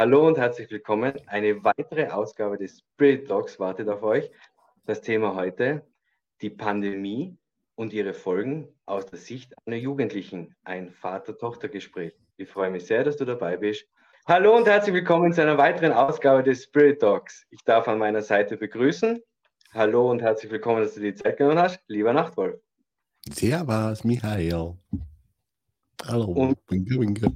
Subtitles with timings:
[0.00, 1.12] Hallo und herzlich willkommen.
[1.26, 4.30] Eine weitere Ausgabe des Spirit Talks wartet auf euch.
[4.86, 5.82] Das Thema heute,
[6.40, 7.36] die Pandemie
[7.74, 10.54] und ihre Folgen aus der Sicht einer Jugendlichen.
[10.62, 12.12] Ein Vater-Tochter-Gespräch.
[12.36, 13.86] Ich freue mich sehr, dass du dabei bist.
[14.26, 17.44] Hallo und herzlich willkommen zu einer weiteren Ausgabe des Spirit Talks.
[17.50, 19.20] Ich darf an meiner Seite begrüßen.
[19.74, 21.80] Hallo und herzlich willkommen, dass du die Zeit genommen hast.
[21.88, 22.60] Lieber Nachtwolf.
[23.32, 24.74] Servus, Michael.
[26.06, 27.32] Hallo, Und- winke, winke.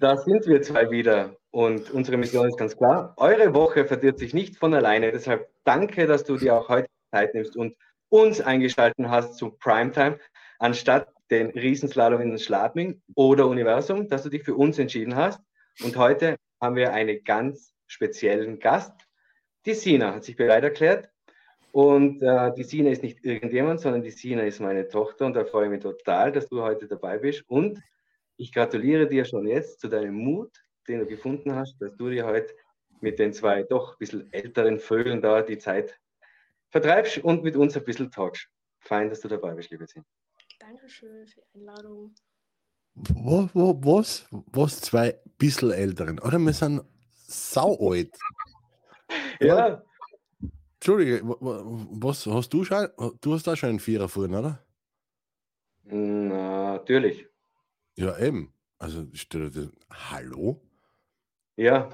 [0.00, 3.12] Da sind wir zwei wieder und unsere Mission ist ganz klar.
[3.18, 5.12] Eure Woche verdirbt sich nicht von alleine.
[5.12, 7.76] Deshalb danke, dass du dir auch heute Zeit nimmst und
[8.08, 10.18] uns eingeschalten hast zu Primetime,
[10.58, 15.38] anstatt den Riesenslalom in Schladming oder Universum, dass du dich für uns entschieden hast.
[15.84, 18.94] Und heute haben wir einen ganz speziellen Gast.
[19.66, 21.10] Die Sina hat sich bereit erklärt.
[21.72, 25.44] Und äh, die Sina ist nicht irgendjemand, sondern die Sina ist meine Tochter und da
[25.44, 27.44] freue ich mich total, dass du heute dabei bist.
[27.48, 27.82] Und
[28.40, 32.24] ich gratuliere dir schon jetzt zu deinem Mut, den du gefunden hast, dass du dir
[32.24, 32.54] heute
[33.00, 36.00] mit den zwei doch ein bisschen älteren Vögeln da die Zeit
[36.70, 38.48] vertreibst und mit uns ein bisschen talkst.
[38.78, 40.06] Fein, dass du dabei bist, liebe Sina.
[40.58, 42.14] Dankeschön für die Einladung.
[42.94, 44.26] Wo, wo, was?
[44.30, 46.18] Was zwei bisschen älteren?
[46.18, 46.82] Oder wir sind
[47.26, 48.16] sau alt.
[49.40, 49.82] Ja,
[50.74, 52.88] Entschuldige, wa- wa- was hast du schon?
[53.20, 54.64] Du hast da schon einen Vierer vorhin, oder?
[55.84, 57.29] natürlich.
[58.00, 58.52] Ja, eben.
[58.78, 59.72] Also, stell dir das-
[60.10, 60.58] hallo?
[61.56, 61.90] Ja.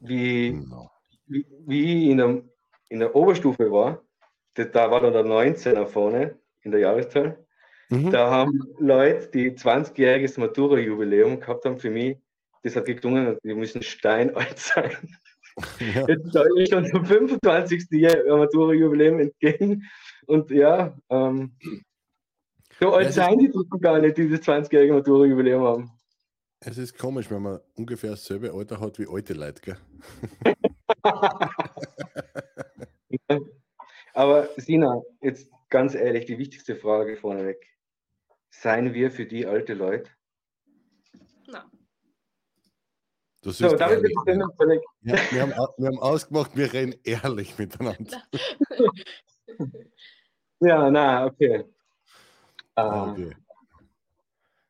[0.00, 0.90] Wie, No.
[1.26, 2.42] wie, wie ich in der,
[2.90, 4.02] in der Oberstufe war,
[4.54, 7.42] da, war dann der 19er vorne in der Jahreszahl.
[7.88, 8.10] Mhm.
[8.10, 12.18] Da haben Leute, die 20-jähriges Matura-Jubiläum gehabt haben, für mich,
[12.62, 14.92] das hat geklungen, die müssen steinalt sein.
[15.94, 16.06] Ja.
[16.08, 17.88] Jetzt soll ich schon zum 25.
[17.90, 19.82] Jahr- Matura-Jubiläum entgegen.
[20.26, 21.52] Und ja, ähm,
[22.80, 25.90] so alt das sein die doch gar nicht, die das 20-jährige Matura-Jubiläum haben.
[26.60, 29.76] Es ist komisch, wenn man ungefähr dasselbe Alter hat wie alte Leute, gell?
[34.14, 37.64] Aber Sina, jetzt ganz ehrlich, die wichtigste Frage vorneweg.
[38.50, 40.10] Seien wir für die alte Leute?
[41.46, 41.70] Na,
[43.42, 44.34] Du So, ehrlich, ist ja,
[45.30, 48.22] wir, haben, wir haben ausgemacht, wir reden ehrlich miteinander.
[50.62, 51.64] Ja, na, okay.
[52.74, 53.30] Ah, Okay.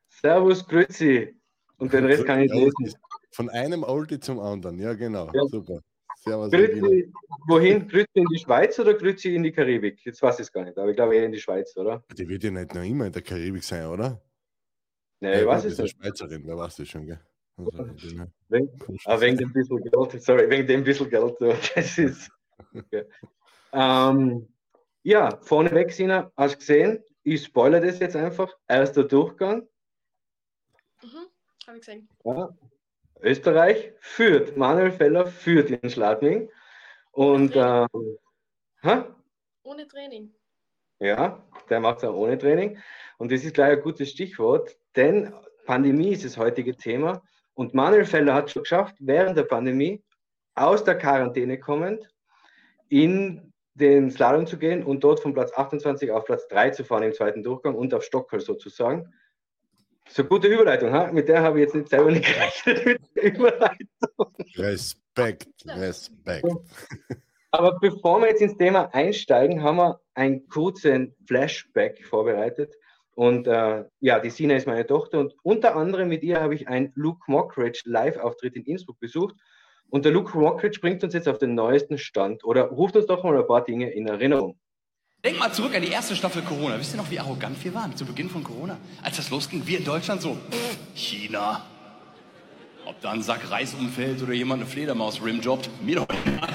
[0.09, 1.35] Servus, Grüezi.
[1.77, 2.93] Und den Rest kann ich Ja, lesen.
[3.31, 5.31] Von einem Alte zum anderen, ja genau.
[5.33, 5.41] Ja.
[5.47, 5.79] Super.
[6.17, 6.51] Servus.
[6.51, 7.11] Grüezi,
[7.47, 7.87] wohin?
[7.87, 10.05] Grüezi in die Schweiz oder Grüezi in die Karibik?
[10.05, 12.03] Jetzt weiß ich es gar nicht, aber ich glaube eher in die Schweiz, oder?
[12.15, 14.21] Die wird ja nicht noch immer in der Karibik sein, oder?
[15.21, 15.97] Nee, ich weiß es ist eine nicht.
[15.97, 17.19] Schweizerin, wer weiß das schon, gell?
[17.57, 17.85] Also,
[18.49, 18.69] Wegen,
[19.05, 21.35] ah, wegen dem bisschen Geld, sorry, wegen dem bisschen Geld.
[21.75, 22.29] Das ist.
[22.73, 23.05] Okay.
[23.73, 24.47] Ähm,
[25.03, 27.03] ja, vorneweg, Sina, hast du gesehen?
[27.23, 28.55] Ich spoilere das jetzt einfach.
[28.67, 29.67] Erster Durchgang.
[31.01, 31.27] mhm,
[31.67, 32.09] habe ich gesehen.
[32.23, 32.49] Ja.
[33.21, 34.57] Österreich führt.
[34.57, 36.49] Manuel Feller führt in Schladming.
[37.11, 37.87] Und ähm,
[38.81, 39.03] hä?
[39.63, 40.33] Ohne Training.
[40.99, 42.79] Ja, der macht es auch ohne Training.
[43.17, 45.33] Und das ist gleich ein gutes Stichwort, denn
[45.65, 47.21] Pandemie ist das heutige Thema.
[47.53, 50.03] Und Manuel Feller hat schon geschafft, während der Pandemie
[50.55, 52.07] aus der Quarantäne kommend
[52.89, 57.03] in den Slalom zu gehen und dort von Platz 28 auf Platz 3 zu fahren
[57.03, 59.13] im zweiten Durchgang und auf Stockholm sozusagen.
[60.09, 61.11] So gute Überleitung, ha?
[61.11, 64.33] mit der habe ich jetzt nicht selber nicht gerechnet mit der Überleitung.
[64.57, 66.45] Respekt, Respekt.
[67.51, 72.75] Aber bevor wir jetzt ins Thema einsteigen, haben wir einen kurzen Flashback vorbereitet.
[73.13, 76.67] Und äh, ja, die Sina ist meine Tochter und unter anderem mit ihr habe ich
[76.67, 79.35] einen Luke Mockridge Live-Auftritt in Innsbruck besucht.
[79.91, 83.23] Und der Luke Mockridge bringt uns jetzt auf den neuesten Stand oder ruft uns doch
[83.25, 84.57] mal ein paar Dinge in Erinnerung.
[85.21, 86.79] Denk mal zurück an die erste Staffel Corona.
[86.79, 88.77] Wisst ihr noch, wie arrogant wir waren zu Beginn von Corona?
[89.03, 90.37] Als das losging, wir in Deutschland so,
[90.95, 91.65] China.
[92.85, 96.49] Ob da ein Sack Reis umfällt oder jemand eine Fledermaus rimjobbt, mir doch egal.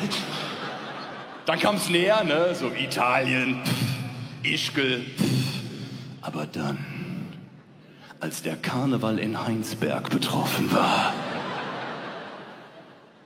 [1.45, 2.55] Dann kam es näher, ne?
[2.55, 3.63] So Italien,
[4.43, 5.05] Ischgl.
[6.23, 6.79] Aber dann,
[8.19, 11.13] als der Karneval in Heinsberg betroffen war,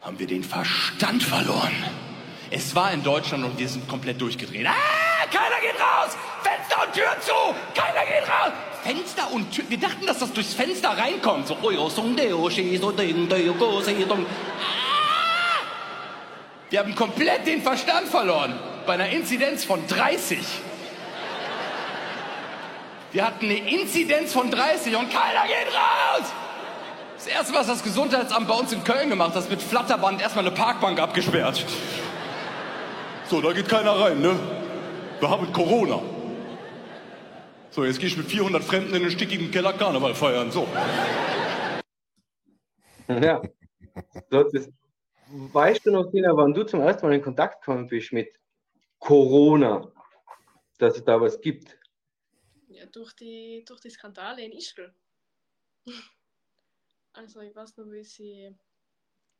[0.00, 1.74] haben wir den Verstand verloren.
[2.50, 4.66] Es war in Deutschland und wir sind komplett durchgedreht.
[4.66, 6.16] Ah, keiner geht raus!
[6.42, 7.54] Fenster und Tür zu!
[7.74, 8.52] Keiner geht raus!
[8.82, 9.64] Fenster und Tür.
[9.68, 11.46] Wir dachten, dass das durchs Fenster reinkommt.
[11.46, 11.54] So.
[11.54, 11.60] Ah!
[16.70, 18.58] Wir haben komplett den Verstand verloren.
[18.86, 20.38] Bei einer Inzidenz von 30.
[23.12, 26.32] Wir hatten eine Inzidenz von 30 und keiner geht raus!
[27.20, 30.46] Das erste, was das Gesundheitsamt bei uns in Köln gemacht hat, ist mit Flatterband erstmal
[30.46, 31.66] eine Parkbank abgesperrt.
[33.26, 34.38] So, da geht keiner rein, ne?
[35.18, 36.00] Wir haben Corona.
[37.68, 40.50] So, jetzt gehe ich mit 400 Fremden in den stickigen Keller Karneval feiern.
[40.50, 40.66] So.
[43.06, 43.42] Ja.
[44.30, 44.70] So, das,
[45.28, 48.32] weißt du noch, Tina, wann du zum ersten Mal in Kontakt gekommen bist mit
[48.98, 49.92] Corona,
[50.78, 51.76] dass es da was gibt?
[52.68, 54.94] Ja, durch die, durch die Skandale in Ischgl.
[57.12, 58.56] Also ich weiß noch, wie sie.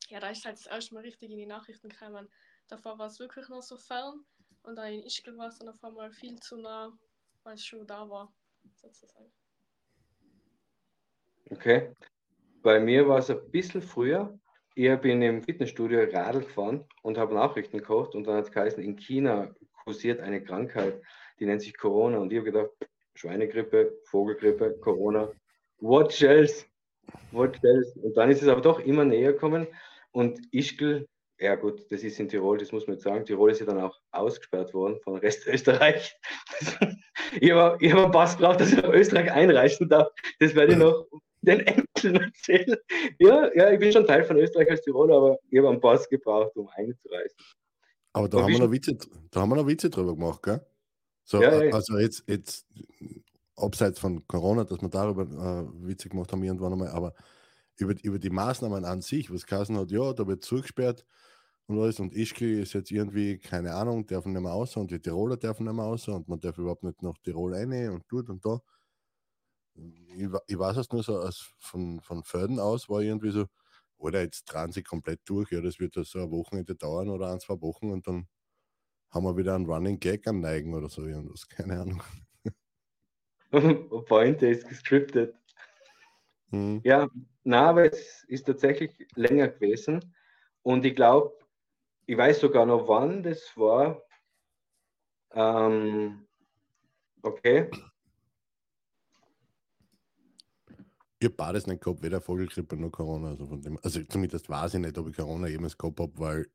[0.09, 2.29] Ja, da ist halt das erste Mal richtig in die Nachrichten gekommen.
[2.69, 4.25] Davor war es wirklich noch so fern
[4.63, 6.93] und dann in Ischgl war es dann auf einmal viel zu nah,
[7.45, 8.33] weil es schon da war,
[8.75, 9.33] sozusagen.
[11.51, 11.95] Okay.
[12.63, 14.39] Bei mir war es ein bisschen früher.
[14.75, 18.83] Ich bin im Fitnessstudio Radl gefahren und habe Nachrichten gekocht und dann hat es geheißen,
[18.83, 19.53] in China
[19.85, 21.03] kursiert eine Krankheit,
[21.39, 22.71] die nennt sich Corona und ich habe gedacht,
[23.15, 25.33] Schweinegrippe, Vogelgrippe, Corona,
[25.79, 26.70] what else?
[27.33, 27.61] Und
[28.17, 29.67] dann ist es aber doch immer näher gekommen
[30.13, 31.07] und Ischgl,
[31.39, 33.81] ja gut, das ist in Tirol, das muss man jetzt sagen, Tirol ist ja dann
[33.81, 36.17] auch ausgesperrt worden von Rest Österreich.
[37.41, 40.09] ich habe hab einen Pass braucht, dass ich nach Österreich einreisen darf.
[40.39, 41.07] Das werde ich noch
[41.43, 42.77] den Enkeln erzählen.
[43.19, 46.09] Ja, ja, ich bin schon Teil von Österreich als Tiroler, aber ich habe einen Pass
[46.09, 47.37] gebraucht, um einzureisen.
[48.13, 48.99] Aber da, haben wir, noch Witze,
[49.31, 50.61] da haben wir noch Witze drüber gemacht, gell?
[51.25, 51.51] So, ja.
[51.51, 52.67] also jetzt, jetzt
[53.61, 57.15] abseits von Corona, dass wir darüber äh, Witze gemacht haben irgendwann einmal, aber
[57.79, 61.07] über, über die Maßnahmen an sich, was Kassen hat, ja, da wird zugesperrt
[61.67, 65.01] und alles und Ischgl ist jetzt irgendwie, keine Ahnung, dürfen nicht mehr raus und die
[65.01, 68.31] Tiroler dürfen nicht mehr raus und man darf überhaupt nicht nach Tirol rein und dort
[68.31, 68.61] und da.
[69.75, 73.47] Ich, ich weiß es nur so, als von, von Förden aus war irgendwie so,
[73.99, 77.41] oder jetzt dran sie komplett durch, ja, das wird so ein Wochenende dauern oder ein,
[77.41, 78.29] zwei Wochen und dann
[79.11, 82.03] haben wir wieder einen Running Gag am Neigen oder so irgendwas, keine Ahnung.
[84.07, 85.35] Pointe ist gescriptet.
[86.51, 86.81] Hm.
[86.85, 87.09] Ja,
[87.45, 90.15] na, aber es ist tatsächlich länger gewesen.
[90.63, 91.37] Und ich glaube,
[92.07, 94.03] ich weiß sogar noch, wann das war.
[95.33, 96.27] Ähm,
[97.23, 97.71] okay.
[101.19, 103.29] Ich habe beides nicht gehabt, weder Vogelgrippe noch Corona.
[103.29, 106.47] Also, von dem, also zumindest weiß ich nicht, ob ich Corona jemals gehabt habe, weil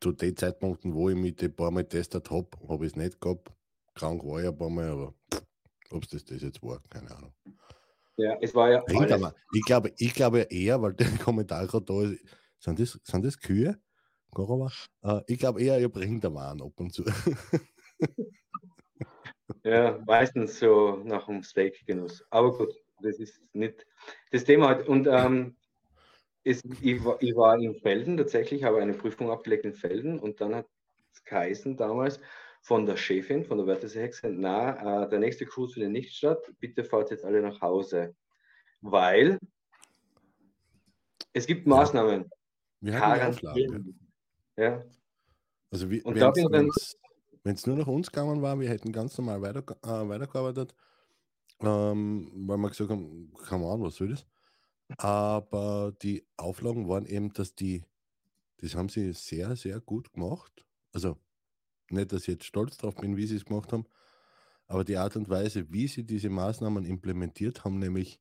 [0.00, 3.20] zu den Zeitpunkten, wo ich mich die paar Mal getestet habe, habe ich es nicht
[3.20, 3.50] gehabt.
[3.94, 5.14] Krank war ich ein paar Mal, aber
[5.92, 7.32] ob es das, das jetzt war, keine Ahnung.
[8.16, 11.84] Ja, es war ja alles, aber, ich, glaube, ich glaube eher, weil der Kommentar gerade
[11.84, 12.24] da ist,
[12.58, 13.78] sind das, sind das Kühe?
[14.32, 14.70] Corona?
[15.02, 17.04] Äh, ich glaube eher, ihr bringt der Wahn ab und zu.
[19.64, 22.24] ja, meistens so nach dem Steak-Genuss.
[22.30, 23.86] Aber gut, das ist nicht
[24.32, 24.72] das Thema.
[24.86, 25.56] Und ähm,
[26.44, 30.40] es, ich, war, ich war in Felden tatsächlich, habe eine Prüfung abgelegt in Felden und
[30.40, 30.66] dann hat
[31.12, 32.20] es geheißen damals
[32.68, 36.52] von der Chefin, von der Wörthersee Hexe, na, äh, der nächste Cruise findet nicht statt,
[36.60, 38.14] bitte fahrt jetzt alle nach Hause.
[38.82, 39.38] Weil
[41.32, 42.28] es gibt Maßnahmen.
[42.80, 42.92] Wir.
[42.92, 43.84] Quarantäne.
[44.58, 44.84] Ja,
[45.70, 49.64] Also wie, Und wenn es nur nach uns gegangen war, wir hätten ganz normal weiter,
[49.82, 50.74] äh, weitergearbeitet,
[51.60, 54.26] ähm, weil wir gesagt haben, keine Ahnung, was soll das?
[54.98, 57.82] Aber die Auflagen waren eben, dass die,
[58.58, 60.66] das haben sie sehr, sehr gut gemacht.
[60.92, 61.16] Also
[61.92, 63.86] nicht, dass ich jetzt stolz drauf bin, wie sie es gemacht haben,
[64.66, 68.20] aber die Art und Weise, wie sie diese Maßnahmen implementiert haben, nämlich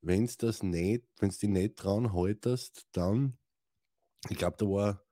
[0.00, 3.38] wenn es das nicht, wenn es die nicht dran haltest, dann,
[4.28, 5.04] ich glaube, da war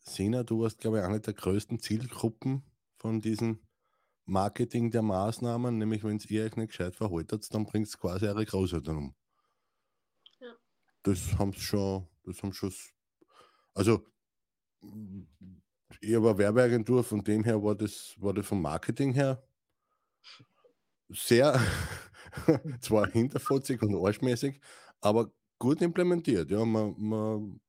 [0.00, 2.64] Sina, du warst, glaube ich, eine der größten Zielgruppen
[2.96, 3.60] von diesem
[4.24, 8.44] Marketing der Maßnahmen, nämlich wenn ihr euch nicht gescheit verhaltet, dann bringt es quasi eure
[8.44, 9.14] Großeltern um.
[10.40, 10.52] Ja.
[11.04, 12.72] Das haben sie schon, das haben schon,
[13.74, 14.04] also
[16.00, 19.42] ich eine Werbeagentur, von dem her war das, war das vom Marketing her
[21.08, 21.60] sehr,
[22.80, 24.60] zwar hinterfotzig und arschmäßig,
[25.00, 26.50] aber gut implementiert.
[26.50, 27.60] Ja, man, man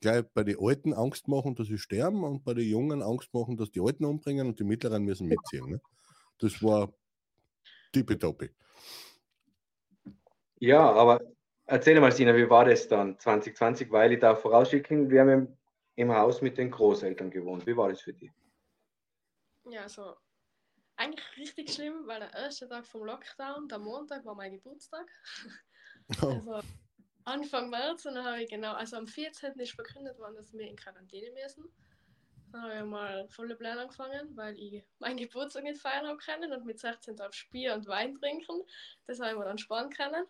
[0.00, 3.56] gleich bei den Alten Angst machen, dass sie sterben und bei den Jungen Angst machen,
[3.56, 5.70] dass die Alten umbringen und die Mittleren müssen mitziehen.
[5.70, 5.80] Ne?
[6.38, 6.92] Das war
[7.92, 8.50] tippitoppi.
[10.58, 11.20] ja, aber
[11.66, 13.90] erzähl mal, Sina, wie war das dann 2020?
[13.90, 15.59] Weil ich da vorausschicken, wir haben
[16.00, 17.66] im, Haus mit den Großeltern gewohnt.
[17.66, 18.30] Wie war das für dich?
[19.64, 20.16] Ja, also
[20.96, 25.06] eigentlich richtig schlimm, weil der erste Tag vom Lockdown, der Montag, war mein Geburtstag.
[26.22, 26.60] Oh, Also
[27.24, 29.52] Anfang März und dann habe ich genau, also am 14.
[29.58, 31.64] ist verkündet worden, dass wir in Quarantäne müssen.
[32.50, 36.52] Dann habe ich mal volle Pläne angefangen, weil ich meinen Geburtstag nicht feiern habe können
[36.52, 38.62] und mit 16 darf ich Bier und Wein trinken.
[39.06, 40.26] Das habe ich mir dann sparen können.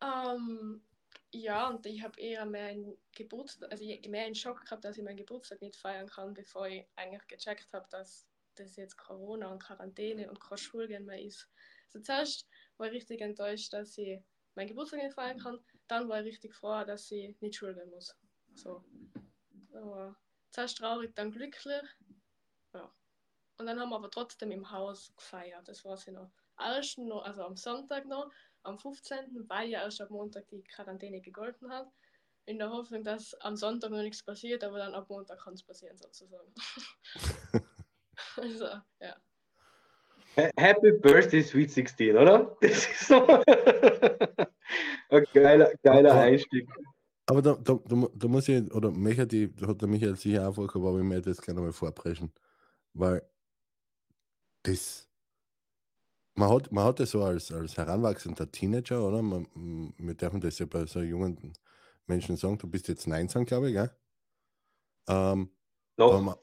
[0.00, 0.82] Ähm,
[1.32, 5.02] ja, und ich habe eher mehr einen Geburtstag, also mehr einen Schock gehabt, dass ich
[5.02, 9.62] meinen Geburtstag nicht feiern kann, bevor ich eigentlich gecheckt habe, dass das jetzt Corona und
[9.62, 11.48] Quarantäne und kein Schulgehen mehr ist.
[11.86, 12.46] Also zuerst
[12.76, 14.20] war ich richtig enttäuscht, dass ich
[14.54, 15.58] meinen Geburtstag nicht feiern kann.
[15.88, 18.14] Dann war ich richtig froh, dass ich nicht Schule muss.
[18.54, 18.84] So.
[19.72, 20.16] Aber
[20.50, 21.82] zuerst traurig, dann glücklich.
[22.74, 22.92] Ja.
[23.56, 25.66] Und dann haben wir aber trotzdem im Haus gefeiert.
[25.66, 26.30] Das war sie noch.
[26.58, 28.30] Erst noch, also am Sonntag noch,
[28.64, 31.88] am 15., weil ja erst am Montag die Quarantäne gegolten hat,
[32.46, 35.62] in der Hoffnung, dass am Sonntag noch nichts passiert, aber dann ab Montag kann es
[35.62, 36.52] passieren sozusagen.
[38.36, 38.66] also,
[39.00, 39.16] ja.
[40.56, 42.56] Happy Birthday Sweet 16, oder?
[42.60, 43.26] Das ist so
[45.10, 46.68] ein geiler, geiler Einstieg.
[47.26, 50.54] Aber da, da, da, da muss ich, oder Micha, die hat der Michael sicher auch
[50.54, 52.32] vorgehabt, aber ich möchte das gerne mal vorbrechen.
[52.94, 53.22] Weil
[54.64, 55.08] das,
[56.34, 59.22] man hat, man hat das so als, als heranwachsender Teenager, oder?
[59.22, 59.46] Man,
[59.98, 61.52] wir dürfen das ja bei so jungen
[62.06, 63.90] Menschen sagen, du bist jetzt 19, glaube ich, gell?
[65.08, 65.50] Ähm,
[65.96, 66.20] no.
[66.20, 66.36] man,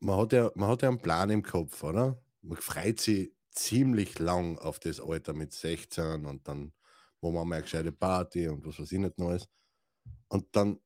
[0.00, 2.22] man, hat ja, man hat ja einen Plan im Kopf, oder?
[2.42, 6.72] Man freut sich ziemlich lang auf das Alter mit 16 und dann,
[7.20, 9.48] wo man mal eine gescheite Party und was weiß ich nicht Neues.
[10.28, 10.80] Und dann,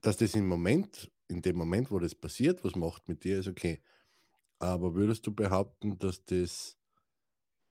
[0.00, 3.48] dass das im Moment, in dem Moment, wo das passiert, was macht mit dir, ist
[3.48, 3.82] okay.
[4.58, 6.75] Aber würdest du behaupten, dass das,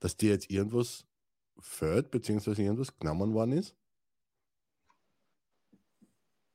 [0.00, 1.04] dass dir jetzt irgendwas
[1.58, 3.74] fällt, beziehungsweise irgendwas genommen worden ist?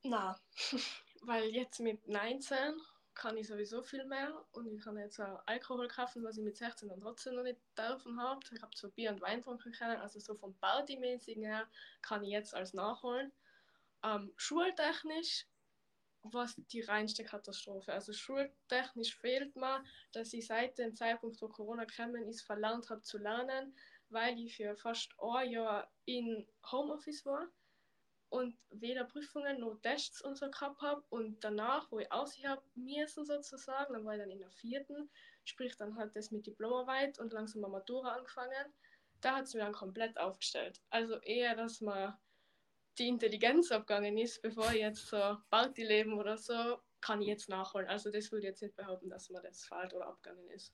[0.04, 0.38] Na,
[1.22, 2.74] weil jetzt mit 19
[3.14, 6.56] kann ich sowieso viel mehr und ich kann jetzt auch Alkohol kaufen, was ich mit
[6.56, 8.40] 16 dann trotzdem noch nicht dürfen habe.
[8.52, 11.68] Ich habe zwar Bier und Wein trinken können, also so vom Partymäßigen her
[12.00, 13.32] kann ich jetzt als nachholen.
[14.02, 15.46] Ähm, schultechnisch
[16.22, 17.92] war es die reinste Katastrophe.
[17.92, 23.02] Also schultechnisch fehlt mir, dass ich seit dem Zeitpunkt, wo Corona gekommen ist, verlernt habe
[23.02, 23.76] zu lernen,
[24.08, 27.48] weil ich für fast ein Jahr in Homeoffice war
[28.28, 31.02] und weder Prüfungen noch Tests und so gehabt habe.
[31.10, 35.10] Und danach, wo ich aussehen habe müssen sozusagen, dann war ich dann in der vierten,
[35.44, 38.72] sprich dann halt das mit Diplomarbeit und langsam eine Matura angefangen.
[39.20, 40.80] Da hat es mir dann komplett aufgestellt.
[40.90, 42.16] Also eher, dass man
[42.98, 47.88] die Intelligenz abgegangen ist, bevor ich jetzt so Partyleben oder so, kann ich jetzt nachholen.
[47.88, 50.72] Also das würde ich jetzt nicht behaupten, dass mir das falsch oder abgegangen ist.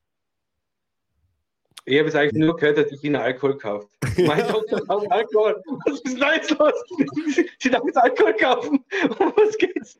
[1.85, 3.89] Ich habe es eigentlich nur gehört, dass ich ihnen Alkohol kauft.
[4.19, 5.63] Mein Tochter kauft Alkohol.
[5.87, 6.73] Was ist da jetzt los?
[7.59, 8.85] Sie darf jetzt Alkohol kaufen.
[9.19, 9.99] Um was geht's?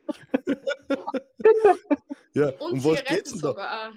[2.33, 3.91] Ja, und um was geht's denn da?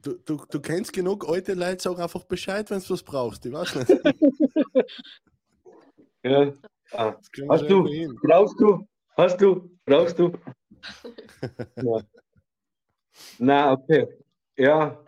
[0.00, 3.44] Du, du, du kennst genug alte Leute, sag einfach Bescheid, wenn du was brauchst.
[3.46, 3.90] Ich weiß nicht.
[6.22, 6.52] ja.
[6.96, 7.16] Ah.
[7.48, 7.84] Hast du?
[8.22, 8.86] Brauchst du?
[9.16, 9.70] Hast du?
[9.84, 10.32] Brauchst du?
[11.76, 12.00] ja.
[13.38, 14.06] Na, okay.
[14.56, 15.04] Ja.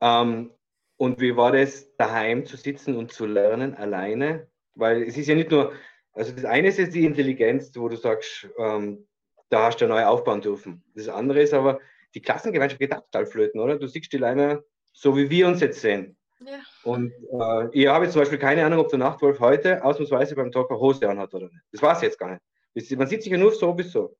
[0.00, 0.50] Ähm,
[0.96, 4.48] und wie war das, daheim zu sitzen und zu lernen, alleine?
[4.74, 5.72] Weil es ist ja nicht nur,
[6.12, 9.06] also das eine ist jetzt die Intelligenz, wo du sagst, ähm,
[9.50, 10.82] da hast du neu aufbauen dürfen.
[10.94, 11.80] Das andere ist aber,
[12.14, 13.78] die Klassengemeinschaft geht total flöten, oder?
[13.78, 16.16] Du siehst die Leine so, wie wir uns jetzt sehen.
[16.40, 16.60] Ja.
[16.84, 20.78] Und äh, ich habe zum Beispiel keine Ahnung, ob der Nachtwolf heute ausnahmsweise beim Talker
[20.78, 21.64] Hose anhat oder nicht.
[21.72, 22.98] Das weiß ich jetzt gar nicht.
[22.98, 24.16] Man sieht sich ja nur so bis so.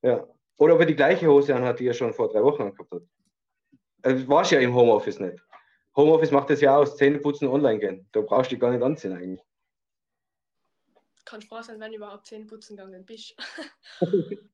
[0.00, 0.26] Ja.
[0.56, 3.02] Oder ob er die gleiche Hose anhat, die er schon vor drei Wochen angehabt hat.
[4.02, 5.42] Also, das war ja im Homeoffice nicht.
[5.94, 8.08] Homeoffice macht das ja aus, Zähneputzen online gehen.
[8.12, 9.42] Da brauchst du dich gar nicht anziehen eigentlich.
[11.24, 13.36] Kann froh sein, wenn du überhaupt Zähneputzen gegangen bist.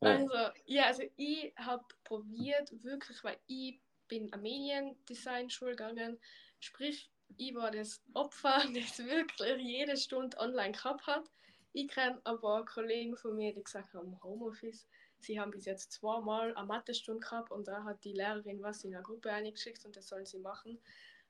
[0.00, 3.80] also, ja, also ich habe probiert, wirklich, weil ich
[4.10, 6.18] bin am Mediendesign-Schule gegangen,
[6.58, 11.30] sprich, ich war das Opfer, das wirklich jede Stunde online gehabt hat.
[11.72, 14.86] Ich kenne aber Kollegen von mir, die gesagt haben, Homeoffice,
[15.20, 18.90] sie haben bis jetzt zweimal eine Mathestunde gehabt und da hat die Lehrerin was in
[18.90, 20.78] der Gruppe eingeschickt und das sollen sie machen.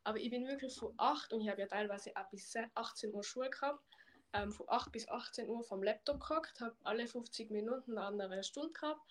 [0.03, 3.23] Aber ich bin wirklich von 8 und ich habe ja teilweise ab bis 18 Uhr
[3.23, 3.85] Schule gehabt,
[4.33, 8.43] ähm, von 8 bis 18 Uhr vom Laptop gehockt, habe alle 50 Minuten eine andere
[8.43, 9.03] Stunde gehabt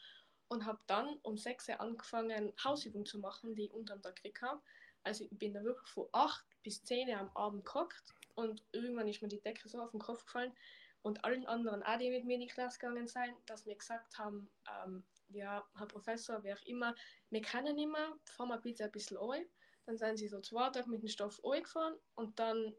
[0.49, 4.41] und habe dann um 6 Uhr angefangen, Hausübungen zu machen, die ich unterm Tag gekriegt
[4.41, 4.61] habe.
[5.03, 8.03] Also ich bin da wirklich von 8 bis 10 Uhr am Abend gehockt
[8.35, 10.53] und irgendwann ist mir die Decke so auf den Kopf gefallen,
[11.01, 14.17] und allen anderen auch, die mit mir in die Klasse gegangen sind, dass wir gesagt
[14.17, 14.49] haben,
[14.85, 16.95] ähm, ja, Herr Professor, wer auch immer,
[17.29, 19.45] wir können nicht mehr, fahren wir bitte ein bisschen ein.
[19.85, 22.75] Dann sind sie so zwei Tage mit dem Stoff gefahren und dann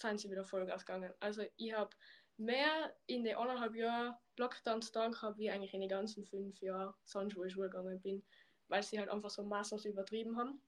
[0.00, 1.12] sind sie wieder Vollgas gegangen.
[1.20, 1.90] Also ich habe
[2.38, 6.94] mehr in den anderthalb Jahren Lockdowns da gehabt, wie eigentlich in den ganzen fünf Jahren
[7.04, 8.22] sonst, wo ich Schule gegangen bin,
[8.68, 10.60] weil sie halt einfach so maßlos übertrieben haben.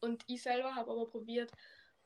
[0.00, 1.50] Und ich selber habe aber probiert,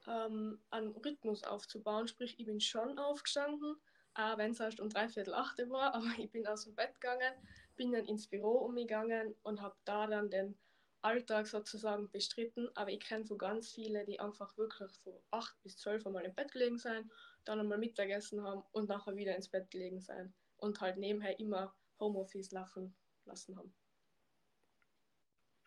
[0.07, 3.77] ähm, einen Rhythmus aufzubauen, sprich, ich bin schon aufgestanden,
[4.15, 7.35] auch wenn es erst um dreiviertel acht war, aber ich bin aus dem Bett gegangen,
[7.77, 10.59] bin dann ins Büro umgegangen und habe da dann den
[11.03, 12.69] Alltag sozusagen bestritten.
[12.75, 16.35] Aber ich kenne so ganz viele, die einfach wirklich von acht bis zwölf einmal im
[16.35, 17.11] Bett gelegen sein,
[17.49, 21.75] dann einmal Mittagessen haben und nachher wieder ins Bett gelegen sein und halt nebenher immer
[21.99, 23.75] Homeoffice laufen lassen haben.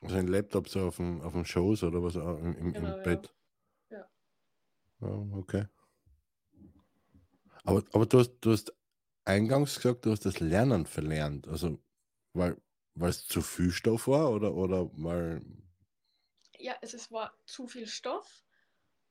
[0.01, 3.03] Also ein Laptop so auf dem, auf dem Schoß oder was im, im, genau, im
[3.03, 3.33] Bett?
[3.89, 3.97] Ja.
[3.97, 5.07] ja.
[5.07, 5.65] Oh, okay.
[7.63, 8.73] Aber, aber du, hast, du hast
[9.25, 11.47] eingangs gesagt, du hast das Lernen verlernt.
[11.47, 11.79] Also,
[12.33, 12.61] weil,
[12.93, 15.43] weil es zu viel Stoff war oder, oder weil.
[16.57, 18.43] Ja, es, es war zu viel Stoff.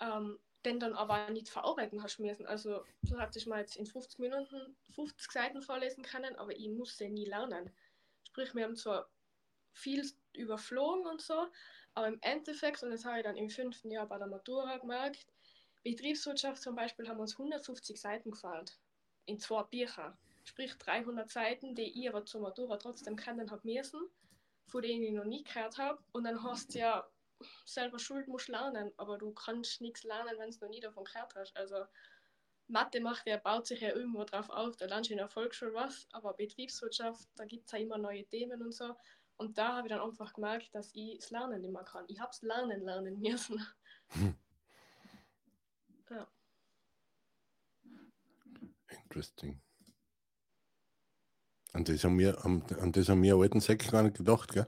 [0.01, 2.47] Ähm, den dann aber nicht verarbeiten hast müssen.
[2.47, 7.09] Also du hattest mal jetzt in 50 Minuten 50 Seiten vorlesen können, aber ich musste
[7.09, 7.71] nie lernen.
[8.27, 9.09] Sprich, wir haben zwar
[9.73, 11.47] viel überflogen und so,
[11.95, 15.27] aber im Endeffekt, und das habe ich dann im fünften Jahr bei der Matura gemerkt,
[15.83, 18.79] Betriebswirtschaft zum Beispiel haben uns 150 Seiten gefällt
[19.25, 20.17] in zwei Bücher.
[20.45, 24.01] Sprich 300 Seiten, die ich aber zur Matura trotzdem kennen habe müssen,
[24.67, 26.03] von denen ich noch nie gehört habe.
[26.13, 27.10] Und dann hast du ja
[27.65, 31.35] selber Schuld musst lernen, aber du kannst nichts lernen, wenn du noch nie davon gehört
[31.35, 31.57] hast.
[31.57, 31.85] Also
[32.69, 35.75] Mathe macht ja, baut sich ja irgendwo drauf auf, da lernst du in der Volksschule
[35.75, 38.95] was, aber Betriebswirtschaft, da gibt es ja immer neue Themen und so.
[39.37, 42.05] Und da habe ich dann einfach gemerkt, dass ich das Lernen nicht mehr kann.
[42.09, 43.67] Ich habe es lernen lernen müssen.
[44.13, 44.35] Hm.
[46.11, 46.27] Ja.
[48.89, 49.63] Interesting.
[51.73, 54.67] An das haben wir, an, an das haben wir alten Säcke gar nicht gedacht, gell?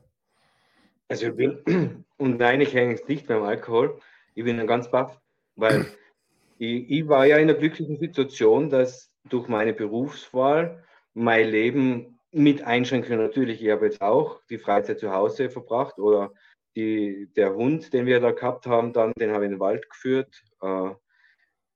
[1.12, 1.58] Also ich bin,
[2.16, 4.00] und nein, ich hänge jetzt nicht beim Alkohol,
[4.34, 5.20] ich bin ganz baff,
[5.56, 5.84] weil
[6.58, 12.64] ich, ich war ja in der glücklichen Situation, dass durch meine Berufswahl mein Leben mit
[12.64, 16.32] Einschränkungen natürlich, ich habe jetzt auch die Freizeit zu Hause verbracht oder
[16.76, 19.90] die, der Hund, den wir da gehabt haben, dann, den habe ich in den Wald
[19.90, 20.42] geführt.
[20.62, 20.92] Äh,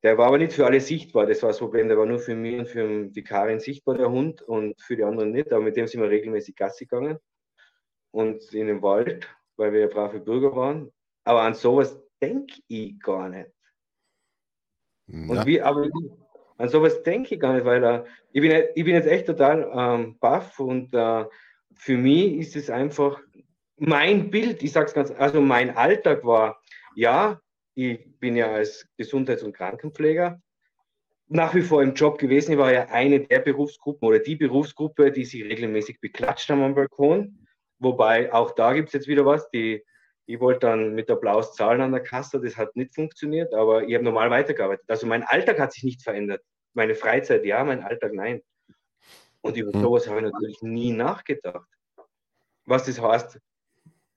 [0.02, 2.34] der war aber nicht für alle sichtbar, das war das Problem, der war nur für
[2.34, 5.76] mich und für die Karin sichtbar, der Hund, und für die anderen nicht, aber mit
[5.76, 7.18] dem sind wir regelmäßig Gassi gegangen
[8.16, 10.90] und in den Wald, weil wir ja brave Bürger waren.
[11.24, 13.50] Aber an sowas denke ich gar nicht.
[15.06, 15.88] Und wie, aber
[16.56, 19.70] an sowas denke ich gar nicht, weil uh, ich, bin, ich bin jetzt echt total
[19.72, 21.26] ähm, baff und uh,
[21.74, 23.20] für mich ist es einfach
[23.76, 26.60] mein Bild, ich sage es ganz, also mein Alltag war,
[26.94, 27.38] ja,
[27.74, 30.40] ich bin ja als Gesundheits- und Krankenpfleger
[31.28, 32.52] nach wie vor im Job gewesen.
[32.52, 36.74] Ich war ja eine der Berufsgruppen oder die Berufsgruppe, die sich regelmäßig beklatscht haben am
[36.74, 37.45] Balkon.
[37.78, 39.50] Wobei auch da gibt es jetzt wieder was.
[39.50, 39.84] Die,
[40.26, 43.94] ich wollte dann mit Applaus zahlen an der Kasse, das hat nicht funktioniert, aber ich
[43.94, 44.86] habe normal weitergearbeitet.
[44.88, 46.42] Also mein Alltag hat sich nicht verändert.
[46.74, 48.42] Meine Freizeit ja, mein Alltag nein.
[49.40, 49.80] Und über hm.
[49.80, 51.68] sowas habe ich natürlich nie nachgedacht.
[52.64, 53.38] Was das heißt,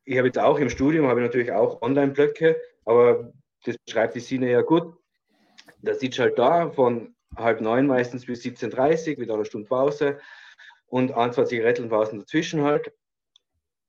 [0.06, 3.32] ich habe jetzt auch im Studium, habe ich natürlich auch Online-Blöcke, aber
[3.63, 4.95] das beschreibt die Sine ja gut.
[5.82, 10.19] Da sitzt halt da von halb neun meistens bis 17.30 Uhr mit einer Stunde Pause
[10.88, 12.91] und ein, zwei Zigarettenpausen dazwischen halt.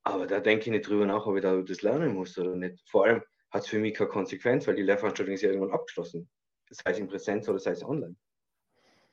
[0.03, 2.81] Aber da denke ich nicht drüber nach, ob ich da das lernen muss oder nicht.
[2.89, 6.29] Vor allem hat es für mich keine Konsequenz, weil die Lehrveranstaltung ist ja irgendwann abgeschlossen.
[6.69, 8.15] Sei es in Präsenz oder sei es online.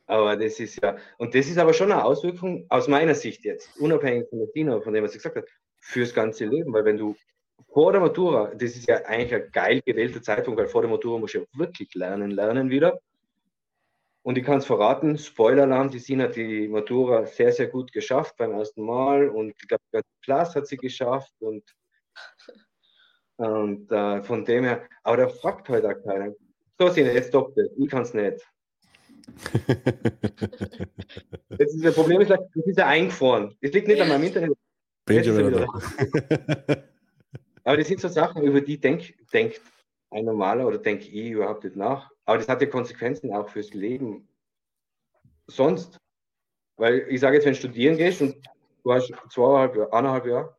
[0.06, 3.78] Aber das ist ja, und das ist aber schon eine Auswirkung aus meiner Sicht jetzt,
[3.78, 5.48] unabhängig von der Tina, von dem, was sie gesagt hat,
[5.80, 6.72] fürs ganze Leben.
[6.72, 7.14] Weil wenn du
[7.72, 11.18] vor der Matura, das ist ja eigentlich ein geil gewählter Zeitpunkt, weil vor der Matura
[11.18, 12.98] musst du ja wirklich lernen, lernen wieder.
[14.28, 18.36] Und ich kann es verraten, Spoiler-Alarm, die Sina hat die Matura sehr, sehr gut geschafft
[18.36, 21.64] beim ersten Mal und ich glaube, die ganze Klasse hat sie geschafft und,
[23.36, 26.34] und äh, von dem her, aber da fragt heute halt auch keiner.
[26.78, 28.46] So, Sina, jetzt stoppt es, ich kann es nicht.
[31.48, 33.56] das, ist, das Problem ist, das ist ja eingefroren.
[33.62, 34.52] Es liegt nicht an meinem Internet.
[35.06, 35.66] Bin schon wieder
[37.64, 39.62] Aber das sind so Sachen, über die denk, denkt
[40.10, 42.10] ein Normaler oder denke ich überhaupt nicht nach.
[42.28, 44.28] Aber das hat ja Konsequenzen auch fürs Leben.
[45.46, 45.98] Sonst,
[46.76, 48.36] weil ich sage jetzt, wenn du studieren gehst und
[48.84, 50.54] du hast zweieinhalb, eineinhalb Jahre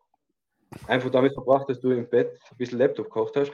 [0.87, 3.51] einfach damit verbracht, dass du im Bett ein bisschen Laptop gekocht hast,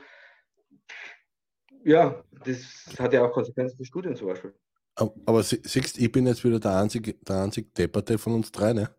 [1.83, 4.53] ja, das hat ja auch Konsequenzen für Studien zum Beispiel.
[4.95, 8.95] Aber siehst ich bin jetzt wieder der einzige, der einzige Depperte von uns drei, ne?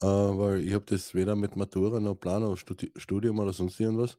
[0.00, 3.80] Äh, weil ich habe das weder mit Matura noch Plan noch Studi Studium oder sonst
[3.80, 4.16] irgendwas.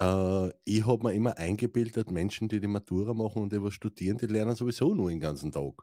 [0.00, 4.26] Äh, ich habe mir immer eingebildet, Menschen, die die Matura machen und etwas studieren, die
[4.26, 5.82] lernen sowieso nur den ganzen Tag.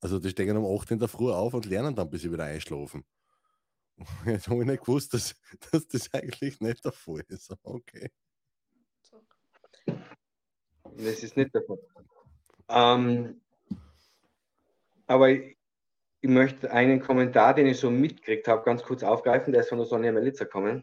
[0.00, 2.44] Also die stehen um 8 in der Früh auf und lernen dann, bis sie wieder
[2.44, 3.04] einschlafen.
[4.26, 5.34] Jetzt habe ich nicht gewusst, dass,
[5.70, 7.54] dass das eigentlich nicht der Fall ist.
[7.62, 8.10] Okay.
[9.86, 11.78] Das ist nicht der Fall.
[12.68, 13.40] Ähm,
[15.06, 15.56] aber ich,
[16.20, 19.52] ich möchte einen Kommentar, den ich so mitgekriegt habe, ganz kurz aufgreifen.
[19.52, 20.82] Der ist von der Sonja Melitzer gekommen.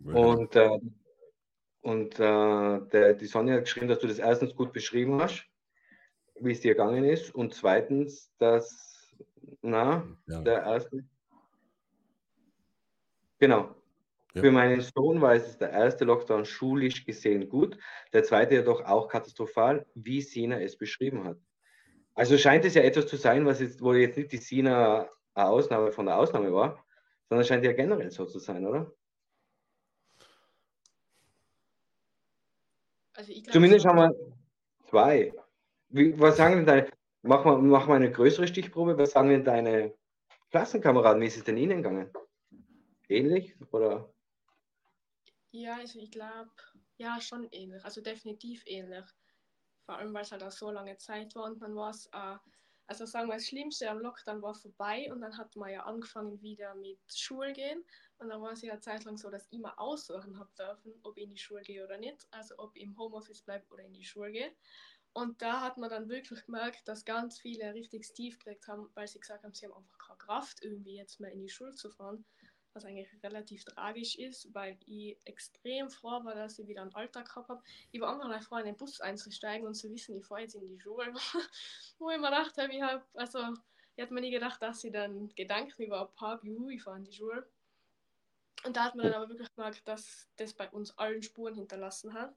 [0.00, 0.12] Ja.
[0.12, 0.78] Und, äh,
[1.82, 5.44] und äh, der, die Sonja hat geschrieben, dass du das erstens gut beschrieben hast,
[6.40, 7.34] wie es dir gegangen ist.
[7.34, 9.12] Und zweitens, dass,
[9.60, 10.40] na, ja.
[10.42, 11.04] der erste.
[13.40, 13.74] Genau.
[14.34, 14.42] Ja.
[14.42, 17.76] Für meinen Sohn war es der erste Lockdown schulisch gesehen gut,
[18.12, 21.36] der zweite jedoch auch katastrophal, wie Sina es beschrieben hat.
[22.14, 25.48] Also scheint es ja etwas zu sein, was jetzt, wo jetzt nicht die Sina eine
[25.48, 26.82] Ausnahme von der Ausnahme war,
[27.28, 28.92] sondern scheint ja generell so zu sein, oder?
[33.14, 34.14] Also Zumindest haben wir
[34.88, 35.32] zwei.
[35.88, 36.90] Wie, was sagen denn deine,
[37.22, 39.94] mach mal, mach mal eine größere Stichprobe, was sagen denn deine
[40.50, 42.10] Klassenkameraden, wie ist es denn ihnen gegangen?
[43.08, 44.12] Ähnlich oder?
[45.50, 46.50] Ja, also ich glaube,
[46.96, 49.04] ja, schon ähnlich, also definitiv ähnlich.
[49.84, 52.36] Vor allem, weil es halt auch so lange Zeit war und dann war es, äh,
[52.86, 56.40] also sagen wir, das Schlimmste am Lockdown war vorbei und dann hat man ja angefangen
[56.40, 57.84] wieder mit Schule gehen
[58.22, 60.92] und dann war es ja eine Zeit lang so, dass ich immer aussuchen habe dürfen,
[61.02, 63.84] ob ich in die Schule gehe oder nicht, also ob ich im Homeoffice bleibe oder
[63.84, 64.52] in die Schule gehe.
[65.14, 69.06] Und da hat man dann wirklich gemerkt, dass ganz viele richtig Steve gekriegt haben, weil
[69.06, 71.90] sie gesagt haben, sie haben einfach keine Kraft, irgendwie jetzt mehr in die Schule zu
[71.90, 72.24] fahren
[72.74, 77.26] was eigentlich relativ tragisch ist, weil ich extrem froh war, dass ich wieder einen Alltag
[77.28, 77.62] gehabt habe.
[77.90, 80.68] Ich war einfach froh, in den Bus einzusteigen und zu wissen, ich fahre jetzt in
[80.68, 81.12] die Schule.
[81.98, 83.38] Wo ich mir gedacht habe, ich habe, also,
[83.94, 87.04] ich hätte mir nie gedacht, dass ich dann Gedanken überhaupt habe, juhu, ich fahre in
[87.04, 87.46] die Schule.
[88.64, 92.14] Und da hat man dann aber wirklich gemerkt, dass das bei uns allen Spuren hinterlassen
[92.14, 92.34] hat.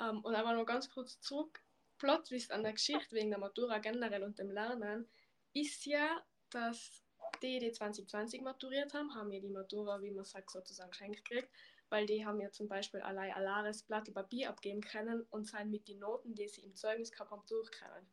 [0.00, 1.62] Ähm, und aber noch ganz kurz zurück.
[1.98, 5.08] Plot Twist an der Geschichte wegen der Matura generell und dem Lernen
[5.52, 7.02] ist ja, dass
[7.42, 11.50] die, die 2020 maturiert haben, haben ja die Matura, wie man sagt, sozusagen geschenkt gekriegt,
[11.88, 15.70] weil die haben ja zum Beispiel allein ein leeres Blatt Papier abgeben können und sind
[15.70, 18.06] mit den Noten, die sie im Zeugnis gehabt haben, durchgekommen.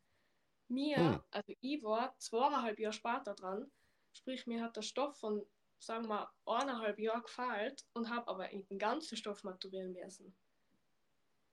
[0.67, 1.23] Mir, hm.
[1.31, 3.71] also ich war zweieinhalb Jahre später dran,
[4.13, 5.45] sprich mir hat der Stoff von,
[5.79, 10.35] sagen wir, eineinhalb Jahren gefällt und habe aber den ganzen Stoff maturieren müssen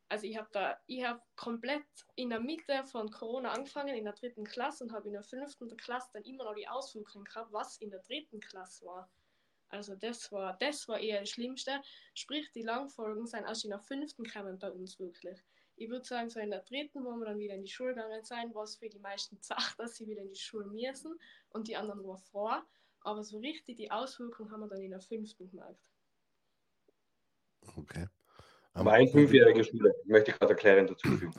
[0.09, 1.85] also ich habe da, ich habe komplett
[2.15, 5.77] in der Mitte von Corona angefangen, in der dritten Klasse und habe in der fünften
[5.77, 9.11] Klasse dann immer noch die Auswirkungen gehabt, was in der dritten Klasse war.
[9.69, 11.81] Also das war, das war eher das Schlimmste.
[12.15, 15.41] Sprich, die Langfolgen sind erst in der fünften kamen bei uns wirklich.
[15.75, 18.25] Ich würde sagen, so in der dritten, wo wir dann wieder in die Schule gegangen
[18.25, 21.19] sein, war es für die meisten Sachen, dass sie wieder in die Schule müssen
[21.51, 22.63] und die anderen waren froh.
[23.07, 25.81] Aber so richtig die Auswirkungen haben wir dann in der fünften gemerkt.
[27.77, 28.09] Okay.
[28.73, 31.33] Aber ein fünfjährige Schule, möchte ich gerade erklären dazu fügen.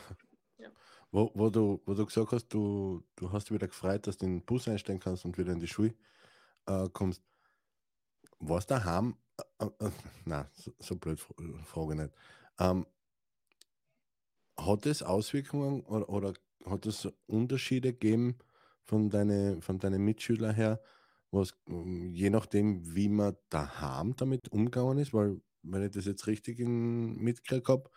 [1.12, 4.40] Wo, wo, du, wo du gesagt hast, du, du hast wieder gefreut, dass du in
[4.40, 5.94] den Bus einsteigen kannst und wieder in die Schule
[6.68, 7.22] äh, kommst.
[8.40, 9.18] Was daheim?
[9.60, 9.92] Äh, äh,
[10.24, 12.14] nein, so, so blöd frage nicht.
[12.60, 12.86] Ähm,
[14.58, 16.34] hat es Auswirkungen oder, oder
[16.66, 18.38] hat es Unterschiede gegeben
[18.84, 20.82] von, deine, von deinen Mitschülern her,
[21.32, 25.14] was je nachdem, wie man daheim damit umgegangen ist?
[25.14, 27.90] Weil wenn ich das jetzt richtig mitgekriegt habe,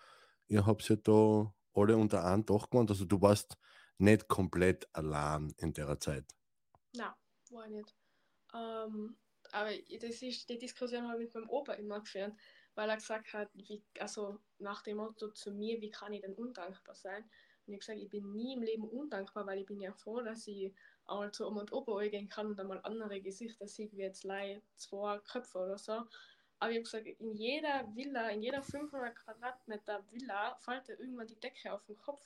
[0.49, 2.91] ihr habt ja da alle unter einem Dach gewohnt.
[2.91, 3.57] Also du warst
[3.99, 6.25] nicht komplett allein in der Zeit.
[6.95, 7.13] Nein,
[7.51, 7.95] war ich nicht.
[8.55, 9.17] Ähm,
[9.53, 12.35] aber das ist, die Diskussion habe ich mit meinem Opa immer geführt,
[12.75, 16.35] weil er gesagt hat, wie, also nach dem Motto zu mir, wie kann ich denn
[16.35, 17.25] undankbar sein?
[17.67, 20.47] Und ich gesagt, ich bin nie im Leben undankbar, weil ich bin ja froh, dass
[20.47, 20.75] ich
[21.11, 24.63] auch zu Oma und Opa gehen kann und einmal andere Gesichter sehe, wie jetzt Leih,
[24.77, 26.05] zwei Köpfe oder so.
[26.61, 31.27] Aber ich habe gesagt, in jeder Villa, in jeder 500 Quadratmeter Villa fällt dir irgendwann
[31.27, 32.23] die Decke auf den Kopf.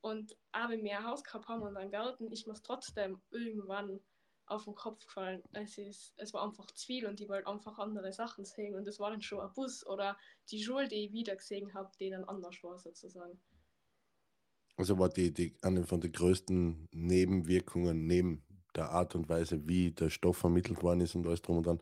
[0.00, 4.00] Und wir ein Haus gehabt haben und einen Garten, ich muss trotzdem irgendwann
[4.46, 5.42] auf den Kopf gefallen.
[5.52, 8.74] Es, ist, es war einfach zu viel und ich wollte einfach andere Sachen sehen.
[8.74, 10.16] Und das war dann schon ein Bus oder
[10.50, 13.40] die Schule, die ich wieder gesehen habe, die dann anders war sozusagen.
[14.78, 18.44] Also war die, die eine von den größten Nebenwirkungen neben
[18.76, 21.80] der Art und Weise, wie der Stoff vermittelt worden ist und alles drum und dran,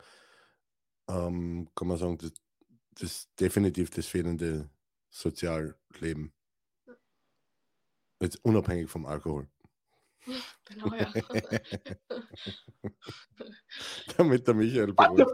[1.08, 2.32] ähm, kann man sagen, das,
[2.92, 4.70] das ist definitiv das fehlende
[5.10, 6.32] Sozialleben.
[8.18, 9.46] Jetzt unabhängig vom Alkohol.
[10.64, 11.12] Genau, ja.
[14.16, 15.30] Damit der Michael beruhigt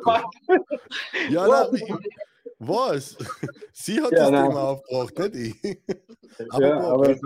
[1.31, 1.99] Ja, nein,
[2.67, 3.17] was?
[3.73, 4.49] Sie hat ja, das nein.
[4.49, 5.83] Thema aufgebracht, nicht ich.
[6.51, 7.17] Aber, ja, aber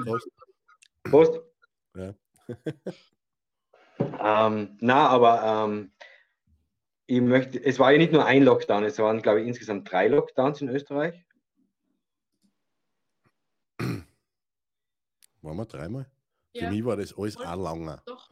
[1.04, 1.40] Prost.
[1.94, 2.14] Ja.
[4.48, 5.92] ähm, na, aber ähm,
[7.06, 10.08] ich möchte, es war ja nicht nur ein Lockdown, es waren, glaube ich, insgesamt drei
[10.08, 11.24] Lockdowns in Österreich.
[13.80, 16.10] Waren wir dreimal?
[16.52, 16.64] Ja.
[16.64, 18.02] Für mich war das alles auch langer.
[18.06, 18.30] Doch,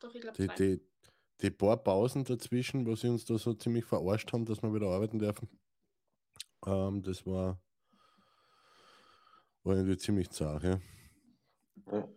[0.00, 0.80] doch, ich glaube die, die,
[1.42, 4.86] die paar Pausen dazwischen, wo sie uns da so ziemlich verarscht haben, dass wir wieder
[4.86, 5.48] arbeiten dürfen,
[6.66, 7.58] ähm, das war,
[9.62, 10.80] war irgendwie ziemlich zart, ja.
[11.90, 12.08] ja.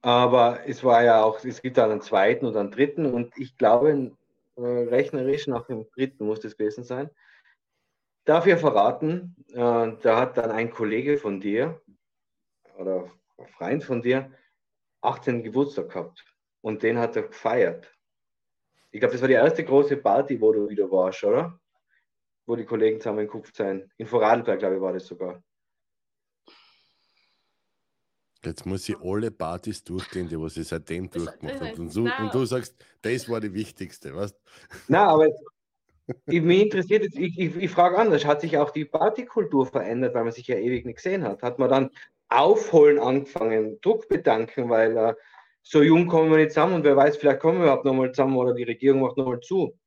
[0.00, 3.56] Aber es war ja auch, es gibt dann einen zweiten oder einen dritten und ich
[3.56, 4.12] glaube,
[4.56, 7.10] äh, rechnerisch nach dem dritten muss das gewesen sein.
[8.24, 11.80] Darf ich verraten, äh, da hat dann ein Kollege von dir
[12.76, 14.30] oder ein Freund von dir
[15.00, 15.42] 18.
[15.42, 16.24] Geburtstag gehabt
[16.60, 17.92] und den hat er gefeiert.
[18.90, 21.58] Ich glaube, das war die erste große Party, wo du wieder warst, oder?
[22.48, 23.90] Wo die Kollegen zusammengekupft sind.
[23.98, 25.42] In Vorarlberg, glaube ich, war das sogar.
[28.42, 31.78] Jetzt muss ich alle Partys durchgehen, die was ich seitdem durchgemacht habe.
[31.78, 34.34] Und, so, und, du sagst, das war die wichtigste, weißt
[34.88, 35.26] Nein, aber
[36.26, 40.14] ich, mich interessiert jetzt, ich, ich, ich frage anders, hat sich auch die Partykultur verändert,
[40.14, 41.42] weil man sich ja ewig nicht gesehen hat?
[41.42, 41.90] Hat man dann
[42.30, 45.14] aufholen angefangen, Druck bedanken, weil äh,
[45.62, 48.38] so jung kommen wir nicht zusammen und wer weiß, vielleicht kommen wir überhaupt nochmal zusammen
[48.38, 49.77] oder die Regierung macht nochmal zu?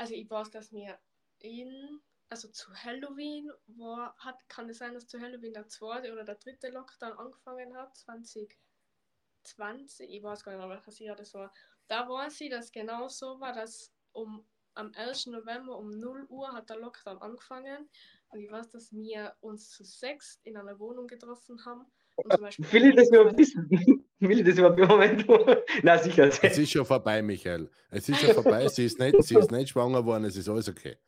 [0.00, 0.98] Also ich weiß, dass wir
[1.40, 6.24] in also zu Halloween war, hat, kann es sein, dass zu Halloween der zweite oder
[6.24, 11.52] der dritte Lockdown angefangen hat, 2020, ich weiß gar nicht welches Jahr das war.
[11.86, 15.26] Da weiß ich, dass genau so war, dass um am 1.
[15.26, 17.90] November um 0 Uhr hat der Lockdown angefangen
[18.28, 21.84] und ich weiß, dass wir uns zu sechs in einer Wohnung getroffen haben.
[22.24, 23.68] Will ich das überhaupt wissen?
[24.20, 25.26] Will ich das überhaupt im Moment?
[25.82, 26.28] Na sicher.
[26.28, 27.70] Es ist schon vorbei, Michael.
[27.90, 28.68] Es ist schon vorbei.
[28.68, 30.24] Sie ist nicht, sie ist nicht schwanger geworden.
[30.24, 30.98] Es ist alles okay.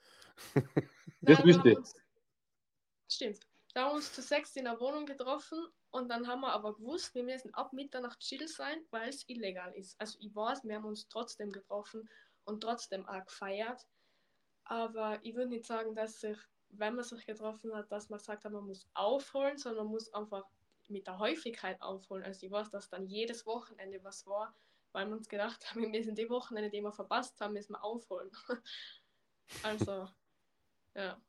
[1.25, 1.79] Das wüsste ich.
[3.09, 3.39] Stimmt.
[3.75, 5.59] Da haben wir uns zu sechs in der Wohnung getroffen
[5.91, 9.73] und dann haben wir aber gewusst, wir müssen ab Mitternacht still sein, weil es illegal
[9.75, 9.99] ist.
[10.01, 12.09] Also ich weiß, wir haben uns trotzdem getroffen
[12.45, 13.87] und trotzdem auch gefeiert.
[14.65, 16.37] Aber ich würde nicht sagen, dass sich,
[16.71, 20.13] wenn man sich getroffen hat, dass man gesagt hat, man muss aufholen, sondern man muss
[20.13, 20.45] einfach
[20.93, 22.25] mit der Häufigkeit aufholen.
[22.25, 24.55] Also ich weiß, dass dann jedes Wochenende was war,
[24.93, 27.83] weil wir uns gedacht haben, wir müssen die Wochenende, die wir verpasst haben, müssen wir
[27.83, 28.31] aufholen.
[29.63, 30.09] also,
[30.95, 31.21] ja.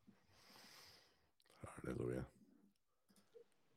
[1.65, 2.25] Halleluja.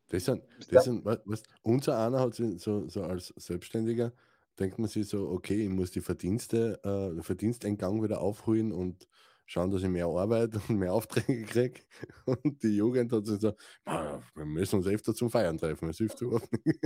[0.09, 4.13] Das sind, das sind was, unser einer hat so, so als Selbstständiger,
[4.59, 9.09] denkt man sich so, okay, ich muss die Verdienste, äh, Verdiensteingang wieder aufholen und
[9.47, 11.81] schauen, dass ich mehr Arbeit und mehr Aufträge kriege.
[12.27, 13.55] Und die Jugend hat sich so,
[13.87, 16.81] "Ah, wir müssen uns öfter zum Feiern treffen, das hilft überhaupt nicht.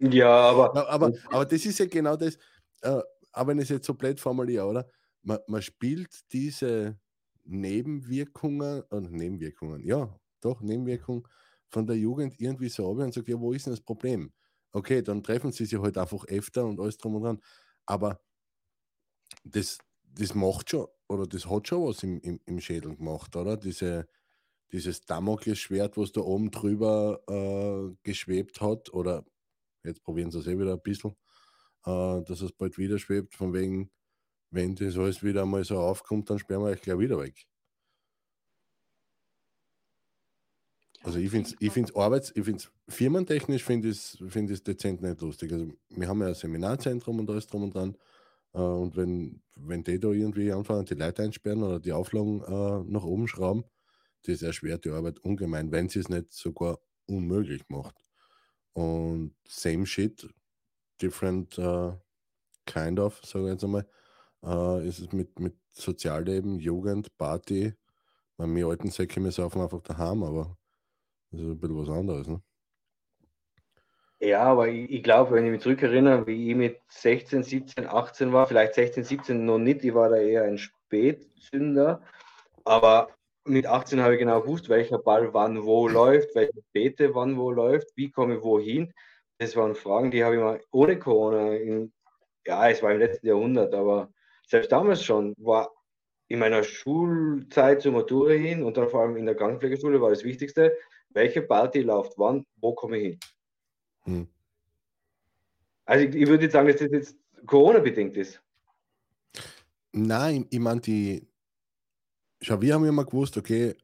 [0.00, 0.28] Ja,
[0.72, 2.36] aber aber, aber das ist ja genau das,
[2.82, 3.00] äh,
[3.32, 4.90] auch wenn ich es jetzt so blöd formuliere, oder?
[5.22, 6.98] Man, man spielt diese
[7.44, 11.22] Nebenwirkungen, oder Nebenwirkungen, ja, doch, Nebenwirkungen
[11.70, 14.32] von der Jugend irgendwie so ab und sagt, ja, wo ist denn das Problem?
[14.72, 17.40] Okay, dann treffen sie sich halt einfach öfter und alles drum und dran.
[17.86, 18.20] Aber
[19.44, 19.78] das,
[20.18, 23.56] das macht schon, oder das hat schon was im, im, im Schädel gemacht, oder?
[23.56, 24.08] Diese,
[24.72, 29.24] dieses Damoklesschwert, was da oben drüber äh, geschwebt hat, oder
[29.84, 31.12] jetzt probieren sie es eh wieder ein bisschen,
[31.86, 33.90] äh, dass es bald wieder schwebt, von wegen,
[34.50, 37.46] wenn das alles wieder mal so aufkommt, dann sperren wir euch gleich wieder weg.
[41.02, 44.66] Also ich finde es ich find's arbeits-, ich finde es firmentechnisch finde ich es find
[44.66, 45.52] dezent nicht lustig.
[45.52, 47.96] Also wir haben ja ein Seminarzentrum und alles drum und dran.
[48.54, 52.90] Äh, und wenn, wenn die da irgendwie anfangen, die Leute einsperren oder die Auflagen äh,
[52.90, 53.64] nach oben schrauben,
[54.24, 57.96] das erschwert die Arbeit ungemein, wenn sie es nicht sogar unmöglich macht.
[58.72, 60.28] Und same shit,
[61.00, 61.92] different äh,
[62.66, 63.86] kind of, sage ich jetzt einmal,
[64.44, 67.74] äh, ist es mit, mit Sozialleben, Jugend, Party.
[68.36, 70.58] Bei mir alten Säcke, wir saufen einfach daheim, aber
[71.30, 72.28] das ist ein bisschen was anderes.
[72.28, 72.42] Ne?
[74.24, 78.32] Ja, aber ich, ich glaube, wenn ich mich zurückerinnere, wie ich mit 16, 17, 18
[78.32, 82.00] war, vielleicht 16, 17 noch nicht, ich war da eher ein Spätzünder,
[82.64, 83.10] aber
[83.44, 87.50] mit 18 habe ich genau gewusst, welcher Ball wann wo läuft, welche Beete wann wo
[87.50, 88.94] läuft, wie komme ich wohin.
[89.36, 91.92] Das waren Fragen, die habe ich mal ohne Corona, in,
[92.46, 94.08] ja, es war im letzten Jahrhundert, aber
[94.46, 95.70] selbst damals schon war
[96.28, 100.24] in meiner Schulzeit zur Matura hin und dann vor allem in der Krankenpflegeschule war das
[100.24, 100.74] Wichtigste,
[101.10, 103.18] welche Party läuft wann, wo komme ich hin.
[104.04, 104.28] Hm.
[105.86, 108.40] Also ich, ich würde jetzt sagen, dass das jetzt Corona-bedingt ist.
[109.92, 111.26] Nein, ich meine, die.
[112.42, 113.74] Schau, wir haben ja immer gewusst, okay,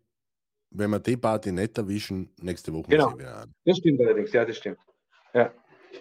[0.70, 3.16] wenn wir die Party nicht erwischen, nächste Woche Genau.
[3.64, 4.78] Das stimmt allerdings, ja, das stimmt.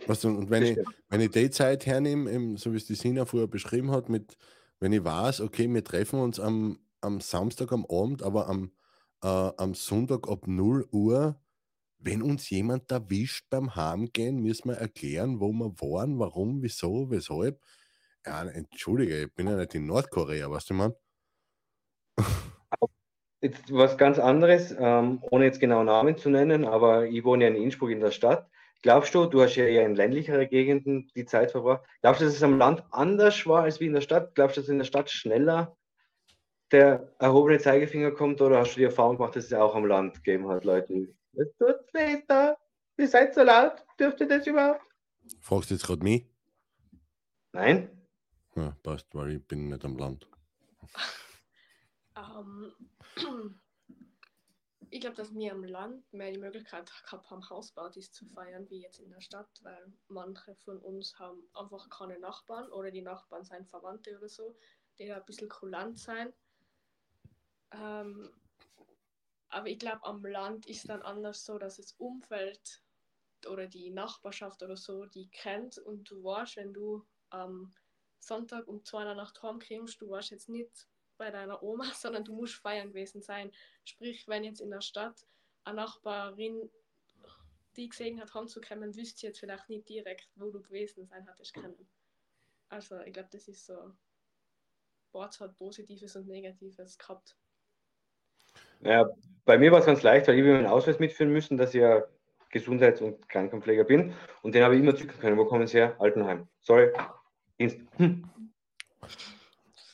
[0.08, 0.96] Weißt du, und wenn Das ich, stimmt.
[1.10, 4.38] wenn ich die Zeit hernehme, eben, so wie es die Sina vorher beschrieben hat, mit,
[4.80, 8.72] wenn ich weiß, okay, wir treffen uns am, am Samstag am Abend, aber am,
[9.24, 11.40] äh, am Sonntag ab 0 Uhr,
[12.00, 17.62] wenn uns jemand erwischt beim Heimgehen, müssen wir erklären, wo wir waren, warum, wieso, weshalb.
[18.26, 20.94] Ja, entschuldige, ich bin ja nicht in Nordkorea, weißt du, man?
[23.42, 27.50] Jetzt was ganz anderes, ähm, ohne jetzt genau Namen zu nennen, aber ich wohne ja
[27.50, 28.50] in Innsbruck in der Stadt.
[28.82, 32.36] Glaubst du, du hast ja eher in ländlichere Gegenden die Zeit verbracht, glaubst du, dass
[32.36, 34.36] es am Land anders war als wie in der Stadt?
[34.36, 35.78] Glaubst du, dass in der Stadt schneller
[36.72, 40.24] der erhobene Zeigefinger kommt oder hast du die Erfahrung gemacht, dass es auch am Land
[40.24, 41.08] gegeben hat, Leute?
[41.34, 42.58] Es tut weh da,
[42.98, 44.86] ihr seid so laut, dürft ihr das überhaupt?
[45.42, 46.26] Fragst du jetzt gerade mich?
[47.52, 48.08] Nein?
[48.56, 50.28] Ja, passt, weil ich bin nicht am Land.
[52.16, 52.74] Ähm,
[54.90, 58.82] ich glaube, dass wir am Land mehr die Möglichkeit gehabt haben, Hauspartys zu feiern, wie
[58.82, 63.46] jetzt in der Stadt, weil manche von uns haben einfach keine Nachbarn oder die Nachbarn
[63.46, 64.56] sind Verwandte oder so,
[64.98, 66.34] die da ein bisschen kulant sein.
[67.72, 68.30] Ähm,
[69.50, 72.82] aber ich glaube, am Land ist dann anders so, dass das Umfeld
[73.48, 77.74] oder die Nachbarschaft oder so, die kennt und du weißt, wenn du am
[78.20, 82.24] Sonntag um zwei in der Nacht heimkommst, du warst jetzt nicht bei deiner Oma, sondern
[82.24, 83.52] du musst feiern gewesen sein.
[83.86, 85.26] Sprich, wenn jetzt in der Stadt
[85.64, 86.70] eine Nachbarin
[87.76, 91.88] die gesehen hat, heimzukommen, wüsste jetzt vielleicht nicht direkt, wo du gewesen sein hattest können.
[92.68, 93.94] Also ich glaube, das ist so,
[95.12, 97.38] Bord hat Positives und Negatives gehabt.
[98.82, 99.10] Ja,
[99.46, 102.04] bei mir war es ganz leicht, weil ich meinen Ausweis mitführen müssen, dass ich ja
[102.52, 104.14] Gesundheits- und Krankenpfleger bin.
[104.42, 105.38] Und den habe ich immer zücken können.
[105.38, 105.96] Wo kommen Sie her?
[106.00, 106.48] Altenheim.
[106.62, 106.92] Sorry.
[107.60, 107.80] Dienst.
[107.98, 108.30] Hm.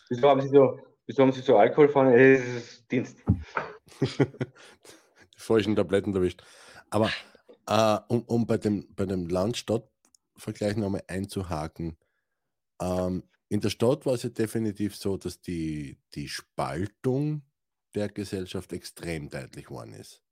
[0.09, 2.13] Wieso haben Sie so, wieso haben Sie so Alkohol fahren?
[2.13, 3.17] Es ist Dienst.
[4.01, 6.43] Die falschen Tabletten erwischt.
[6.89, 7.09] Aber
[7.67, 11.97] äh, um, um bei dem, bei dem Land-Stadt-Vergleich nochmal einzuhaken,
[12.81, 17.43] ähm, in der Stadt war es ja definitiv so, dass die, die Spaltung
[17.95, 20.23] der Gesellschaft extrem deutlich geworden ist.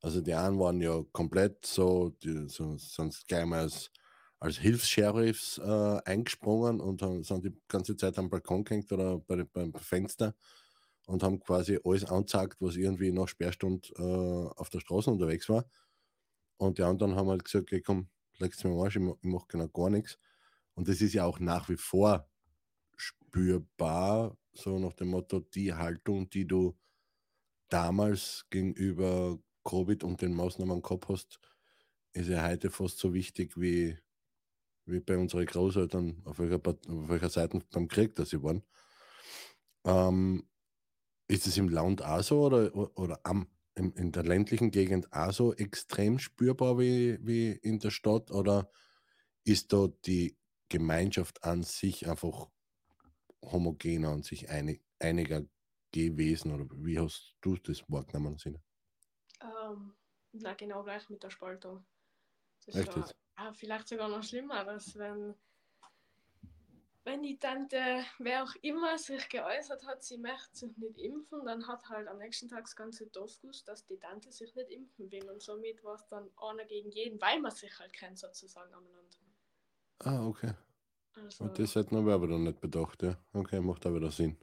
[0.00, 3.90] Also die einen waren ja komplett so, die, so sonst gleich mal als,
[4.40, 9.44] als Hilfs-Sheriffs äh, eingesprungen und haben, sind die ganze Zeit am Balkon gehängt oder bei,
[9.44, 10.34] beim Fenster
[11.06, 15.66] und haben quasi alles angezeigt, was irgendwie nach Sperrstund äh, auf der Straße unterwegs war.
[16.56, 18.08] Und die anderen haben halt gesagt, okay, komm,
[18.38, 20.18] leg's mir am Arsch, ich, ma- ich mache genau gar nichts.
[20.74, 22.28] Und das ist ja auch nach wie vor
[22.96, 26.76] spürbar, so nach dem Motto, die Haltung, die du
[27.68, 31.38] damals gegenüber Covid und den Maßnahmen gehabt hast,
[32.12, 33.98] ist ja heute fast so wichtig wie,
[34.86, 38.62] wie bei unseren Großeltern, auf welcher, auf welcher Seite beim Krieg, dass sie waren.
[39.84, 40.48] Ähm,
[41.28, 45.32] ist es im Land auch so oder, oder am, in, in der ländlichen Gegend auch
[45.32, 48.70] so extrem spürbar wie, wie in der Stadt oder
[49.44, 50.36] ist da die
[50.68, 52.48] Gemeinschaft an sich einfach
[53.42, 55.44] homogener und sich einig, einiger
[55.92, 58.60] gewesen oder wie hast du das wahrgenommen, Sina?
[59.40, 59.94] Ähm,
[60.32, 61.84] na, genau gleich mit der Spaltung.
[62.66, 65.34] Das Echt war, ah, vielleicht sogar noch schlimmer, dass wenn,
[67.04, 71.66] wenn die Tante, wer auch immer sich geäußert hat, sie möchte sich nicht impfen, dann
[71.66, 75.10] hat halt am nächsten Tag das ganze Dorf gewusst, dass die Tante sich nicht impfen
[75.10, 75.30] will.
[75.30, 79.18] Und somit war es dann einer gegen jeden, weil man sich halt kennt sozusagen aneinander.
[80.00, 80.52] Ah, okay.
[81.14, 83.16] Also, Und das hätten wir aber dann nicht bedacht, ja.
[83.32, 84.36] Okay, macht aber wieder Sinn.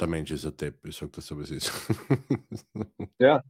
[0.00, 1.72] Der Mensch ist ein Depp, ich sag das so, wie es ist.
[3.18, 3.42] Ja.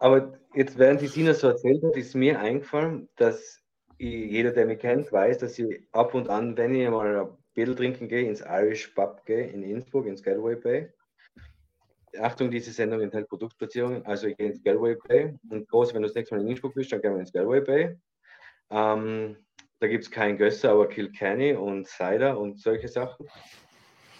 [0.00, 3.60] Aber jetzt, während die Sina so erzählt hat, ist mir eingefallen, dass
[3.98, 7.28] ich, jeder, der mich kennt, weiß, dass ich ab und an, wenn ich mal ein
[7.54, 10.92] Bier trinken gehe, ins Irish Pub gehe in Innsbruck, ins Galway Bay.
[12.20, 14.04] Achtung, diese Sendung enthält Produktplatzierungen.
[14.06, 16.74] Also ich gehe ins Galway Bay und groß, wenn du das nächste Mal in Innsbruck
[16.74, 17.96] bist, dann gehen wir ins Galway Bay.
[18.70, 19.36] Ähm,
[19.80, 23.26] da gibt es kein Gösser, aber Kilkenny und Cider und solche Sachen.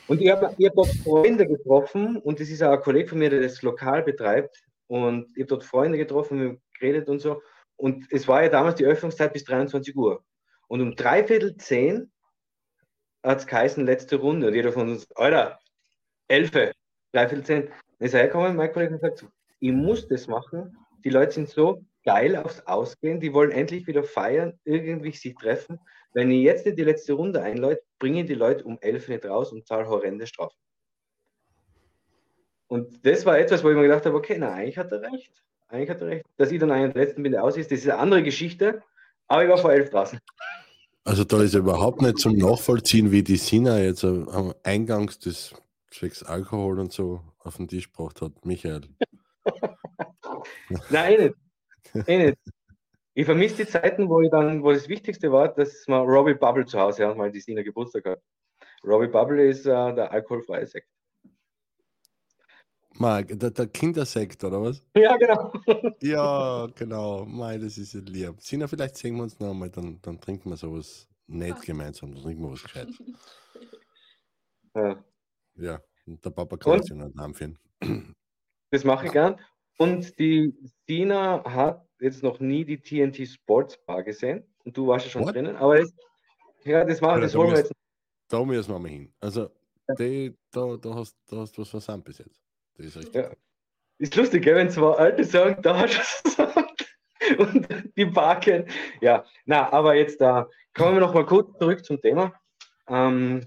[0.09, 3.19] Und ich habe ich hab dort Freunde getroffen und das ist auch ein Kollege von
[3.19, 4.63] mir, der das lokal betreibt.
[4.87, 7.43] Und ich habe dort Freunde getroffen, wir haben geredet und so.
[7.77, 10.25] Und es war ja damals die Öffnungszeit bis 23 Uhr.
[10.67, 12.11] Und um dreiviertel zehn
[13.23, 14.49] hat es geheißen, letzte Runde.
[14.49, 15.61] Und jeder von uns, Alter,
[16.27, 16.73] Elfe,
[17.13, 17.69] dreiviertel zehn.
[17.99, 19.27] Dann ist er hergekommen, mein Kollege, und gesagt,
[19.61, 20.77] ich muss das machen.
[21.05, 25.79] Die Leute sind so geil aufs Ausgehen, die wollen endlich wieder feiern, irgendwie sich treffen.
[26.13, 29.53] Wenn ich jetzt nicht die letzte Runde einläute, bringen die Leute um elf nicht raus
[29.53, 30.57] und zahlen horrende Strafen.
[32.67, 35.33] Und das war etwas, wo ich mir gedacht habe, okay, na, eigentlich hat er recht.
[35.69, 36.27] Eigentlich hat er recht.
[36.37, 38.83] Dass ich dann einer der letzten bin, der aus ist, das ist eine andere Geschichte,
[39.27, 40.19] aber ich war vor elf draußen.
[41.05, 45.55] Also da ist überhaupt nicht zum Nachvollziehen, wie die Sina jetzt am am Eingangs des
[45.91, 48.45] zwecks Alkohol und so auf den Tisch gebracht hat.
[48.45, 48.83] Michael.
[50.91, 52.09] Nein, eh nicht.
[52.09, 52.39] Eh nicht.
[53.19, 56.65] Ich vermisse die Zeiten, wo ich dann, wo das Wichtigste war, dass wir Robbie Bubble
[56.65, 58.23] zu Hause haben, weil die Sina Geburtstag hat.
[58.85, 60.89] Robbie Bubble ist äh, der alkoholfreie Sekt.
[62.95, 64.85] Marc, der, der Kindersekt, oder was?
[64.97, 65.53] Ja, genau.
[66.01, 67.25] Ja, genau.
[67.25, 68.41] Mei, das ist ja lieb.
[68.41, 72.23] Sina, vielleicht sehen wir uns noch einmal, dann, dann trinken wir sowas nicht gemeinsam, dann
[72.23, 72.89] trinken wir was gescheit.
[74.77, 75.05] Ja,
[75.57, 76.79] Ja, und der Papa kann Und?
[76.83, 77.59] uns ja einen Namen führen.
[78.71, 79.41] das mache ich gern.
[79.77, 80.55] Und die
[80.87, 84.45] Sina hat jetzt noch nie die TNT Sports Bar gesehen.
[84.65, 85.35] Und du warst ja schon What?
[85.35, 85.57] drinnen.
[85.57, 85.93] Aber das,
[86.65, 87.73] ja, das machen, das wir müsst- jetzt.
[88.29, 89.13] Da müssen wir mal hin.
[89.21, 89.51] Also,
[89.99, 92.43] die, da, da, hast, da hast du was versandt bis jetzt.
[92.75, 93.15] Das ist richtig.
[93.15, 93.31] Ja.
[93.99, 96.97] Ist lustig, gell, wenn zwei Alte sagen, da hast du es gesagt.
[97.39, 98.67] Und die Barken.
[99.01, 102.33] Ja, na, aber jetzt da kommen wir noch mal kurz zurück zum Thema.
[102.87, 103.45] Ähm,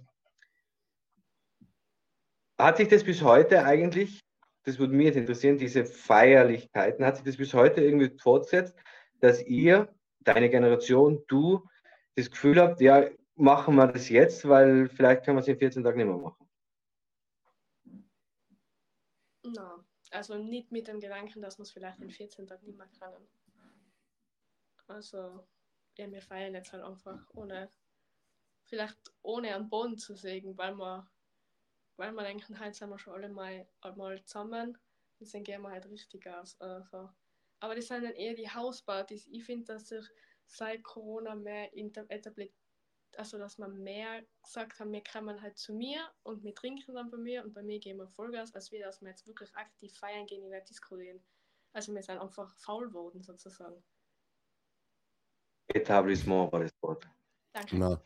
[2.58, 4.20] hat sich das bis heute eigentlich,
[4.64, 8.76] das würde mich jetzt interessieren, diese Feierlichkeiten, hat sich das bis heute irgendwie fortsetzt,
[9.20, 11.68] dass ihr, deine Generation, du,
[12.16, 15.84] das Gefühl habt, ja, machen wir das jetzt, weil vielleicht können wir es in 14
[15.84, 16.48] Tagen nicht mehr machen.
[19.44, 22.90] Na, also nicht mit dem Gedanken, dass wir es vielleicht in 14 Tagen nicht mehr
[23.00, 23.28] können.
[24.88, 25.48] Also,
[25.98, 27.72] ja, wir feiern jetzt halt einfach ohne,
[28.66, 31.10] vielleicht ohne einen Boden zu sägen, weil wir,
[32.02, 34.76] weil wir denken, heute sind wir schon alle mal, mal zusammen,
[35.20, 36.60] deswegen gehen wir halt richtig aus.
[36.60, 37.10] Also.
[37.60, 39.28] Aber das sind dann eher die Hauspartys.
[39.28, 40.04] Ich finde, dass sich
[40.48, 42.52] seit Corona mehr etabliert,
[43.18, 47.12] also dass man mehr gesagt haben, wir kommen halt zu mir und wir trinken dann
[47.12, 49.96] bei mir und bei mir gehen wir Vollgas, als wir, dass wir jetzt wirklich aktiv
[49.96, 51.22] feiern gehen in der Disco gehen.
[51.72, 53.84] Also wir sind einfach faul geworden sozusagen.
[55.68, 57.08] Etablissement war das Wort.
[57.54, 57.78] Danke.
[57.78, 58.02] Na.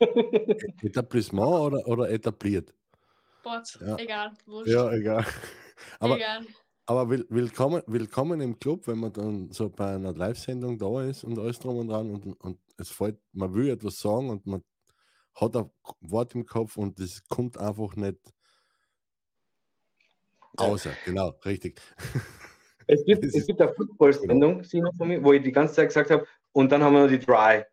[0.82, 2.72] Etablissement oder, oder etabliert?
[3.42, 3.96] Bot, Ja.
[3.98, 4.72] egal, wurscht.
[4.72, 5.24] Ja, egal.
[6.00, 6.46] Aber, egal.
[6.86, 11.24] aber will, willkommen, willkommen im Club, wenn man dann so bei einer Live-Sendung da ist
[11.24, 14.62] und alles drum und dran und, und es fällt, man will etwas sagen und man
[15.34, 15.70] hat ein
[16.00, 18.18] Wort im Kopf und das kommt einfach nicht
[20.58, 20.66] Ja.
[20.66, 20.92] außer.
[21.06, 21.80] Genau, richtig.
[22.86, 24.64] Es gibt, es gibt eine Football-Sendung,
[24.98, 27.18] von mir, wo ich die ganze Zeit gesagt habe, und dann haben wir noch die
[27.18, 27.64] Dry.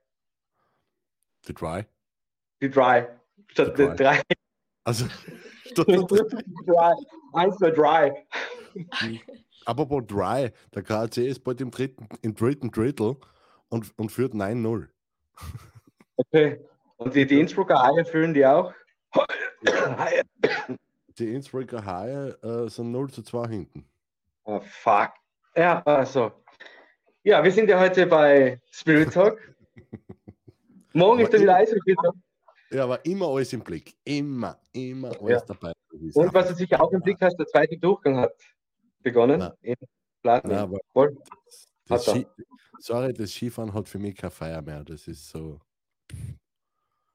[1.45, 1.85] The Dry.
[2.61, 3.07] Die Dry.
[3.47, 4.21] Statt Die die Dry.
[4.83, 5.05] Also,
[7.33, 8.13] Eins für Dry.
[9.65, 13.17] apropos Dry, der KAC ist bald im dritten, im dritten Drittel
[13.69, 14.87] und, und führt 9-0.
[16.17, 16.65] Okay.
[16.97, 18.73] Und die, die Innsbrucker Haie fühlen die auch.
[19.65, 20.23] Haie.
[21.17, 23.85] Die Innsbrucker Haie äh, sind 0 zu 2 hinten.
[24.43, 25.11] Oh, fuck.
[25.55, 26.31] Ja, also.
[27.23, 29.39] Ja, wir sind ja heute bei Spirit Talk.
[30.93, 31.95] Morgen ist dann wieder Eishockey.
[32.69, 33.95] Ja, aber immer alles im Blick.
[34.03, 35.45] Immer, immer alles Ja.
[35.45, 35.71] dabei.
[35.91, 38.33] Und was du sicher auch im Blick hast, der zweite Durchgang hat
[39.01, 39.39] begonnen.
[39.39, 39.55] Na.
[39.61, 39.75] In
[40.21, 40.49] Platin.
[40.51, 41.17] Nein, aber Voll.
[41.87, 42.05] das.
[42.05, 42.27] Ski,
[42.79, 44.83] sorry, das Skifahren hat für mich keine Feier mehr.
[44.83, 45.59] Das ist so.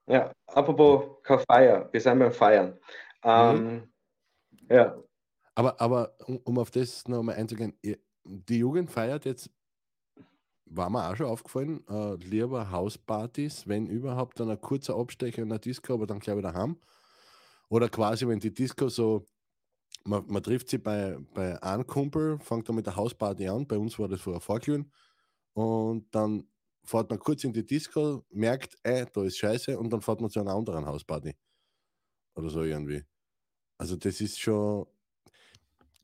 [0.06, 1.88] Ja, apropos kein Feier.
[1.92, 2.78] Wir sind beim Feiern.
[3.22, 3.88] Ähm,
[4.68, 4.96] Ja,
[5.54, 7.78] Aber, aber um, um auf das nochmal einzugehen,
[8.24, 9.50] die Jugend feiert jetzt,
[10.74, 15.48] war mir auch schon aufgefallen, äh, lieber Hauspartys, wenn überhaupt, dann ein kurzer Abstecher in
[15.50, 16.76] der Disco, aber dann gleich wieder heim.
[17.68, 19.26] Oder quasi, wenn die Disco so,
[20.04, 23.78] man, man trifft sie bei, bei einem Kumpel, fängt dann mit der Hausparty an, bei
[23.78, 24.92] uns war das vorher Vorglühen,
[25.54, 26.44] und dann
[26.84, 30.30] fährt man kurz in die Disco, merkt, ey, da ist scheiße, und dann fährt man
[30.30, 31.34] zu einer anderen Hausparty.
[32.34, 33.04] Oder so irgendwie.
[33.78, 34.86] Also das ist schon,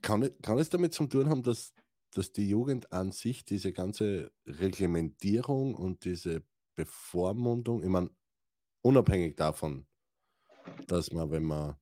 [0.02, 1.72] kann, kann es damit zu tun haben, dass,
[2.14, 6.42] dass die Jugend an sich diese ganze Reglementierung und diese
[6.74, 8.10] Bevormundung, ich meine,
[8.82, 9.86] unabhängig davon,
[10.86, 11.76] dass man, wenn man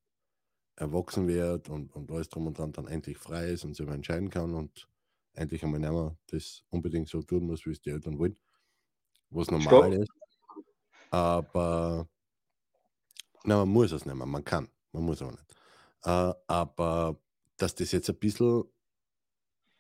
[0.77, 4.31] erwachsen wird und, und alles drum und dran dann endlich frei ist und sich entscheiden
[4.31, 4.89] kann und
[5.33, 8.39] endlich einmal nicht mehr das unbedingt so tun muss, wie es die Eltern wollen,
[9.31, 10.03] was normal Stopp.
[10.03, 10.11] ist.
[11.11, 12.09] Aber
[13.45, 15.55] na, man muss es nicht mehr, man kann, man muss aber nicht.
[16.05, 17.21] Äh, aber
[17.57, 18.65] dass das jetzt ein bisschen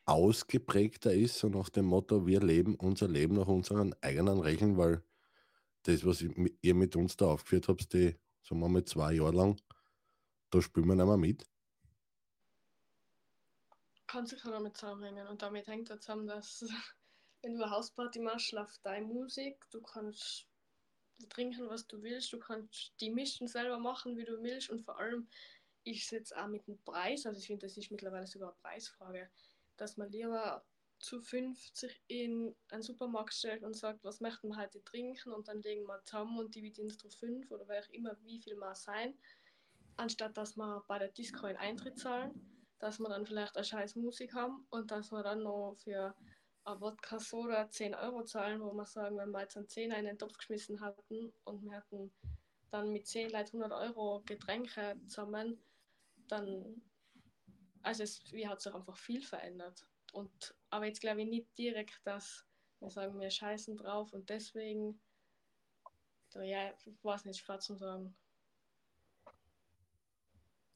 [0.06, 5.04] ausgeprägter ist, so nach dem Motto, wir leben unser Leben nach unseren eigenen Regeln, weil
[5.82, 6.32] das, was ich-
[6.62, 9.60] ihr mit uns da aufgeführt habt, die, sagen wir mal, zwei Jahre lang,
[10.50, 11.46] da spielen wir nicht mehr mit.
[14.06, 15.26] Kann sicher damit zusammenhängen.
[15.26, 16.62] Und damit hängt er zusammen, dass
[17.42, 20.46] wenn du eine Hausparty machst, läuft deine Musik, du kannst
[21.28, 24.98] trinken, was du willst, du kannst die Mischen selber machen, wie du willst und vor
[24.98, 25.28] allem
[25.84, 29.30] ist es auch mit dem Preis, also ich finde, das ist mittlerweile sogar eine Preisfrage,
[29.76, 30.64] dass man lieber
[30.98, 35.62] zu 50 in einen Supermarkt stellt und sagt, was möchten wir heute trinken und dann
[35.62, 38.74] legen wir zusammen und dividieren es durch 5 oder wer auch immer, wie viel mal
[38.74, 39.18] sein,
[39.96, 43.96] anstatt dass wir bei der Disco einen Eintritt zahlen dass wir dann vielleicht eine scheiß
[43.96, 46.14] Musik haben und dass wir dann noch für
[46.64, 50.04] ein Wodka Soda 10 Euro zahlen, wo wir sagen, wenn wir jetzt einen 10 in
[50.04, 52.12] den Topf geschmissen hatten und wir hatten
[52.70, 55.58] dann mit 10 Leuten 100 Euro Getränke zusammen,
[56.28, 56.82] dann,
[57.86, 59.86] also es wie hat sich einfach viel verändert.
[60.12, 62.44] Und, aber jetzt glaube ich nicht direkt, dass
[62.80, 65.00] wir sagen, wir scheißen drauf und deswegen,
[66.28, 68.14] so, ja, ich weiß nicht, schwer zu sagen.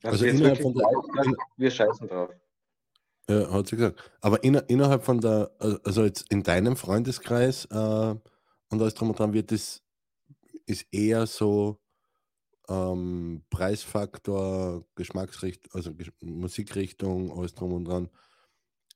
[0.02, 0.86] Also jetzt innerhalb von der-
[1.56, 2.30] wir scheißen drauf.
[3.28, 4.10] Ja, hat sie gesagt.
[4.20, 9.18] Aber inner, innerhalb von der, also jetzt in deinem Freundeskreis äh, und alles drum und
[9.18, 9.82] dran wird das,
[10.66, 11.80] ist eher so
[12.70, 18.10] ähm, Preisfaktor, Geschmacksrichtung, also Gesch Musikrichtung, alles drum und dran,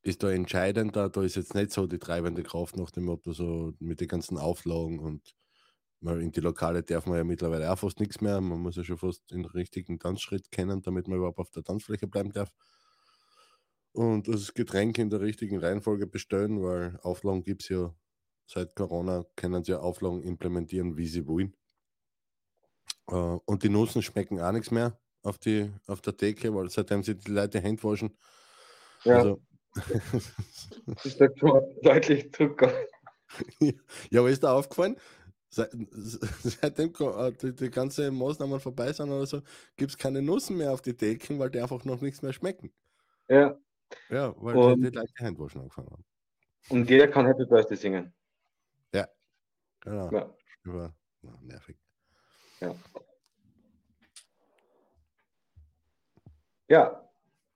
[0.02, 1.08] ist da entscheidender.
[1.10, 4.38] Da ist jetzt nicht so die treibende Kraft nach dem Motto, so mit den ganzen
[4.38, 5.34] Auflagen und
[6.00, 8.40] weil in die Lokale darf man ja mittlerweile auch fast nichts mehr.
[8.40, 12.08] Man muss ja schon fast den richtigen Tanzschritt kennen, damit man überhaupt auf der Tanzfläche
[12.08, 12.50] bleiben darf
[13.92, 17.94] und das Getränk in der richtigen Reihenfolge bestellen, weil Auflagen gibt es ja
[18.46, 21.54] seit Corona, können sie ja Auflagen implementieren, wie sie wollen.
[23.08, 27.02] Äh, und die Nussen schmecken auch nichts mehr auf, die, auf der Theke, weil seitdem
[27.02, 28.16] sie die Leute Hände waschen.
[29.04, 29.42] Ja, Also,
[31.04, 32.72] ist da schon deutlich Drucker.
[34.10, 34.96] ja, aber ist da aufgefallen?
[35.48, 39.40] Seit, seitdem äh, die, die ganze Maßnahmen vorbei sind oder so,
[39.76, 42.72] gibt es keine Nussen mehr auf die Theken, weil die einfach noch nichts mehr schmecken.
[43.28, 43.56] Ja,
[44.10, 46.04] Ja, weil Und- die, die Leute Hände waschen angefangen haben.
[46.70, 48.12] und jeder kann Happy Birthday singen.
[49.80, 50.10] Genau.
[50.10, 50.34] Ja.
[50.62, 51.76] Über, na, nervig.
[52.60, 52.74] Ja.
[56.68, 57.04] Ja,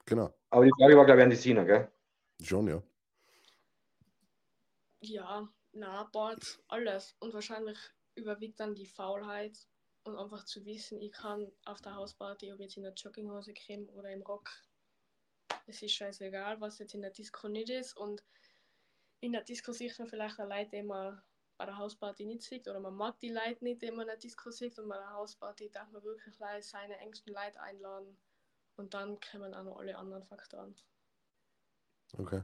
[0.05, 0.35] Genau.
[0.49, 1.91] aber die Frage war, glaube ich, an die Sina, gell?
[2.43, 2.83] Schon, ja.
[5.01, 7.15] Ja, na, Bord, alles.
[7.21, 7.79] Und wahrscheinlich
[8.15, 9.59] überwiegt dann die Faulheit
[10.05, 13.87] und einfach zu wissen, ich kann auf der Hausparty, ob jetzt in der Jogginghose komme
[13.93, 14.51] oder im Rock,
[15.67, 17.95] es ist scheißegal, was jetzt in der Disco nicht ist.
[17.95, 18.25] Und
[19.21, 20.83] in der Disco sieht man vielleicht eine Leute, die
[21.59, 24.17] bei der Hausparty nicht sieht, oder man mag die Leute nicht, die man in der
[24.17, 24.79] Disco sieht.
[24.79, 28.17] Und bei der Hausparty darf man wirklich Leute, seine engsten Leute einladen.
[28.77, 30.77] Und dann kommen auch noch alle anderen Faktoren.
[32.17, 32.43] Okay.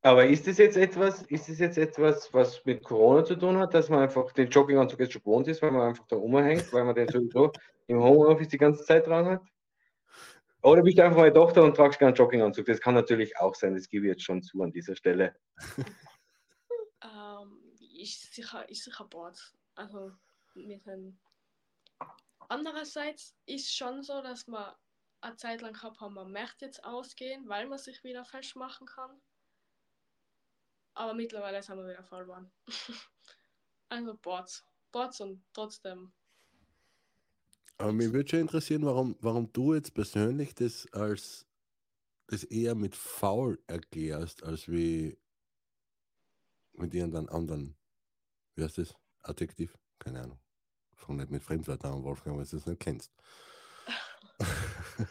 [0.00, 3.74] Aber ist das jetzt etwas, ist das jetzt etwas, was mit Corona zu tun hat,
[3.74, 6.84] dass man einfach den Jogginganzug jetzt schon gewohnt ist, weil man einfach da rumhängt, weil
[6.84, 7.52] man den sowieso
[7.86, 9.42] im Homeoffice die ganze Zeit dran hat?
[10.62, 12.64] Oder bist du einfach meine Tochter und tragst keinen Jogginganzug?
[12.66, 15.34] Das kann natürlich auch sein, das gebe ich jetzt schon zu an dieser Stelle.
[18.06, 19.36] Ist sicher, ist sicher Bord.
[19.74, 20.12] Also
[20.54, 21.18] mit einem.
[22.48, 24.76] Andererseits ist schon so, dass man
[25.20, 29.20] eine Zeit lang gehabt haben, man möchte jetzt ausgehen, weil man sich wieder festmachen kann.
[30.94, 32.52] Aber mittlerweile sind wir wieder voll geworden.
[33.88, 34.64] also Boards.
[34.92, 36.12] Boards und trotzdem.
[37.78, 41.44] Aber mich würde schon interessieren, warum, warum du jetzt persönlich das als
[42.28, 45.18] das eher mit faul erklärst, als wie
[46.78, 47.76] mit irgendeinem anderen,
[48.56, 48.96] wie heißt das?
[49.22, 49.78] Adjektiv?
[49.98, 50.40] Keine Ahnung.
[50.94, 53.12] Fang nicht mit Fremdwörtern an, Wolfgang, weil du es nicht kennst.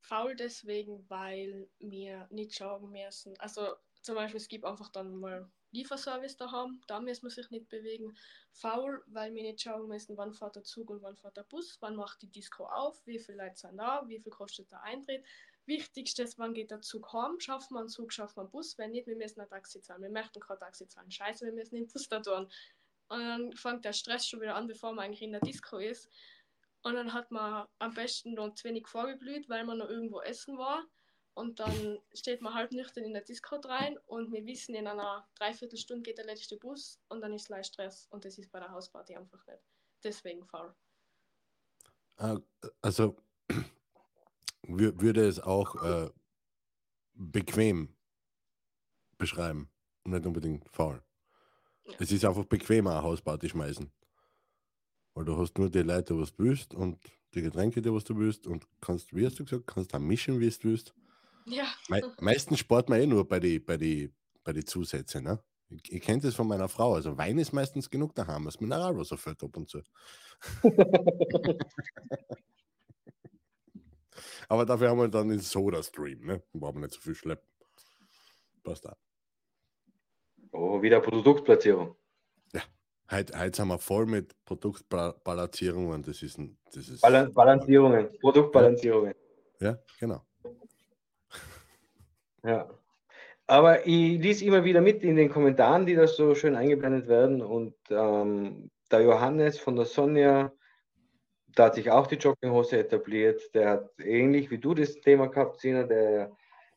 [0.00, 3.38] Faul deswegen, weil wir nicht schauen müssen.
[3.38, 7.68] Also zum Beispiel, es gibt einfach dann mal Lieferservice daheim, da müssen wir sich nicht
[7.68, 8.14] bewegen.
[8.52, 11.78] Faul, weil wir nicht schauen müssen, wann fährt der Zug und wann fährt der Bus,
[11.80, 15.24] wann macht die Disco auf, wie viele Leute sind da, wie viel kostet der Eintritt.
[15.66, 18.90] Wichtigstes, wann geht der Zug heim, schaffen wir einen Zug, schaffen wir einen Bus, wenn
[18.90, 20.02] nicht, wir müssen ein Taxi zahlen.
[20.02, 22.50] Wir möchten kein Taxi zahlen, scheiße, wir müssen den Bus da tun.
[23.08, 26.08] Und dann fängt der Stress schon wieder an, bevor man eigentlich in der Disco ist.
[26.82, 30.58] Und dann hat man am besten noch zu wenig vorgeblüht, weil man noch irgendwo essen
[30.58, 30.84] war.
[31.34, 35.26] Und dann steht man halb nüchtern in der Disco rein und wir wissen, in einer
[35.36, 38.06] Dreiviertelstunde geht der letzte Bus und dann ist gleich Stress.
[38.10, 39.62] Und das ist bei der Hausparty einfach nicht.
[40.04, 40.74] Deswegen faul.
[42.16, 42.38] Ah,
[42.82, 43.16] Also
[44.78, 46.10] würde es auch äh,
[47.14, 47.94] bequem
[49.18, 49.70] beschreiben
[50.04, 51.02] und nicht unbedingt faul.
[51.84, 51.94] Ja.
[51.98, 53.90] Es ist einfach bequemer, eine Hausparty schmeißen.
[55.14, 56.98] Weil du hast nur die Leute, was du willst und
[57.34, 60.40] die Getränke, die was du willst und kannst, wie hast du gesagt, kannst auch mischen,
[60.40, 60.94] wie du willst.
[61.46, 64.12] Ja, Me meistens spart man eh nur bei die, bei die,
[64.44, 65.42] bei die Zusätze, ne?
[65.68, 66.94] Ich, ich kenne das von meiner Frau.
[66.94, 69.82] Also Wein ist meistens genug daheim, das Mineralwasser fällt ab und zu.
[74.48, 76.42] Aber dafür haben wir dann den Soda-Stream, ne?
[76.52, 77.48] Brauchen wir nicht so viel schleppen.
[78.62, 78.96] Passt da.
[80.52, 81.96] Oh, wieder Produktplatzierung.
[83.12, 86.02] Heute, heute sind wir voll mit Produktbalancierungen.
[86.02, 89.14] Das ist ein, das ist, Balan Balancierungen, Produktbalancierungen.
[89.60, 90.22] ja, genau.
[92.42, 92.70] Ja.
[93.46, 97.42] Aber ich lese immer wieder mit in den Kommentaren, die da so schön eingeblendet werden.
[97.42, 100.50] Und ähm, der Johannes von der Sonja,
[101.54, 103.42] da hat sich auch die Jogginghose etabliert.
[103.54, 106.36] Der hat ähnlich wie du das Thema gehabt, Sina, der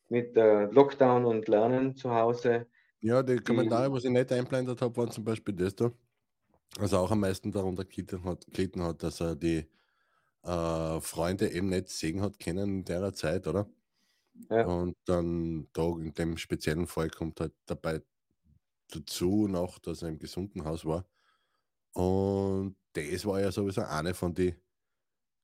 [0.09, 2.67] mit äh, Lockdown und Lernen zu Hause.
[3.01, 5.91] Ja, die Kommentare, was ich nicht einblendet habe, waren zum Beispiel das da.
[6.79, 9.65] Also auch am meisten darunter gelitten hat, gelitten hat dass er die
[10.43, 13.67] äh, Freunde eben nicht sehen hat können in der Zeit, oder?
[14.49, 14.65] Ja.
[14.65, 18.01] Und dann da in dem speziellen Fall kommt halt dabei
[18.91, 21.05] dazu noch, dass er im gesunden Haus war.
[21.93, 24.55] Und das war ja sowieso eine von den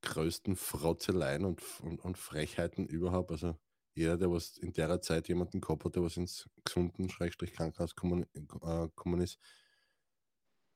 [0.02, 3.32] größten Frotzeleien und, und, und Frechheiten überhaupt.
[3.32, 3.56] Also
[3.94, 7.94] jeder, der was in der Zeit jemanden gehabt hat, der was ins gesunden Schrägstrich Krankenhaus
[7.94, 9.40] äh, kommen ist,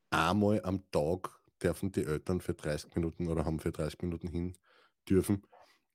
[0.10, 4.58] einmal am Tag dürfen die Eltern für 30 Minuten oder haben für 30 Minuten hin
[5.10, 5.44] dürfen.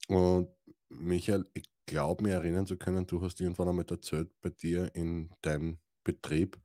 [0.08, 0.48] Und
[0.88, 5.30] Michael, ich glaube, mir erinnern zu können, du hast irgendwann einmal erzählt bei dir in
[5.42, 6.60] deinem Betrieb,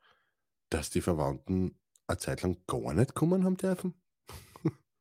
[0.70, 3.94] dass die Verwandten eine Zeit lang gar nicht kommen haben dürfen.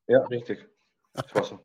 [0.06, 0.68] Ja, richtig.
[1.14, 1.60] Das war so.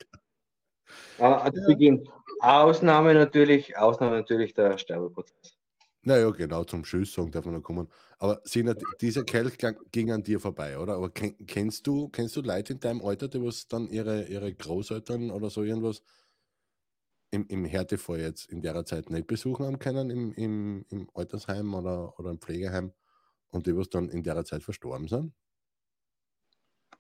[1.18, 2.08] Aber zu Beginn.
[2.41, 5.58] Ausnahme natürlich, Ausnahme natürlich der Sterbeprozess.
[6.04, 7.89] Naja, genau, zum Tschüss sagen darf man noch kommen.
[8.20, 9.58] Aber Sina, dieser Kelch
[9.91, 10.95] ging an dir vorbei, oder?
[10.95, 14.54] Aber ken, kennst du, kennst du Leute in deinem Alter, die was dann ihre, ihre
[14.54, 16.02] Großeltern oder so irgendwas
[17.32, 21.74] im, im Härtefall jetzt in der Zeit nicht besuchen haben können, im, im, im Altersheim
[21.74, 22.93] oder, oder im Pflegeheim
[23.50, 25.34] und die was dann in der Zeit verstorben sind?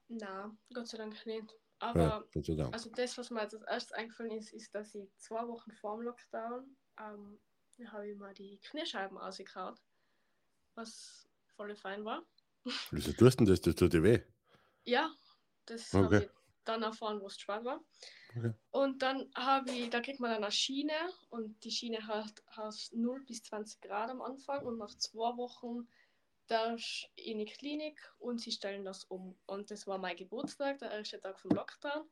[0.09, 1.55] na, Gott sei Dank nicht.
[1.81, 2.73] Ja, Aber Dank.
[2.73, 5.95] Also das, was mir jetzt als erstes eingefallen ist, ist, dass ich zwei Wochen vor
[5.97, 7.39] dem Lockdown ähm,
[7.87, 9.79] habe ich mal die Kniescheiben ausgekaut,
[10.75, 12.23] was voll fein war.
[12.91, 13.61] Wieso tust du das?
[13.61, 14.21] Das tut dir weh.
[14.85, 15.13] Ja,
[15.65, 16.03] das Okay.
[16.03, 16.29] habe ich
[16.65, 17.81] dann erfahren, wo es schwer war.
[18.35, 18.53] Okay.
[18.71, 20.93] Und dann habe ich, da kriegt man dann eine Schiene
[21.29, 25.87] und die Schiene hat, hat 0 bis 20 Grad am Anfang und nach zwei Wochen
[26.49, 26.77] du
[27.15, 29.37] in die Klinik und sie stellen das um.
[29.45, 32.09] Und das war mein Geburtstag, der erste Tag vom Lockdown.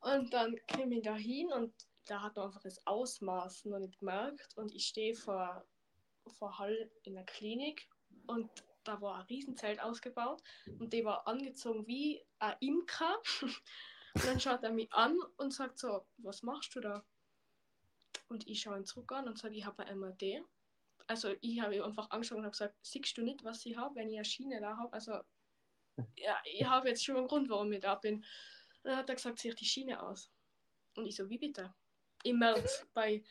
[0.00, 1.72] Und dann komme ich da hin und
[2.06, 5.64] da hat man einfach das Ausmaß noch nicht gemerkt und ich stehe vor,
[6.38, 7.88] vor Hall in der Klinik
[8.26, 8.50] und
[8.84, 10.42] da war ein Riesenzelt ausgebaut
[10.78, 13.20] und der war angezogen wie ein Imker.
[14.12, 17.04] Und dann schaut er mich an und sagt so, was machst du da?
[18.28, 20.44] Und ich schaue ihn zurück an und sage, ich habe ein MRT.
[21.10, 24.08] Also ich habe einfach angeschaut und habe gesagt, siehst du nicht, was ich habe, wenn
[24.08, 24.92] ich eine Schiene da habe?
[24.92, 25.18] Also
[26.14, 28.18] ja, ich habe jetzt schon einen Grund, warum ich da bin.
[28.18, 28.24] Und
[28.84, 30.30] dann hat er gesagt, zieh die Schiene aus.
[30.94, 31.74] Und ich so, wie bitte?
[32.22, 33.24] Im März bei,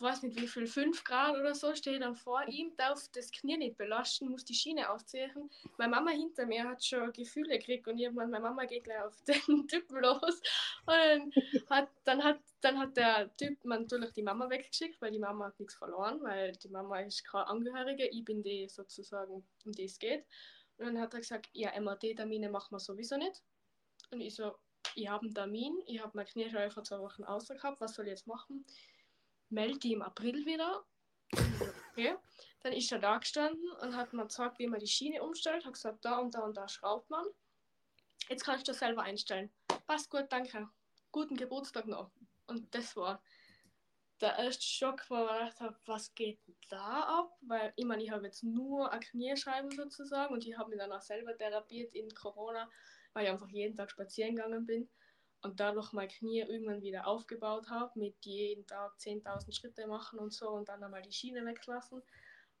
[0.00, 3.30] weiß nicht wie viel, 5 Grad oder so, stehe ich dann vor ihm, darf das
[3.30, 5.50] Knie nicht belasten, muss die Schiene ausziehen.
[5.78, 9.14] Meine Mama hinter mir hat schon Gefühle gekriegt und irgendwann, meine Mama geht gleich auf
[9.24, 10.40] den Typen los.
[10.86, 15.18] Und dann hat, dann hat, dann hat der Typ natürlich die Mama weggeschickt, weil die
[15.18, 19.72] Mama hat nichts verloren, weil die Mama ist keine Angehörige, ich bin die sozusagen, um
[19.72, 20.24] die es geht.
[20.78, 23.42] Und dann hat er gesagt, ja, MRT-Termine machen wir sowieso nicht.
[24.10, 24.56] Und ich so,
[24.94, 27.94] ich habe einen Termin, ich habe meine Knie schon vor zwei Wochen außer gehabt, was
[27.94, 28.64] soll ich jetzt machen?
[29.48, 30.84] Melde die im April wieder.
[31.92, 32.16] Okay.
[32.60, 35.64] Dann ist er da gestanden und hat mir gesagt, wie man die Schiene umstellt.
[35.64, 37.24] Hat gesagt, da und da und da schraubt man.
[38.28, 39.52] Jetzt kannst du das selber einstellen.
[39.86, 40.68] Passt gut, danke.
[41.12, 42.10] Guten Geburtstag noch.
[42.46, 43.22] Und das war
[44.20, 47.36] der erste Schock, wo ich gedacht habe, was geht da ab?
[47.42, 50.92] Weil ich meine, ich habe jetzt nur eine Kniescheibe sozusagen und ich habe mich dann
[50.92, 52.68] auch selber therapiert in Corona,
[53.12, 54.88] weil ich einfach jeden Tag spazieren gegangen bin
[55.46, 60.32] und dadurch mein Knie irgendwann wieder aufgebaut habe, mit jeden Tag 10.000 Schritte machen und
[60.32, 62.02] so und dann einmal die Schiene weglassen.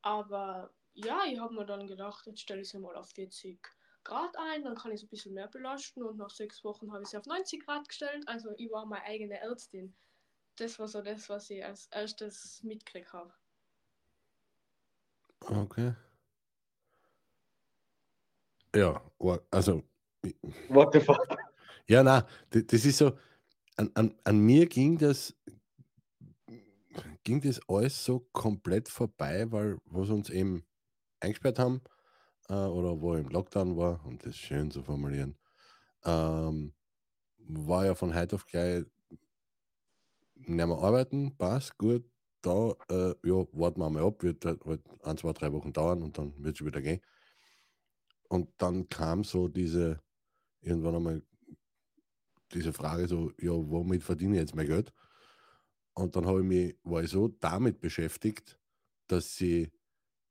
[0.02, 3.60] Aber ja, ich habe mir dann gedacht, jetzt stelle ich sie mal auf 40
[4.04, 7.02] Grad ein, dann kann ich es ein bisschen mehr belasten und nach sechs Wochen habe
[7.02, 8.22] ich sie auf 90 Grad gestellt.
[8.28, 9.94] Also ich war meine eigene Ärztin.
[10.56, 13.34] Das war so das, was ich als erstes mitgekriegt habe.
[15.40, 15.92] Okay.
[18.74, 19.02] Ja,
[19.50, 19.82] also,
[20.68, 21.26] What the fuck?
[21.88, 23.12] Ja, na, das ist so,
[23.76, 25.34] an, an, an mir ging das,
[27.24, 30.64] ging das alles so komplett vorbei, weil was uns eben
[31.20, 31.82] eingesperrt haben
[32.48, 35.36] äh, oder wo im Lockdown war, um das schön zu formulieren,
[36.04, 36.72] ähm,
[37.38, 38.84] war ja von heute auf gleich
[40.34, 42.04] nicht mehr arbeiten, passt, gut,
[42.42, 46.02] da, äh, ja, warten wir mal ab, wird halt halt ein, zwei, drei Wochen dauern
[46.02, 47.00] und dann wird es wieder gehen.
[48.28, 50.00] Und dann kam so diese,
[50.60, 51.22] irgendwann einmal
[52.52, 54.92] diese Frage so, ja, womit verdiene ich jetzt mein Geld?
[55.94, 58.58] Und dann habe ich mich, war ich so damit beschäftigt,
[59.08, 59.72] dass sie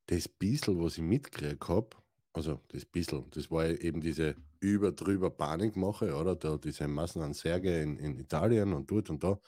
[0.07, 1.89] das bisschen, was ich mitgekriegt habe,
[2.33, 6.35] also das bisschen, das war eben diese über drüber Panikmache, oder?
[6.35, 9.39] Da diese Massen an Särge in, in Italien und dort und da.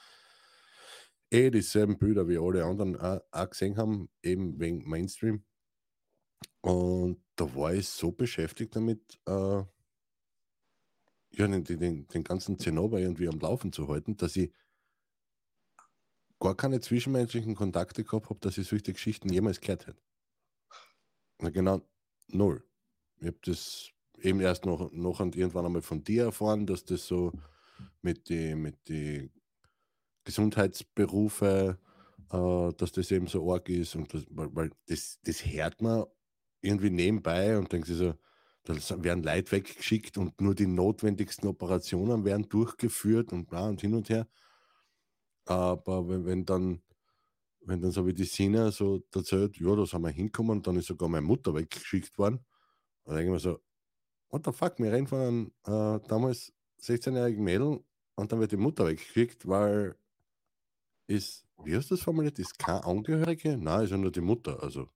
[1.30, 5.44] Eh dieselben Bilder wie alle anderen auch, auch gesehen haben, eben wegen Mainstream.
[6.62, 9.64] Und da war ich so beschäftigt damit, äh,
[11.32, 14.52] ja, den, den, den ganzen Zinnober irgendwie am Laufen zu halten, dass ich
[16.40, 20.02] gar keine zwischenmenschlichen Kontakte gehabt habe, dass ich solche Geschichten jemals gehört hätte.
[21.40, 21.82] Na genau,
[22.28, 22.64] null.
[23.20, 27.06] Ich habe das eben erst noch, noch und irgendwann einmal von dir erfahren, dass das
[27.06, 27.32] so
[28.02, 29.32] mit den mit die
[30.24, 31.80] Gesundheitsberufe,
[32.32, 36.06] äh, dass das eben so arg ist und das, weil, weil das, das hört man
[36.62, 38.14] irgendwie nebenbei und denkt sich so,
[38.68, 43.94] da werden Leute weggeschickt und nur die notwendigsten Operationen werden durchgeführt und bla und hin
[43.94, 44.28] und her.
[45.46, 46.82] Aber wenn, wenn dann,
[47.62, 50.76] wenn dann so wie die Sina so erzählt, ja, da sind wir hingekommen und dann
[50.78, 52.46] ist sogar meine Mutter weggeschickt worden,
[53.06, 53.60] dann denke ich mir so,
[54.30, 57.84] what the fuck, wir reden von einem äh, damals 16-jährigen Mädel
[58.16, 59.96] und dann wird die Mutter weggeschickt, weil
[61.08, 63.58] ist, wie hast du das formuliert, ist keine Angehörige?
[63.58, 64.62] Nein, ist ja nur die Mutter.
[64.62, 64.90] Also,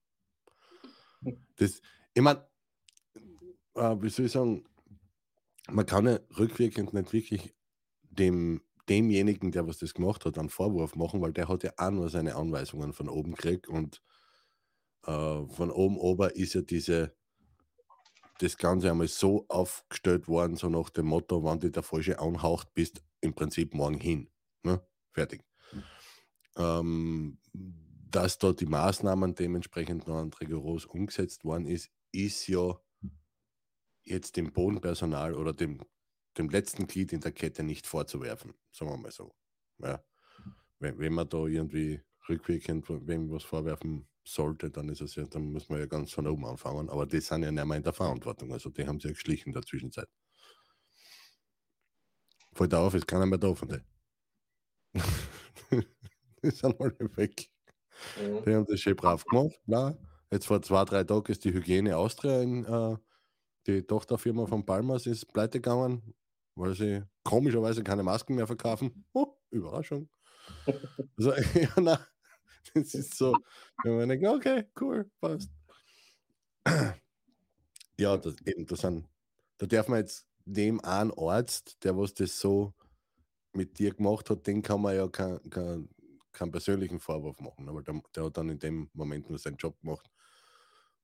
[1.55, 1.81] das,
[2.13, 2.45] ich meine,
[3.81, 4.63] äh, wie soll ich sagen,
[5.69, 7.53] man kann ja rückwirkend nicht wirklich
[8.03, 11.91] dem, demjenigen, der was das gemacht hat, einen Vorwurf machen, weil der hat ja auch
[11.91, 14.01] nur seine Anweisungen von oben gekriegt und
[15.05, 17.15] äh, von oben ober ist ja diese,
[18.39, 22.73] das Ganze einmal so aufgestellt worden, so nach dem Motto, wenn dich der Falsche anhaucht,
[22.73, 24.29] bist im Prinzip morgen hin.
[24.63, 24.85] Ne?
[25.11, 25.43] Fertig.
[26.57, 32.77] Ähm, dass da die Maßnahmen dementsprechend noch rigoros umgesetzt worden ist, ist ja
[34.03, 35.81] jetzt dem Bodenpersonal oder dem,
[36.37, 39.33] dem letzten Glied in der Kette nicht vorzuwerfen, sagen wir mal so.
[39.79, 40.03] Ja.
[40.79, 45.51] Wenn, wenn man da irgendwie rückwirkend wem was vorwerfen sollte, dann ist es ja, dann
[45.51, 46.89] muss man ja ganz von oben anfangen.
[46.89, 48.51] Aber die sind ja nicht mehr in der Verantwortung.
[48.51, 50.07] Also die haben sich ja geschlichen in der Zwischenzeit.
[52.53, 53.85] Fällt auf, ist keiner mehr da von denen.
[56.43, 57.49] die sind alle weg.
[58.19, 58.43] Mhm.
[58.45, 59.59] Die haben das schön brav gemacht.
[59.65, 59.97] Bla.
[60.31, 62.97] Jetzt vor zwei, drei Tagen ist die Hygiene Austria in äh,
[63.67, 66.13] die Tochterfirma von Palmas ist pleite gegangen,
[66.55, 69.05] weil sie komischerweise keine Masken mehr verkaufen.
[69.13, 70.09] Oh, Überraschung.
[71.17, 72.07] Also, ja, na,
[72.73, 73.35] das ist so,
[73.83, 75.51] wenn man denkt, okay, cool, passt.
[77.97, 79.07] Ja, das, eben, das sind,
[79.57, 82.73] da darf man jetzt dem einen Arzt, der was das so
[83.53, 85.89] mit dir gemacht hat, den kann man ja keinen kein,
[86.31, 89.79] kein persönlichen Vorwurf machen, aber der, der, hat dann in dem Moment nur seinen Job
[89.81, 90.09] gemacht.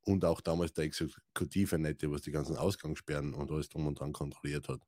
[0.08, 4.14] Und auch damals der Exekutive nicht, was die ganzen Ausgangssperren und alles drum und dran
[4.14, 4.80] kontrolliert hat.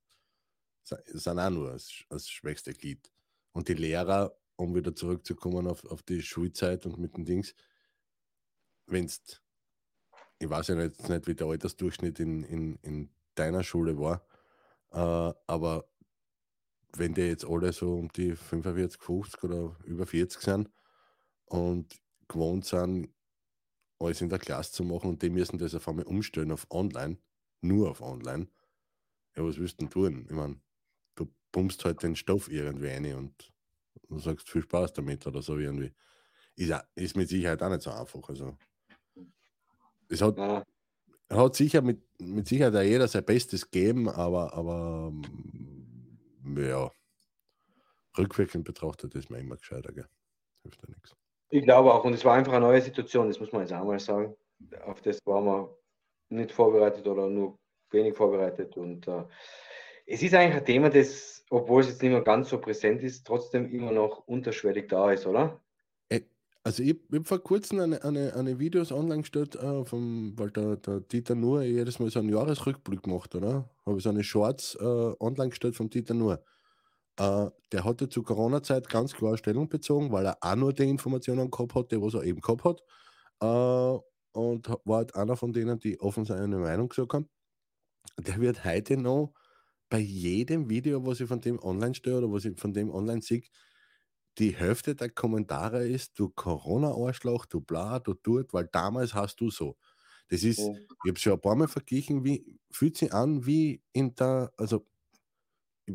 [0.85, 1.91] Sind auch nur als,
[2.25, 3.11] schwächste Glied.
[3.51, 7.53] Und die Lehrer, um wieder zurückzukommen auf, auf die Schulzeit und mit den Dings,
[8.85, 9.41] wenn es,
[10.39, 14.25] ich weiß ja jetzt nicht, wie der Altersdurchschnitt in, in, in deiner Schule war,
[14.91, 15.85] äh, aber
[16.93, 20.69] wenn die jetzt alle so um die 45, 50 oder über 40 sind
[21.43, 21.93] und
[22.29, 23.09] gewohnt sind,
[23.99, 27.17] alles in der Klasse zu machen und die müssen das auf einmal umstellen auf online,
[27.61, 28.47] nur auf online,
[29.35, 30.25] ja, was willst du denn tun?
[30.27, 30.59] Ich meine,
[31.15, 33.53] du pumpst halt den Stoff irgendwie rein und
[34.07, 35.93] du sagst viel Spaß damit oder so irgendwie.
[36.55, 38.27] Ist, ist mit Sicherheit auch nicht so einfach.
[38.27, 38.57] Also,
[40.09, 40.65] es hat, ja.
[41.29, 45.13] hat sicher mit, mit Sicherheit auch jeder sein Bestes gegeben, aber, aber
[46.57, 46.91] ja,
[48.17, 50.07] rückwirkend betrachtet ist man immer gescheiter, gell?
[50.63, 51.15] Hilft ja nichts.
[51.49, 53.83] Ich glaube auch, und es war einfach eine neue Situation, das muss man jetzt auch
[53.83, 54.35] mal sagen.
[54.85, 55.77] Auf das waren wir
[56.29, 57.57] nicht vorbereitet oder nur
[57.91, 58.77] wenig vorbereitet.
[58.77, 59.23] Und äh,
[60.05, 63.25] es ist eigentlich ein Thema, das, obwohl es jetzt nicht mehr ganz so präsent ist,
[63.25, 65.59] trotzdem immer noch unterschwellig da ist, oder?
[66.09, 66.21] Äh,
[66.63, 70.51] also ich, ich habe vor kurzem eine, eine, eine Videos online gestellt, äh, vom, weil
[70.51, 73.69] der, der Dieter Nuhr jedes Mal so einen Jahresrückblick macht, oder?
[73.85, 76.43] Habe ich so eine Shorts äh, online gestellt vom Dieter Nuhr.
[77.19, 81.51] Äh, der hatte zu Corona-Zeit ganz klar Stellung bezogen, weil er auch nur die Informationen
[81.51, 82.81] gehabt hat, die was er eben gehabt hat.
[83.41, 83.99] Äh,
[84.33, 87.29] und war halt einer von denen, die offen seine Meinung gesagt haben.
[88.19, 89.33] Der wird heute noch
[89.89, 93.21] bei jedem Video, was ich von dem online stelle oder was ich von dem online
[93.23, 93.43] sehe,
[94.37, 99.49] die Hälfte der Kommentare ist, du Corona-Arschloch, du bla, du tut, weil damals hast du
[99.51, 99.77] so.
[100.29, 100.71] Das ist,
[101.03, 104.85] ich habe schon ein paar Mal verglichen, wie fühlt sich an wie in der, also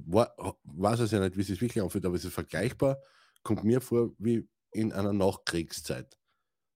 [0.06, 0.34] war,
[0.64, 2.98] weiß es ja nicht, wie es sich wirklich anfühlt, aber es ist vergleichbar,
[3.42, 6.18] kommt mir vor wie in einer Nachkriegszeit.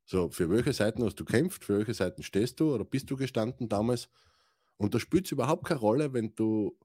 [0.04, 3.16] So, für welche Seiten hast du kämpft, für welche Seiten stehst du oder bist du
[3.16, 4.08] gestanden damals?
[4.78, 6.78] Und da spielt es überhaupt keine Rolle, wenn du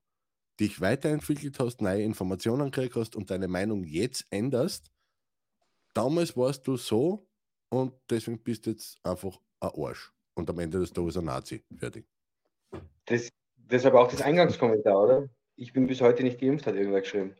[0.59, 4.91] dich weiterentwickelt hast, neue Informationen gekriegt hast und deine Meinung jetzt änderst.
[5.93, 7.27] Damals warst du so
[7.69, 10.11] und deswegen bist du jetzt einfach ein Arsch.
[10.34, 11.63] Und am Ende des Tages ein Nazi.
[11.77, 12.05] Fertig.
[13.05, 15.29] Das, deshalb auch das Eingangskommentar, oder?
[15.56, 17.36] Ich bin bis heute nicht geimpft, hat irgendwer geschrieben.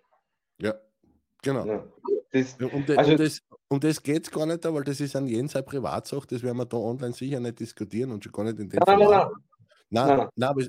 [0.60, 0.76] Ja,
[1.42, 1.66] genau.
[1.66, 1.88] Ja.
[2.32, 5.16] Das, um, de, also, um, das, um das geht es gar nicht, weil das ist
[5.16, 8.44] an jeden seine Privatsache, das werden wir da online sicher nicht diskutieren und schon gar
[8.44, 8.98] nicht in dem Fall.
[8.98, 9.32] Nein, nein, nein.
[9.90, 10.64] Nein, nein, aber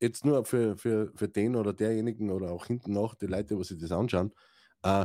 [0.00, 3.64] jetzt nur für, für, für den oder derjenigen oder auch hinten noch die Leute, die
[3.64, 4.32] sich das anschauen.
[4.82, 5.04] Äh,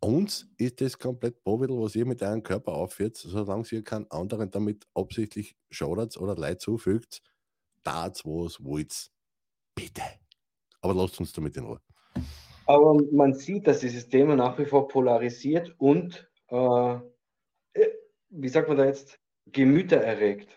[0.00, 4.50] uns ist das komplett Bovidel, was ihr mit eurem Körper aufführt, solange ihr keinen anderen
[4.50, 7.22] damit absichtlich schadet oder Leid zufügt,
[7.82, 9.10] da was wollt.
[9.74, 10.02] Bitte.
[10.84, 11.80] Aber lasst uns damit in Ruhe.
[12.66, 16.94] Aber man sieht, dass dieses Thema nach wie vor polarisiert und, äh,
[17.72, 17.88] äh
[18.28, 20.50] wie sagt man da jetzt, Gemüter erregt.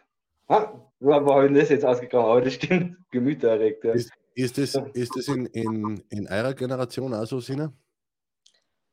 [0.47, 2.25] Ah, war denn das jetzt ausgegangen?
[2.25, 3.86] Aber das stimmt, Gemüter erregt.
[3.86, 3.93] Ja.
[3.93, 7.73] Ist, ist das, ist das in, in, in eurer Generation auch so, Sina?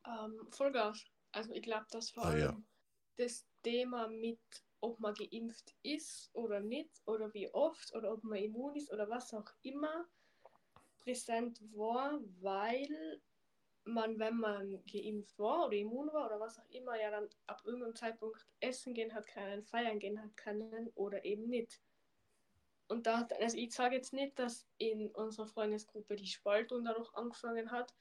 [0.06, 1.04] Ähm, Vollgas.
[1.32, 2.62] Also ich glaube, dass vor allem ah, ja.
[3.16, 4.38] das Thema mit,
[4.80, 9.08] ob man geimpft ist oder nicht, oder wie oft, oder ob man immun ist oder
[9.10, 10.06] was auch immer,
[11.04, 13.20] präsent war, weil
[13.84, 17.62] man, wenn man geimpft war oder immun war oder was auch immer, ja dann ab
[17.64, 21.80] irgendeinem Zeitpunkt essen gehen hat können, feiern gehen hat können oder eben nicht.
[22.88, 27.70] Und da, also ich sage jetzt nicht, dass in unserer Freundesgruppe die Spaltung dadurch angefangen
[27.70, 27.94] hat,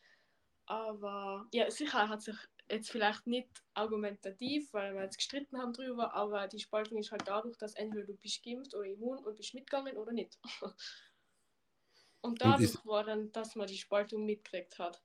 [0.65, 2.37] aber ja, sicher hat sich
[2.69, 7.27] jetzt vielleicht nicht argumentativ, weil wir jetzt gestritten haben drüber, aber die Spaltung ist halt
[7.27, 10.39] dadurch, dass entweder du bist geimpft oder immun und bist mitgegangen oder nicht.
[12.23, 15.03] Und dadurch und war dann, dass man die Spaltung mitgekriegt hat.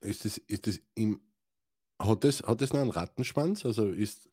[0.00, 1.20] Ist das, ist das im,
[2.00, 3.64] hat das, hat das noch einen Rattenschwanz?
[3.64, 4.28] Also ist,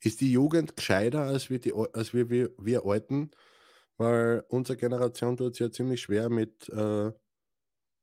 [0.00, 3.30] ist die Jugend gescheiter als wir, die, als wir, wir, wir Alten?
[3.96, 7.10] Weil unsere Generation tut es ja ziemlich schwer mit äh,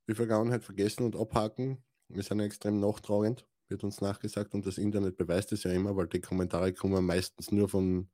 [0.08, 1.84] die Vergangenheit vergessen und abhaken.
[2.08, 5.96] Wir sind ja extrem nachtragend, wird uns nachgesagt und das Internet beweist es ja immer,
[5.96, 8.10] weil die Kommentare kommen meistens nur von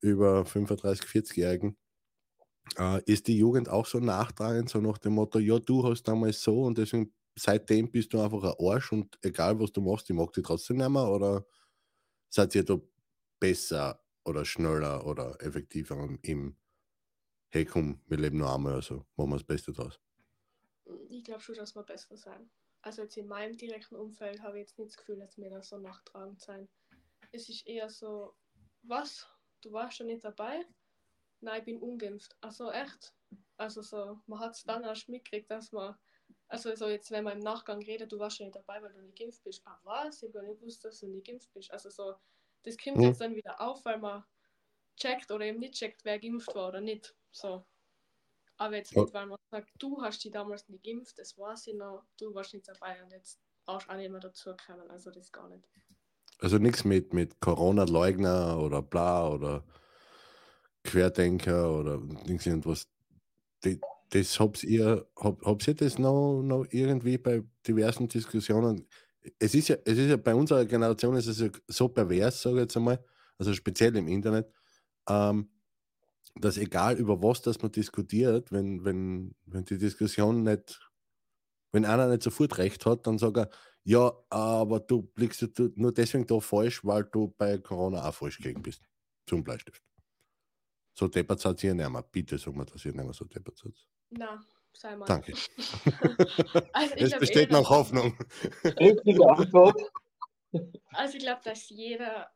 [0.00, 1.76] über 35, 40-Jährigen,
[2.78, 6.42] äh, ist die Jugend auch so nachtragend, so nach dem Motto, ja, du hast damals
[6.42, 10.16] so und deswegen seitdem bist du einfach ein Arsch und egal was du machst, ich
[10.16, 11.46] mag dich trotzdem nicht mehr oder
[12.28, 12.80] seid ihr da
[13.40, 16.56] besser oder schneller oder effektiver im
[17.50, 19.98] Hey komm, wir leben nur einmal, also machen wir das Beste draus?
[21.08, 22.50] Ich glaube schon, dass wir besser sein.
[22.82, 25.62] Also jetzt in meinem direkten Umfeld habe ich jetzt nicht das Gefühl, dass wir da
[25.62, 26.68] so nachtragend sein.
[27.32, 28.34] Es ist eher so,
[28.82, 29.26] was?
[29.62, 30.66] Du warst schon nicht dabei?
[31.40, 32.36] Nein, ich bin ungeimpft.
[32.40, 33.14] Also echt?
[33.56, 35.96] Also so, man hat es dann erst mitgekriegt, dass man,
[36.48, 39.02] also so jetzt, wenn man im Nachgang redet, du warst schon nicht dabei, weil du
[39.02, 39.62] nicht geimpft bist.
[39.64, 40.22] Ah was?
[40.22, 41.70] Ich habe gar nicht gewusst, dass du nicht geimpft bist.
[41.70, 42.14] Also so,
[42.62, 43.04] das kommt mhm.
[43.04, 44.24] jetzt dann wieder auf, weil man
[44.96, 47.14] checkt oder eben nicht checkt, wer geimpft war oder nicht.
[47.30, 47.64] So.
[48.56, 51.74] Aber jetzt nicht, weil man sagt, du hast die damals nicht geimpft, das war sie
[51.74, 54.90] noch, du warst nicht dabei und jetzt brauchst du auch nicht mehr dazu kommen.
[54.90, 55.64] Also das gar nicht.
[56.40, 59.64] Also nichts mit, mit Corona-Leugner oder bla oder
[60.88, 62.88] Querdenker oder irgendwas.
[64.10, 68.86] Das, habt ihr, hab, habt ihr das noch, noch irgendwie bei diversen Diskussionen?
[69.38, 72.56] Es ist ja, es ist ja bei unserer Generation ist es ja so pervers, sage
[72.56, 73.04] ich jetzt einmal,
[73.36, 74.50] also speziell im Internet,
[75.08, 75.50] ähm,
[76.36, 80.80] dass egal über was das man diskutiert, wenn, wenn, wenn die Diskussion nicht,
[81.72, 83.50] wenn einer nicht sofort recht hat, dann sagt er,
[83.84, 88.62] ja, aber du blickst nur deswegen da falsch, weil du bei Corona auch falsch gegen
[88.62, 88.82] bist.
[89.26, 89.87] Zum Bleistift.
[90.98, 92.02] So deppert seid ihr nicht mehr.
[92.02, 93.86] Bitte sag mal, dass ihr nicht mehr so deppert seid.
[94.10, 94.40] Nein,
[94.72, 95.06] sei mal.
[95.06, 95.32] Danke.
[96.72, 98.18] also es besteht noch Hoffnung.
[98.64, 99.80] Richtige Antwort.
[100.90, 102.32] Also ich glaube, dass jeder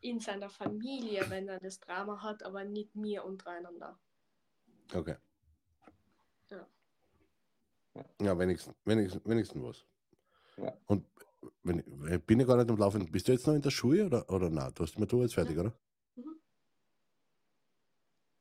[0.00, 3.98] in seiner Familie, wenn er das Drama hat, aber nicht mir untereinander.
[4.94, 5.16] Okay.
[6.48, 6.68] Ja.
[8.22, 9.84] Ja, wenigstens, wenigstens, wenigstens was.
[10.58, 10.72] Ja.
[10.86, 11.04] Und
[11.64, 11.82] wenn,
[12.24, 13.10] bin ich gar nicht am Laufen.
[13.10, 14.70] Bist du jetzt noch in der Schule oder, oder nein?
[14.76, 15.62] Du hast mir du jetzt fertig, ja.
[15.62, 15.76] oder?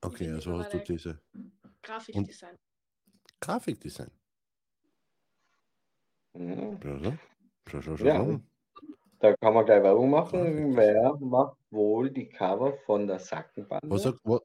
[0.06, 1.20] Okay, also hast du diese.
[1.82, 2.58] Grafikdesign.
[3.40, 4.12] Grafikdesign.
[6.34, 6.80] Mhm.
[6.84, 7.18] Ja, so.
[7.68, 8.40] Schau, schau, Ja.
[9.20, 10.76] Da kann man gleich Werbung machen.
[10.76, 13.90] Wer macht wohl die Cover von der Sackenbande?
[13.90, 14.42] Was, sagt- wa-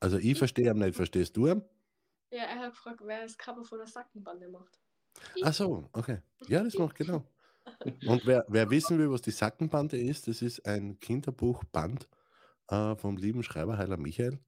[0.00, 1.62] also ich verstehe ihn nicht, verstehst du ihn?
[2.30, 4.80] Ja, er hat gefragt, wer das Cover von der Sackenbande macht.
[5.42, 6.18] Ach so, okay.
[6.48, 7.24] Ja, das macht genau.
[8.06, 12.08] Und wer, wer wissen will, was die Sackenbande ist, das ist ein Kinderbuchband
[12.68, 14.38] äh, vom lieben Schreiber Heiler Michael.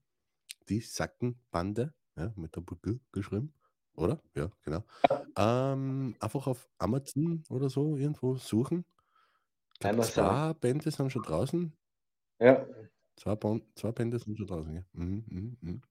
[0.69, 3.53] Die Sackenbande, ja, mit der G geschrieben,
[3.95, 4.21] oder?
[4.35, 4.83] Ja, genau.
[5.37, 8.85] Ähm, einfach auf Amazon oder so irgendwo suchen.
[9.79, 11.73] Glaub, zwei Bände sind schon draußen.
[12.39, 12.65] Ja,
[13.17, 14.83] Zwei, Bon- zwei Bände sind schon draußen, ja.
[14.93, 15.81] Mhm, mhm, mhm.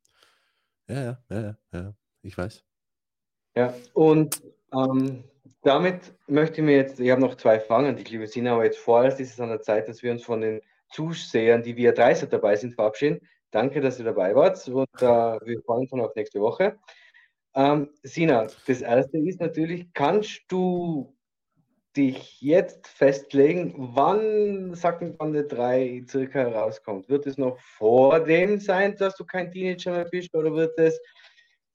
[0.88, 2.64] Ja, ja, ja, ja, ja, ich weiß.
[3.56, 3.74] ja.
[3.94, 5.24] Und ähm,
[5.62, 8.64] damit möchte ich mir jetzt, ich habe noch zwei Fragen an dich, liebe Sina, aber
[8.64, 11.92] jetzt vorerst ist es an der Zeit, dass wir uns von den Zusehern, die via
[11.92, 13.20] 30 dabei sind, verabschieden.
[13.50, 16.76] Danke, dass ihr dabei wart und äh, wir freuen uns auf nächste Woche.
[17.54, 21.14] Ähm, Sina, das erste ist natürlich, kannst du
[21.96, 27.08] dich jetzt festlegen, wann Sackenbande 3 circa herauskommt?
[27.08, 31.00] Wird es noch vor dem sein, dass du kein Teenager mehr bist, oder wird es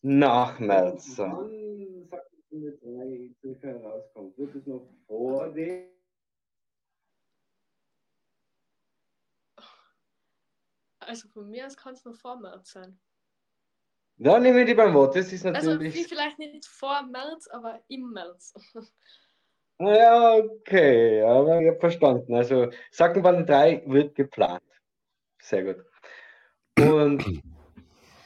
[0.02, 2.10] nach März sein?
[2.50, 4.38] Sackenbande 3 circa herauskommt?
[4.38, 5.90] Wird es noch vor dem?
[11.00, 13.00] Also von mir aus kann es noch vor März sein.
[14.18, 15.16] Da nehme ich die beim Wort.
[15.16, 15.96] Das ist Also natürlich.
[15.96, 18.54] wie vielleicht nicht vor März, aber im März.
[19.82, 22.36] Ja, okay, aber ich habe verstanden.
[22.36, 24.62] Also Sackenbande 3 wird geplant.
[25.42, 25.86] Sehr gut.
[26.78, 27.24] Und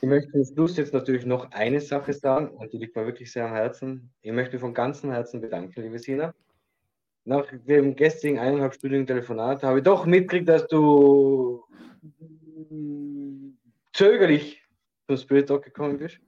[0.03, 3.31] ich möchte zum Schluss jetzt natürlich noch eine Sache sagen, und die liegt mir wirklich
[3.31, 4.11] sehr am Herzen.
[4.21, 6.35] Ich möchte mich von ganzem Herzen bedanken, liebe Sina.
[7.23, 11.63] Nach dem gestrigen eineinhalbstündigen Telefonat habe ich doch mitgekriegt, dass du
[12.69, 13.51] mm,
[13.93, 14.61] zögerlich
[15.07, 16.19] zum Spirit Talk gekommen bist.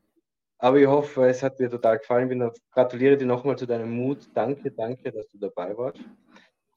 [0.58, 2.32] Aber ich hoffe, es hat dir total gefallen.
[2.32, 4.30] Ich gratuliere dir nochmal zu deinem Mut.
[4.34, 6.00] Danke, danke, dass du dabei warst.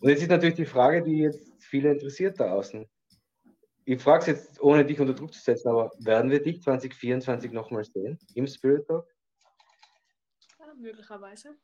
[0.00, 2.88] Und jetzt ist natürlich die Frage, die jetzt viele interessiert da außen.
[3.90, 7.52] Ich frage es jetzt, ohne dich unter Druck zu setzen, aber werden wir dich 2024
[7.52, 9.08] nochmal sehen im Spirit Talk?
[10.58, 11.56] Ja, möglicherweise.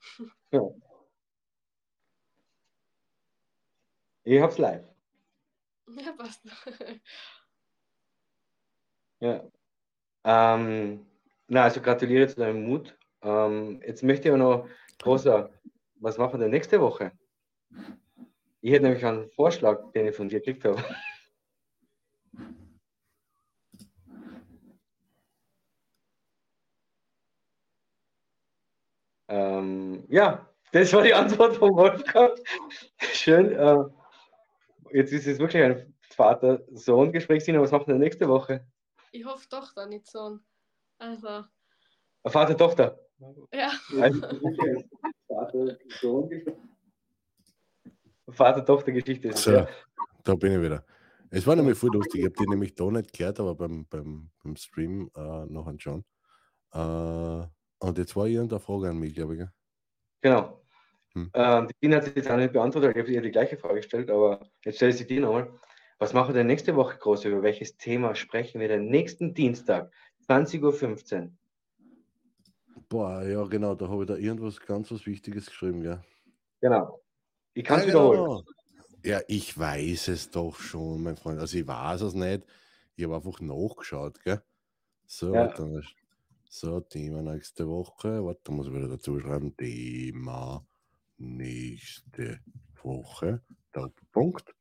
[0.50, 0.62] Ja.
[4.24, 4.82] Ich hab's live.
[5.86, 6.42] Ja, passt.
[9.20, 9.48] Ja.
[10.24, 11.06] Ähm,
[11.46, 12.98] na, also gratuliere zu deinem Mut.
[13.22, 14.68] Ähm, jetzt möchte ich aber noch,
[15.04, 15.50] Rosa,
[16.00, 17.12] was machen wir denn nächste Woche?
[18.60, 20.84] Ich hätte nämlich einen Vorschlag, den ich von dir gekriegt habe.
[29.28, 32.38] Ähm, ja, Das war die Antwort von Wolfgang.
[32.98, 33.52] Schön.
[33.52, 33.84] Äh,
[34.92, 37.60] jetzt ist es wirklich ein Vater-Sohn-Gespräch, Sina.
[37.60, 38.66] Was machen wir nächste Woche?
[39.12, 40.38] Ich hoffe doch da nicht so.
[40.98, 41.44] Also,
[42.26, 42.98] Vater-Tochter.
[43.52, 43.70] ja.
[48.28, 49.68] Vater-Tochter-Geschichte ist es, So, ja.
[50.24, 50.84] da bin ich wieder.
[51.30, 52.20] Es war nämlich voll lustig.
[52.20, 56.04] Ich habe die nämlich da nicht gehört, aber beim, beim, beim Stream äh, noch anschauen.
[56.72, 57.46] Äh,
[57.78, 59.38] und jetzt war irgendeine Frage an mich, glaube ich.
[59.40, 59.52] gell?
[60.22, 60.60] Genau.
[61.12, 61.30] Hm.
[61.34, 64.10] Ähm, die Tina hat jetzt auch nicht beantwortet, ich habe ihr die gleiche Frage gestellt,
[64.10, 65.52] aber jetzt stelle ich sie dir nochmal.
[65.98, 67.24] Was machen wir denn nächste Woche groß?
[67.26, 69.92] Über welches Thema sprechen wir denn nächsten Dienstag,
[70.28, 71.30] 20.15 Uhr?
[72.88, 76.02] Boah, ja, genau, da habe ich da irgendwas ganz was Wichtiges geschrieben, gell?
[76.60, 77.00] Genau.
[77.54, 78.22] Ich kann es ja, wiederholen.
[78.22, 78.42] genau.
[79.04, 81.38] Ja, ich weiß es doch schon, mein Freund.
[81.40, 82.44] Also ich weiß es nicht.
[82.96, 84.42] Ich habe einfach nachgeschaut, gell?
[85.06, 85.46] So, Ja.
[85.46, 85.82] warte mal.
[86.48, 88.24] So, Thema nächste Woche.
[88.24, 89.56] Warte, da muss ich wieder dazu schreiben.
[89.56, 90.66] Thema
[91.18, 92.40] nächste
[92.82, 93.42] Woche.
[93.72, 94.54] Doppelpunkt.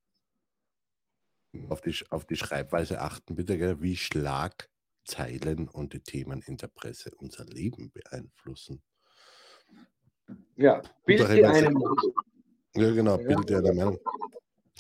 [1.70, 3.82] Auf die, auf die Schreibweise achten bitte, gell?
[3.82, 8.82] wie Schlagzeilen und die Themen in der Presse unser Leben beeinflussen.
[10.58, 11.76] Ja, bild da dir eine jetzt-
[12.76, 14.00] Ja, genau, bildet ja der Meinung.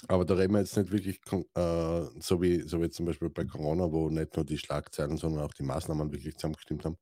[0.07, 1.19] Aber da reden wir jetzt nicht wirklich
[1.55, 5.43] äh, so, wie, so wie zum Beispiel bei Corona, wo nicht nur die Schlagzeilen, sondern
[5.43, 6.97] auch die Maßnahmen wirklich zusammengestimmt haben.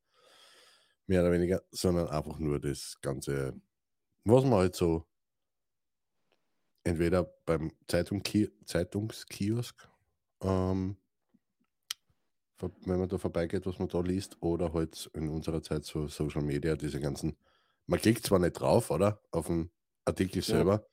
[1.07, 3.59] Mehr oder weniger, sondern einfach nur das Ganze,
[4.23, 5.05] was man halt so
[6.83, 8.23] entweder beim Zeitung
[8.65, 9.89] Zeitungskiosk,
[10.41, 10.97] ähm,
[12.85, 16.41] wenn man da vorbeigeht, was man da liest, oder halt in unserer Zeit so Social
[16.41, 17.37] Media, diese ganzen,
[17.87, 19.21] man klickt zwar nicht drauf, oder?
[19.31, 19.71] Auf den
[20.05, 20.87] Artikel selber,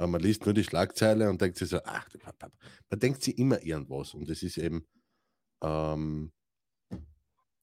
[0.00, 2.08] aber man liest nur die Schlagzeile und denkt sich so, ach,
[2.88, 4.86] man denkt sich immer irgendwas und das ist eben,
[5.62, 6.32] ähm,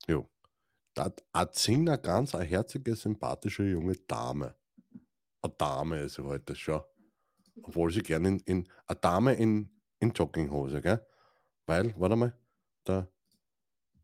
[0.08, 0.30] jo,
[0.94, 4.56] da hat sind eine ganz eine herzige, sympathische junge Dame.
[5.42, 6.82] Eine Dame ist sie heute schon.
[7.64, 11.04] Obwohl sie gerne in, in eine Dame in, in Jogginghose, gell?
[11.66, 12.38] Weil, warte mal,
[12.86, 13.12] der,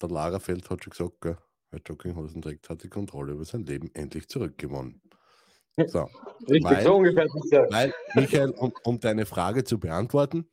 [0.01, 1.37] der Lagerfeld hat schon gesagt, gell?
[1.69, 5.03] wer Jogginghosen trägt, hat die Kontrolle über sein Leben endlich zurückgewonnen.
[5.87, 6.07] So,
[6.47, 7.27] Richtig, Weil- so ungefähr.
[7.71, 10.47] weil, Michael, um, um deine Frage zu beantworten,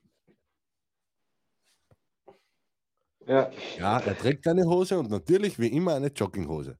[3.26, 6.76] Ja, ja, er trägt eine Hose und natürlich wie immer eine Jogginghose.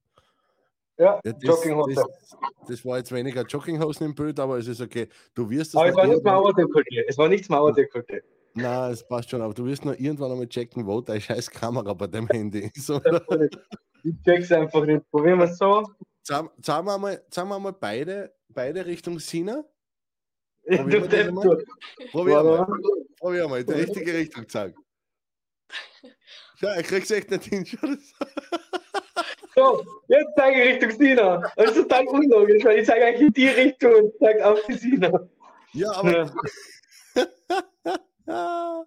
[0.99, 1.95] ja, das, Jogginghose.
[1.95, 2.37] Das,
[2.67, 5.09] das war jetzt weniger Jogginghosen im Bild, aber es ist okay.
[5.35, 7.05] Du wirst das Aber es war nicht Mauerdekolleté.
[7.07, 8.23] Es war nichts Mauerdekolleté.
[8.55, 11.93] Nein, es passt schon, aber du wirst noch irgendwann einmal checken, wo deine scheiß Kamera
[11.95, 12.91] bei dem Handy ist.
[12.91, 13.23] Oder?
[14.03, 15.09] Ich check's einfach nicht.
[15.11, 15.85] Probieren wir es so.
[16.23, 16.51] Zahlen
[16.87, 19.65] wir mal, zahlen wir mal beide, beide Richtung Sina.
[20.69, 21.01] Einmal?
[21.01, 21.65] du.
[22.11, 22.67] Probier mal.
[23.19, 24.77] Probier mal, in die richtige Richtung zeigen.
[26.59, 27.67] Schau, ich krieg's echt nicht hin.
[29.57, 31.53] So, jetzt zeige ich Richtung Sina.
[31.57, 34.75] Das ist total unlogisch, weil ich zeige eigentlich in die Richtung und zeige auf die
[34.75, 35.29] Sina.
[35.73, 36.33] Ja, aber.
[38.27, 38.85] Ja.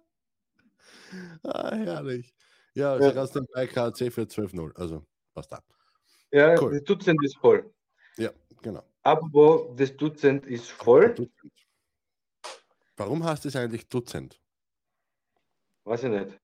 [1.44, 2.34] ah, herrlich.
[2.74, 3.02] Ja, Ja.
[3.02, 4.74] sie raus den bei KC für 12-0.
[4.76, 5.04] Also,
[5.34, 5.60] passt da.
[6.34, 6.72] Ja, Cool.
[6.72, 7.72] das Dutzend ist voll.
[8.16, 8.82] Ja, genau.
[9.04, 11.14] Apropos, das Dutzend ist voll.
[11.14, 11.52] Dutzend.
[12.96, 14.40] Warum heißt es eigentlich Dutzend?
[15.84, 16.40] Weiß ich nicht.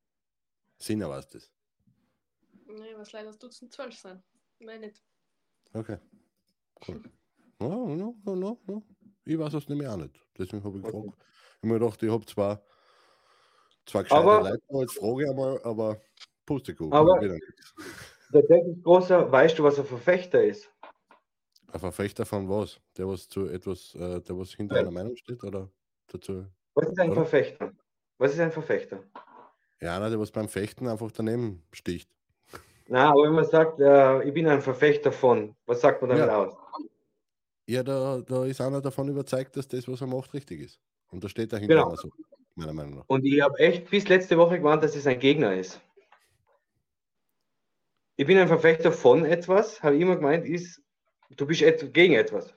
[0.79, 1.51] Sina war es das.
[2.67, 4.23] Nee, was leider das Dutzend zwölf sein.
[4.61, 5.03] Nein, nicht.
[5.73, 5.99] Okay.
[6.87, 7.03] Cool.
[7.61, 8.83] Ja, no, no, no, no.
[9.25, 10.25] Ich weiß es nämlich auch nicht.
[10.39, 10.97] Deswegen habe ich Okay.
[11.01, 11.19] gefragt.
[11.19, 12.63] Ich habe mir gedacht, ich habe zwar,
[13.87, 16.01] zwar gescheite Aber- Leute als Frage einmal, aber
[16.47, 16.93] Pustekuchen.
[16.93, 17.75] Aber- wieder nichts.
[18.33, 19.31] Der ist großer.
[19.31, 20.71] Weißt du, was ein Verfechter ist?
[21.73, 22.81] Ein Verfechter von was?
[22.97, 24.81] Der, was zu etwas, äh, der was hinter Ja.
[24.83, 25.69] einer Meinung steht oder
[26.09, 26.47] dazu?
[26.75, 27.23] Was ist ein Oder?
[27.23, 27.73] Verfechter?
[28.19, 29.03] Was ist ein Verfechter?
[29.81, 32.11] Ja, einer, der was beim Fechten einfach daneben sticht.
[32.89, 36.27] Na, aber wenn man sagt, äh, ich bin ein Verfechter von, was sagt man damit
[36.27, 36.37] Ja.
[36.45, 36.55] aus?
[37.67, 40.81] Ja, da, da ist einer davon überzeugt, dass das, was er macht, richtig ist.
[41.09, 41.89] Und da steht dahinter Genau.
[41.89, 42.11] einer so,
[42.57, 43.05] meiner Meinung nach.
[43.07, 45.81] Und ich habe echt bis letzte Woche gewarnt, dass es ein Gegner ist.
[48.21, 50.83] Ich bin ein Verfechter von etwas, habe ich immer gemeint, ist,
[51.39, 52.55] du bist et gegen etwas.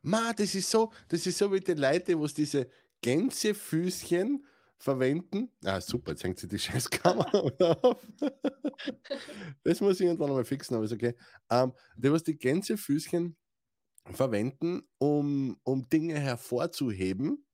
[0.00, 2.70] Ma, das ist so, das ist so wie die Leute, wo diese
[3.02, 4.46] Gänsefüßchen
[4.78, 5.50] verwenden.
[5.66, 7.40] Ah, super, jetzt hängt sie die scheiß Kamera
[7.82, 8.06] auf.
[9.64, 11.14] das muss ich irgendwann mal fixen, aber ist okay.
[11.50, 13.36] Ähm, die, was die Gänsefüßchen
[14.12, 17.44] verwenden, um, um Dinge hervorzuheben.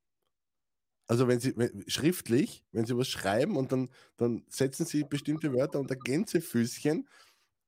[1.10, 5.52] Also wenn sie wenn, schriftlich, wenn sie was schreiben und dann, dann setzen sie bestimmte
[5.52, 7.08] Wörter unter Gänsefüßchen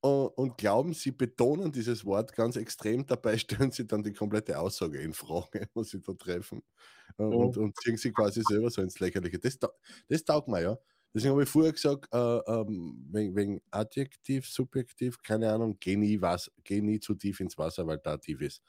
[0.00, 4.58] und, und glauben, sie betonen dieses Wort ganz extrem, dabei stellen sie dann die komplette
[4.58, 6.62] Aussage in Frage, was sie da treffen.
[7.18, 9.38] Äh, Und, und ziehen sie quasi selber so ins Lächerliche.
[9.38, 9.58] Das,
[10.08, 10.78] das taugt mir, ja.
[11.14, 16.20] Deswegen habe ich vorher gesagt, äh, ähm, wegen, wegen Adjektiv, Subjektiv, keine Ahnung, geh nie,
[16.22, 18.62] was, geh nie zu tief ins Wasser, weil da tief ist.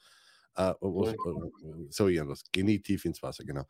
[0.56, 1.16] Äh, was,
[1.90, 2.44] so irgendwas.
[2.52, 3.66] Geh nie tief ins Wasser, genau.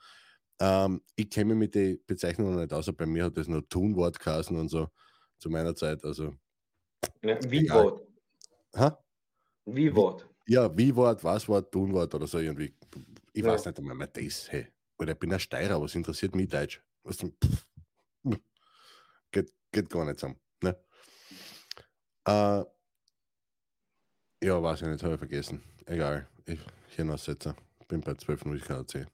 [0.65, 4.17] Ähm, ich kenne mich mit den Bezeichnungen nicht aus, bei mir hat das nur Tunwort
[4.17, 4.87] geheißen und so
[5.37, 6.01] zu meiner Zeit.
[6.05, 6.37] Also,
[7.21, 8.07] ja, wie Wort.
[8.77, 9.03] Ha?
[9.65, 10.29] Wie Wort.
[10.47, 12.73] Ja, wie Wort, was Wort, Tunwort oder so irgendwie.
[13.33, 13.51] Ich Ja.
[13.51, 14.69] weiß nicht einmal mehr das, hey.
[14.97, 16.81] Oder ich bin ein Steirer, was interessiert mich Deutsch?
[17.03, 17.35] Was denn?
[19.31, 20.39] Geht, geht gar nicht zusammen.
[20.61, 20.77] Ne?
[22.25, 22.63] Äh,
[24.45, 25.61] ja, weiß ich nicht, habe ich vergessen.
[25.87, 26.59] Egal, ich
[26.95, 27.53] Hirnaussetzer.
[27.89, 29.09] Bin bei 12 Uhr, ich kann erzählen.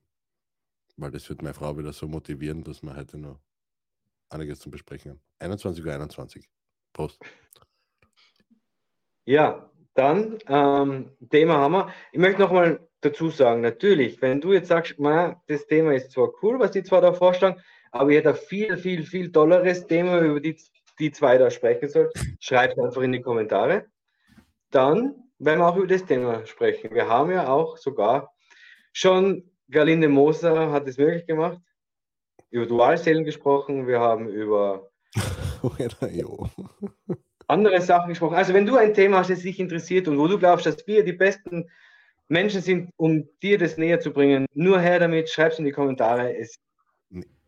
[0.99, 3.39] Weil das wird meine Frau wieder so motivieren, dass wir heute noch
[4.29, 5.21] einiges zum Besprechen haben.
[5.39, 6.49] 21 Uhr 21.
[6.93, 7.19] Prost.
[9.25, 11.93] Ja, dann ähm, Thema haben wir.
[12.11, 16.11] Ich möchte noch mal dazu sagen, natürlich, wenn du jetzt sagst, "Ma, das Thema ist
[16.11, 19.87] zwar cool, was die zwei da vorschlagen, aber ihr hättet ein viel, viel, viel tolleres
[19.87, 20.57] Thema, über die
[20.99, 23.87] die zwei da sprechen sollt, schreibt einfach in die Kommentare.
[24.69, 26.93] Dann werden wir auch über das Thema sprechen.
[26.93, 28.33] Wir haben ja auch sogar
[28.91, 31.59] schon, Galinde Moser hat es möglich gemacht,
[32.49, 34.89] über Dualseelen gesprochen, wir haben über
[37.47, 38.35] andere Sachen gesprochen.
[38.35, 41.03] Also wenn du ein Thema hast, das dich interessiert und wo du glaubst, dass wir
[41.03, 41.69] die besten
[42.27, 45.71] Menschen sind, um dir das näher zu bringen, nur her damit, schreib es in die
[45.71, 46.35] Kommentare.
[46.37, 46.59] Es,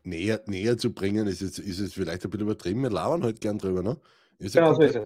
[0.02, 2.82] näher, näher zu bringen, ist es, ist es vielleicht ein bisschen übertrieben.
[2.82, 3.96] Wir labern halt gern drüber, ne?
[4.38, 5.04] Ist Genau, so ist es.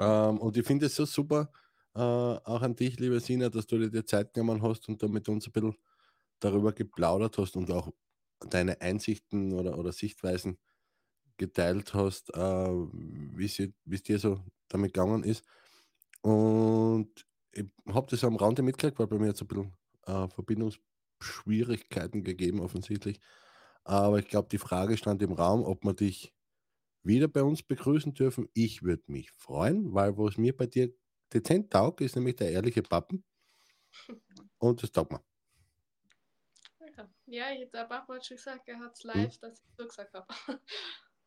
[0.00, 1.50] Ähm, und ich finde es so super,
[1.98, 2.00] äh,
[2.44, 5.28] auch an dich, liebe Sina, dass du dir die Zeit genommen hast und da mit
[5.28, 5.76] uns ein bisschen
[6.40, 7.92] darüber geplaudert hast und auch
[8.50, 10.58] deine Einsichten oder, oder Sichtweisen
[11.38, 15.44] geteilt hast, äh, wie es dir so damit gegangen ist.
[16.22, 19.76] Und ich habe das am Rande mitgekriegt, weil bei mir jetzt ein bisschen
[20.06, 23.20] äh, Verbindungsschwierigkeiten gegeben, offensichtlich.
[23.84, 26.34] Aber ich glaube, die Frage stand im Raum, ob wir dich
[27.02, 28.48] wieder bei uns begrüßen dürfen.
[28.54, 30.92] Ich würde mich freuen, weil was mir bei dir
[31.32, 33.24] dezent taugt, ist nämlich der ehrliche Pappen.
[34.58, 35.22] Und das taugt mir.
[37.30, 40.26] Ja, der Papa hat schon gesagt, er hat es live, dass ich so gesagt habe.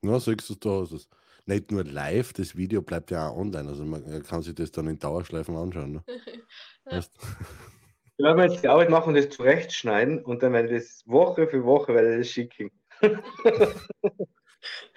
[0.02, 1.08] Na, sagst du, du hast es.
[1.46, 3.70] Nicht nur live, das Video bleibt ja auch online.
[3.70, 5.94] Also man kann sich das dann in Dauerschleifen anschauen.
[5.94, 6.04] Ne?
[6.86, 6.98] Ja.
[6.98, 7.14] Weißt?
[8.18, 11.48] wir werden jetzt die Arbeit machen und das zurechtschneiden und dann werde ich das Woche
[11.48, 12.72] für Woche werde ich das schicken.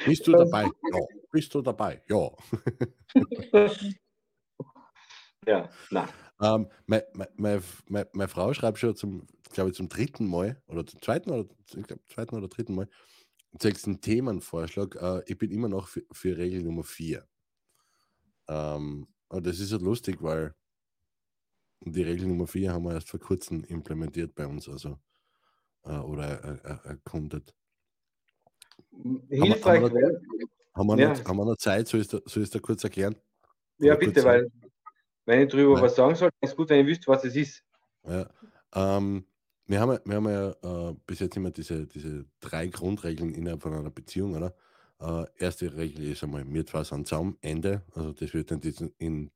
[0.06, 0.62] Bist du dabei?
[0.62, 1.00] Ja.
[1.30, 2.00] Bist du dabei?
[2.08, 2.30] Ja.
[5.46, 6.08] Ja, na.
[6.40, 7.04] Ähm, meine,
[7.36, 11.30] meine, meine, meine Frau schreibt schon zum, glaube ich, zum dritten Mal oder zum zweiten
[11.30, 12.88] oder ich glaub, zweiten oder dritten Mal
[13.62, 14.96] einen Themenvorschlag.
[14.96, 17.26] Äh, ich bin immer noch für, für Regel Nummer 4.
[18.48, 20.54] Ähm, und das ist halt lustig, weil
[21.80, 24.98] die Regel Nummer 4 haben wir erst vor kurzem implementiert bei uns, also
[25.84, 27.54] äh, oder äh, äh, erkundet.
[29.28, 30.20] Hilfreich haben wir-.
[30.74, 31.08] Haben wir, Ja.
[31.10, 31.86] noch, haben wir noch Zeit?
[31.86, 33.14] Soll ich da, soll ich da kurz erklären?
[33.78, 34.50] Ja, Oder bitte, weil
[35.26, 35.82] wenn ich drüber Nein.
[35.84, 37.64] was sagen soll, ist gut, wenn ihr wisst, was es ist.
[38.04, 38.28] Ja,
[38.74, 39.26] ähm,
[39.66, 43.62] wir haben, ja- wir haben ja äh, bis jetzt immer diese, diese drei Grundregeln innerhalb
[43.62, 44.54] von einer Beziehung, oder?
[45.00, 47.82] Äh, erste Regel ist einmal, wir zwei sind zusammen, Ende.
[47.94, 48.60] Also das wird dann
[48.98, 49.30] in,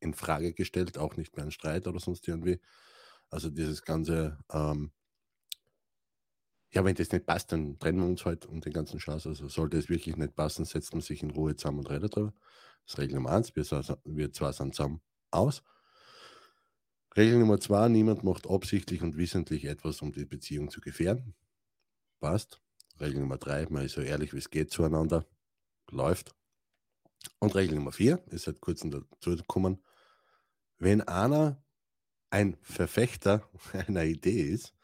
[0.00, 2.60] in Frage gestellt, auch nicht mehr ein Streit oder sonst irgendwie.
[3.30, 4.92] Also dieses ganze, ähm,
[6.72, 9.26] ja, wenn das nicht passt, dann trennen wir uns halt und den ganzen Scheiß.
[9.26, 12.32] Also sollte es wirklich nicht passen, setzt man sich in Ruhe zusammen und redet drüber.
[12.84, 13.64] Das ist Regel Nummer eins, wir,
[14.04, 15.00] wir zwei sind zusammen
[15.34, 15.62] aus.
[17.16, 21.34] Regel Nummer zwei, niemand macht absichtlich und wissentlich etwas, um die Beziehung zu gefährden.
[22.20, 22.60] Passt.
[23.00, 25.26] Regel Nummer drei, man ist so ehrlich, wie es geht zueinander.
[25.90, 26.34] Läuft.
[27.38, 29.82] Und Regel Nummer vier, ist seit kurzem dazu gekommen,
[30.78, 31.62] wenn einer
[32.30, 34.74] ein Verfechter einer Idee ist,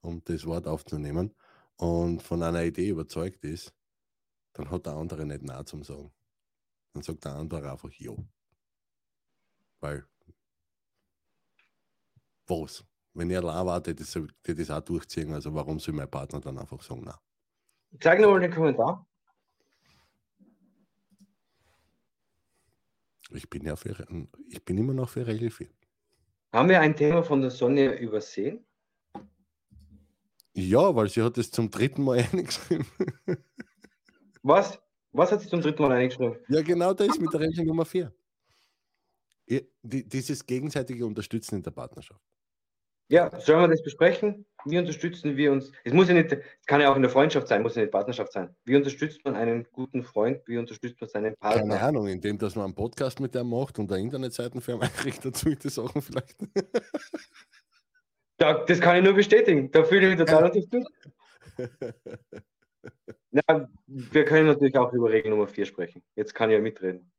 [0.00, 1.34] um das Wort aufzunehmen,
[1.78, 3.72] und von einer Idee überzeugt ist,
[4.52, 6.12] dann hat der andere nicht Nein zum Sagen.
[6.92, 8.26] Dann sagt der andere einfach Jo.
[9.80, 10.04] Weil
[12.46, 12.84] was?
[13.14, 16.58] Wenn er allein war, das, die das auch durchziehen, also warum soll mein Partner dann
[16.58, 17.14] einfach sagen, nein?
[18.00, 19.06] Zeig nochmal den Kommentar.
[23.30, 24.06] Ich bin ja für,
[24.48, 25.68] ich bin immer noch für Regel 4.
[26.52, 28.64] Haben wir ein Thema von der Sonja übersehen?
[30.54, 32.86] Ja, weil sie hat es zum dritten Mal eingeschrieben.
[34.42, 34.80] Was?
[35.12, 36.38] Was hat sie zum dritten Mal eingeschrieben?
[36.48, 38.12] ja, genau das mit der Regel Nummer 4.
[39.48, 42.20] Die, dieses gegenseitige Unterstützen in der Partnerschaft.
[43.10, 44.44] Ja, sollen wir das besprechen?
[44.66, 45.72] Wie unterstützen wir uns?
[45.82, 47.90] Es muss ja nicht, es kann ja auch in der Freundschaft sein, muss ja nicht
[47.90, 48.54] Partnerschaft sein.
[48.66, 50.42] Wie unterstützt man einen guten Freund?
[50.46, 51.82] Wie unterstützt man seinen Keine Partner?
[51.82, 55.36] Ahnung, indem dass man einen Podcast mit dem macht und eine Internetseiten für ihn einrichtet,
[55.38, 56.36] solche Sachen vielleicht.
[58.36, 59.70] Da, das kann ich nur bestätigen.
[59.70, 60.90] Da fühle ich mich total unterstützt.
[63.30, 66.02] Ja, wir können natürlich auch über Regel Nummer 4 sprechen.
[66.14, 67.10] Jetzt kann ich ja mitreden.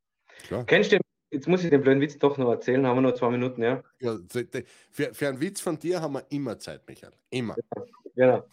[0.46, 0.64] Klar.
[0.64, 3.14] Kennst du den jetzt muss ich den blöden Witz doch noch erzählen, haben wir noch
[3.14, 3.82] zwei Minuten, ja?
[4.00, 4.18] Ja,
[4.90, 7.12] für, für einen Witz von dir haben wir immer Zeit, Michael.
[7.30, 7.56] Immer.
[8.14, 8.44] Genau.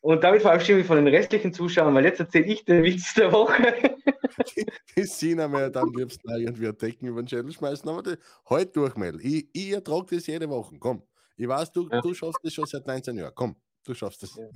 [0.00, 3.14] Und damit verabschiede ich mich von den restlichen Zuschauern, weil jetzt erzähle ich den Witz
[3.14, 3.74] der Woche.
[4.54, 4.64] Die,
[4.96, 8.14] die Sina mir dann liebsten irgendwie Decken über den Schädel schmeißen, aber die,
[8.48, 9.18] heute durch, Mel.
[9.20, 10.76] Ich, ich ertrage das jede Woche.
[10.78, 11.02] Komm.
[11.36, 12.00] Ich weiß, du, ja.
[12.00, 13.32] du schaffst das schon seit 19 Jahren.
[13.34, 14.36] Komm, du schaffst das.
[14.36, 14.46] Ja.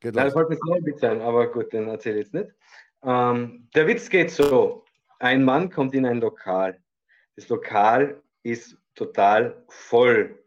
[0.00, 2.50] Geht Nein, das wollte ein Witz sein, aber gut, den erzähle ich jetzt nicht.
[3.02, 4.83] Ähm, der Witz geht so:
[5.18, 6.82] Ein Mann kommt in ein Lokal.
[7.36, 10.42] Das Lokal ist total voll.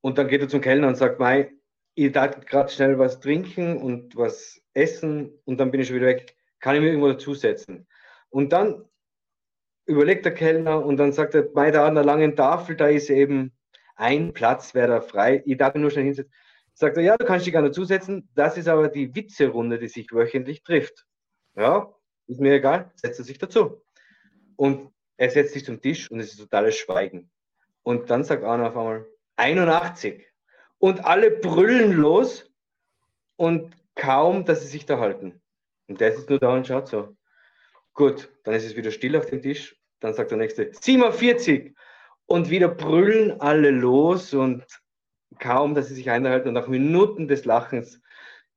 [0.00, 1.52] Und dann geht er zum Kellner und sagt: Mei,
[1.94, 6.06] ich darf gerade schnell was trinken und was essen und dann bin ich schon wieder
[6.06, 6.36] weg.
[6.60, 7.86] Kann ich mir irgendwo dazusetzen?
[8.30, 8.84] Und dann
[9.84, 13.10] überlegt der Kellner und dann sagt er, bei da an der langen Tafel, da ist
[13.10, 13.52] eben
[13.96, 15.42] ein Platz, wäre da frei.
[15.44, 16.32] Ich darf mich nur schnell hinsetzen.
[16.74, 18.28] Sagt er, ja, du kannst dich gerne dazusetzen.
[18.34, 21.04] Das ist aber die Witze-Runde, die sich wöchentlich trifft.
[21.54, 21.94] Ja,
[22.26, 23.82] ist mir egal, setzt er sich dazu.
[24.56, 27.30] Und er setzt sich zum Tisch und es ist totales Schweigen.
[27.82, 30.26] Und dann sagt Arne auf einmal, 81
[30.78, 32.50] und alle brüllen los
[33.36, 35.40] und kaum, dass sie sich da halten.
[35.88, 37.16] Und der sitzt nur da und schaut so.
[37.94, 39.76] Gut, dann ist es wieder still auf dem Tisch.
[40.00, 41.74] Dann sagt der nächste 47
[42.26, 44.64] und wieder brüllen alle los und
[45.38, 48.00] kaum, dass sie sich einhalten und nach Minuten des Lachens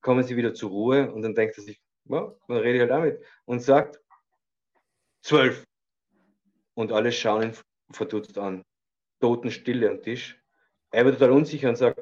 [0.02, 2.92] kommen sie wieder zur Ruhe und dann denkt er sich, ja, dann rede ich halt
[2.92, 4.00] damit und sagt
[5.22, 5.66] 12.
[6.76, 7.56] Und alle schauen ihn
[7.92, 8.64] verdutzt an.
[9.20, 10.42] Totenstille am Tisch.
[10.92, 12.00] Er wird total unsicher und sagt,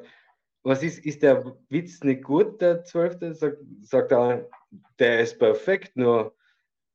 [0.62, 3.34] was ist, ist der Witz nicht gut, der Zwölfte?
[3.34, 4.48] Sagt, sagt er,
[4.98, 6.34] der ist perfekt, nur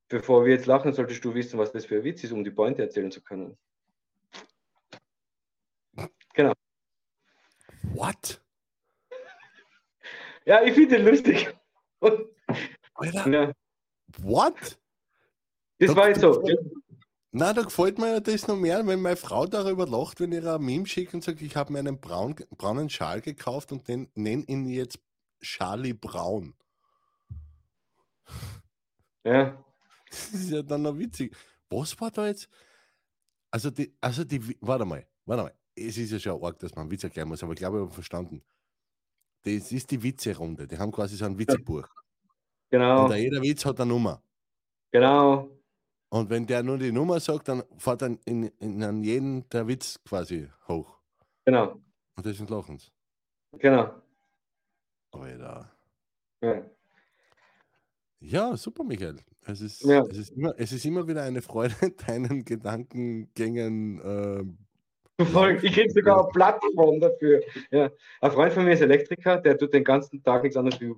[0.08, 2.52] bevor wir jetzt lachen, solltest du wissen, was das für ein Witz ist, um die
[2.52, 3.58] Pointe erzählen zu können.
[6.34, 6.54] Genau.
[7.94, 8.42] What?
[10.46, 11.54] Ja, ich finde den lustig.
[13.00, 13.54] Alter, ja.
[14.18, 14.80] What?
[15.80, 16.44] Das da, war jetzt so.
[17.32, 20.62] Na, da gefällt mir das noch mehr, wenn meine Frau darüber lacht, wenn ihr ein
[20.62, 24.44] Meme schickt und sagt, ich habe mir einen braun, braunen Schal gekauft und den nenne
[24.48, 25.00] ihn jetzt
[25.42, 26.56] Charlie Braun.
[29.24, 29.64] Ja.
[30.10, 31.36] Das ist ja dann noch witzig.
[31.70, 32.50] Was war da jetzt?
[33.52, 35.54] Also die, also die, warte mal, warte mal.
[35.76, 37.94] Es ist ja schon arg, dass man Witze erklären muss, aber ich glaube, ich habe
[37.94, 38.42] verstande.
[39.44, 40.68] Das ist die Witze-Runde.
[40.68, 41.88] Die haben quasi so ein Witzebuch.
[42.70, 43.06] Genau.
[43.06, 44.22] Und jeder Witz hat eine Nummer.
[44.92, 45.50] Genau.
[46.10, 49.68] Und wenn der nur die Nummer sagt, dann fährt dann in, in an jeden der
[49.68, 50.98] Witz quasi hoch.
[51.46, 51.80] Genau.
[52.16, 52.92] Und das sind Lachens.
[53.58, 53.94] Genau.
[55.12, 55.72] Alter.
[56.42, 56.64] Ja.
[58.20, 59.18] ja, super, Michael.
[59.46, 60.04] Es ist, ja.
[60.04, 61.76] es, ist immer, es ist immer wieder eine Freude,
[62.08, 64.00] deinen Gedankengängen
[65.18, 67.42] äh, Ich kriege sogar eine Plattform dafür.
[67.72, 67.90] Ja.
[68.22, 70.94] Ein Freund von mir ist Elektriker, der tut den ganzen Tag nichts anderes wie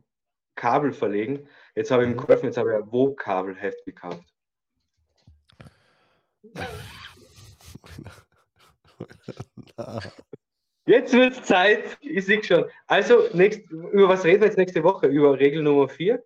[0.56, 1.48] Kabel verlegen.
[1.76, 4.26] Jetzt habe ich ihm geholfen, jetzt habe ich ein Wo-Kabelheft gekauft.
[10.85, 12.65] Jetzt wird es Zeit, ich sehe schon.
[12.88, 15.07] Also, nächst, über was reden wir jetzt nächste Woche?
[15.07, 16.23] Über Regel Nummer 4?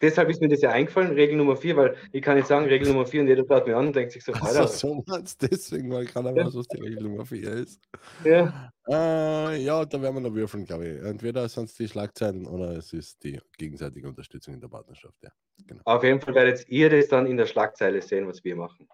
[0.00, 2.88] Deshalb ist mir das ja eingefallen, Regel Nummer 4, weil ich kann nicht sagen, Regel
[2.88, 4.60] Nummer 4 und jeder schaut mir an und denkt sich so, Alter.
[4.60, 5.04] Also, so
[5.40, 7.82] deswegen, keiner weiß, was die Regel Nummer 4 ist.
[8.24, 8.72] Ja.
[8.88, 11.02] Äh, ja, da werden wir noch würfeln, glaube ich.
[11.02, 15.16] Entweder sind es die Schlagzeilen oder es ist die gegenseitige Unterstützung in der Partnerschaft.
[15.22, 15.30] Ja.
[15.66, 15.82] Genau.
[15.84, 18.88] Auf jeden Fall werdet ihr das dann in der Schlagzeile sehen, was wir machen.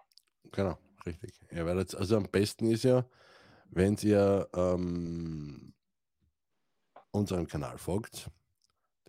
[0.51, 1.39] Genau, richtig.
[1.51, 3.05] Ihr werdet, also am besten ist ja,
[3.69, 5.73] wenn ihr ähm,
[7.11, 8.29] unserem Kanal folgt,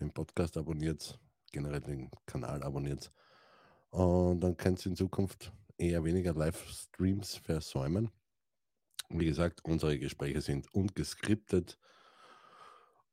[0.01, 1.19] den Podcast abonniert,
[1.53, 3.13] generell den Kanal abonniert.
[3.91, 8.11] Und dann könnt ihr in Zukunft eher weniger Livestreams versäumen.
[9.11, 11.79] Wie gesagt, unsere Gespräche sind ungeskriptet,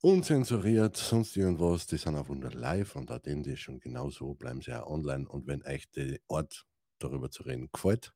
[0.01, 1.87] unzensuriert, sonst irgendwas.
[1.87, 5.27] Die sind auf unser Live und authentisch und genauso bleiben sie ja online.
[5.27, 6.65] Und wenn euch der Ort
[6.99, 8.13] darüber zu reden gefällt,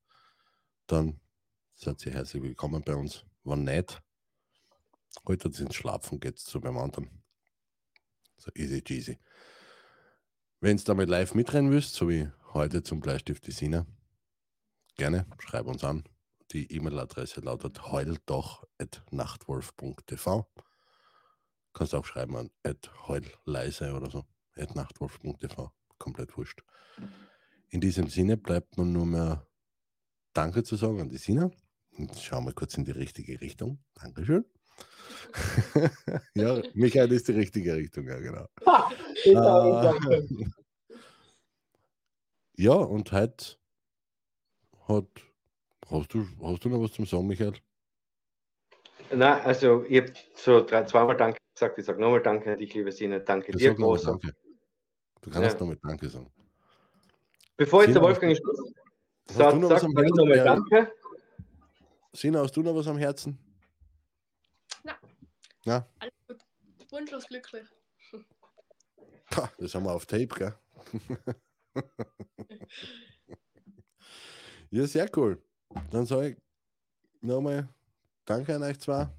[0.87, 1.21] dann
[1.75, 3.23] seid ihr herzlich willkommen bei uns.
[3.43, 4.01] Wenn nicht,
[5.25, 7.23] heute ins Schlafen geht es zu beim anderen.
[8.37, 9.17] So easy cheesy.
[10.61, 13.86] Wenn es damit live mitrennen willst, so wie heute zum Bleistift Sina,
[14.98, 16.03] gerne schreib uns an.
[16.52, 20.52] Die E-Mail-Adresse lautet heuldoch.nachtwolf.tv.
[21.72, 22.49] Kannst auch schreiben an
[23.07, 24.26] heulleise oder so.
[24.73, 25.72] nachtwolf.tv.
[25.98, 26.61] Komplett wurscht.
[27.69, 29.48] In diesem Sinne bleibt man nur mehr
[30.34, 31.52] Danke zu sagen an die Sina.
[31.98, 33.81] Jetzt schauen wir kurz in die richtige Richtung.
[33.94, 34.44] Dankeschön.
[36.35, 38.45] ja, Michael ist die richtige Richtung, ja, genau.
[39.26, 40.22] äh,
[42.57, 43.57] ja, und heute
[44.88, 45.07] hat.
[45.89, 47.53] Hast du, hast du noch was zum Sagen, Michael?
[49.11, 51.80] Nein, also ich habe so drei, zweimal Danke gesagt.
[51.80, 53.18] Ich sage nochmal Danke an dich, liebe Sina.
[53.18, 54.19] Danke dir, großer.
[55.22, 55.60] Du kannst ja.
[55.60, 56.31] noch mit Danke sagen.
[57.57, 58.41] Bevor jetzt der Wolfgang ist,
[59.31, 60.43] Sag, du noch sag nochmal.
[60.43, 60.91] Danke.
[62.14, 63.38] Sina, hast du noch was am Herzen?
[64.83, 64.97] Na.
[65.65, 66.37] Na, Alles gut.
[66.89, 67.67] Wunschlos glücklich.
[69.29, 70.55] Pah, das haben wir auf Tape, gell?
[74.71, 75.41] ja, sehr cool.
[75.91, 76.37] Dann sage ich
[77.21, 77.69] nochmal
[78.29, 79.09] Danke an euch zwei.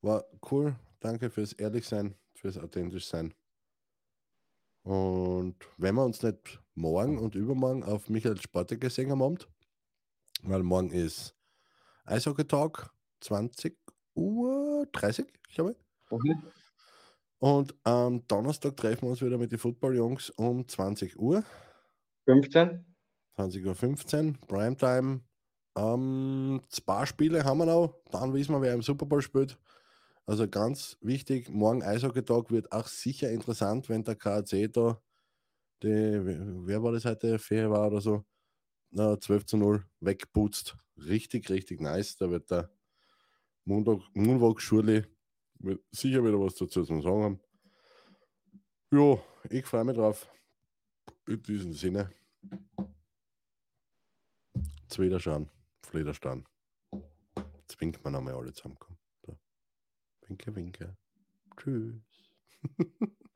[0.00, 0.76] War cool.
[1.00, 3.34] Danke fürs Ehrlichsein, fürs authentisch sein.
[4.84, 9.48] Und wenn wir uns nicht morgen und übermorgen auf Michael Sportek gesehen am Abend,
[10.42, 11.34] weil morgen ist
[12.04, 12.90] Eishockey-Tag,
[13.22, 13.76] 20
[14.16, 15.78] Uhr 30, glaube ich.
[16.10, 16.42] Mhm.
[17.38, 21.44] Und am Donnerstag treffen wir uns wieder mit den Football-Jungs um 20 Uhr,
[22.26, 22.84] 15.
[23.36, 25.20] 20.15 Uhr, Primetime.
[25.76, 29.58] Ähm, zwei Spiele haben wir noch, dann wissen wir, wer im Super Bowl spielt.
[30.26, 35.00] Also ganz wichtig, morgen Eishockey-Tag wird auch sicher interessant, wenn der KAC da,
[35.82, 35.88] die,
[36.66, 38.24] wer war das heute, Fehe war oder so,
[38.90, 40.76] na, 12 zu 0 wegputzt.
[40.96, 42.16] Richtig, richtig nice.
[42.16, 42.70] Da wird der
[43.66, 45.04] Moonwalk Schurli
[45.58, 47.40] wird sicher wieder was dazu zu sagen haben.
[48.92, 49.18] Ja,
[49.50, 50.30] ich freue mich drauf.
[51.26, 52.10] In diesem Sinne.
[54.88, 55.50] Zu Wiederschauen.
[55.84, 56.46] Flederstein.
[57.58, 58.76] Jetzt winken wir nochmal alle zusammen.
[58.78, 58.96] Komm.
[59.26, 59.36] So.
[60.28, 60.96] Winke, winke.
[61.56, 62.30] Tschüss.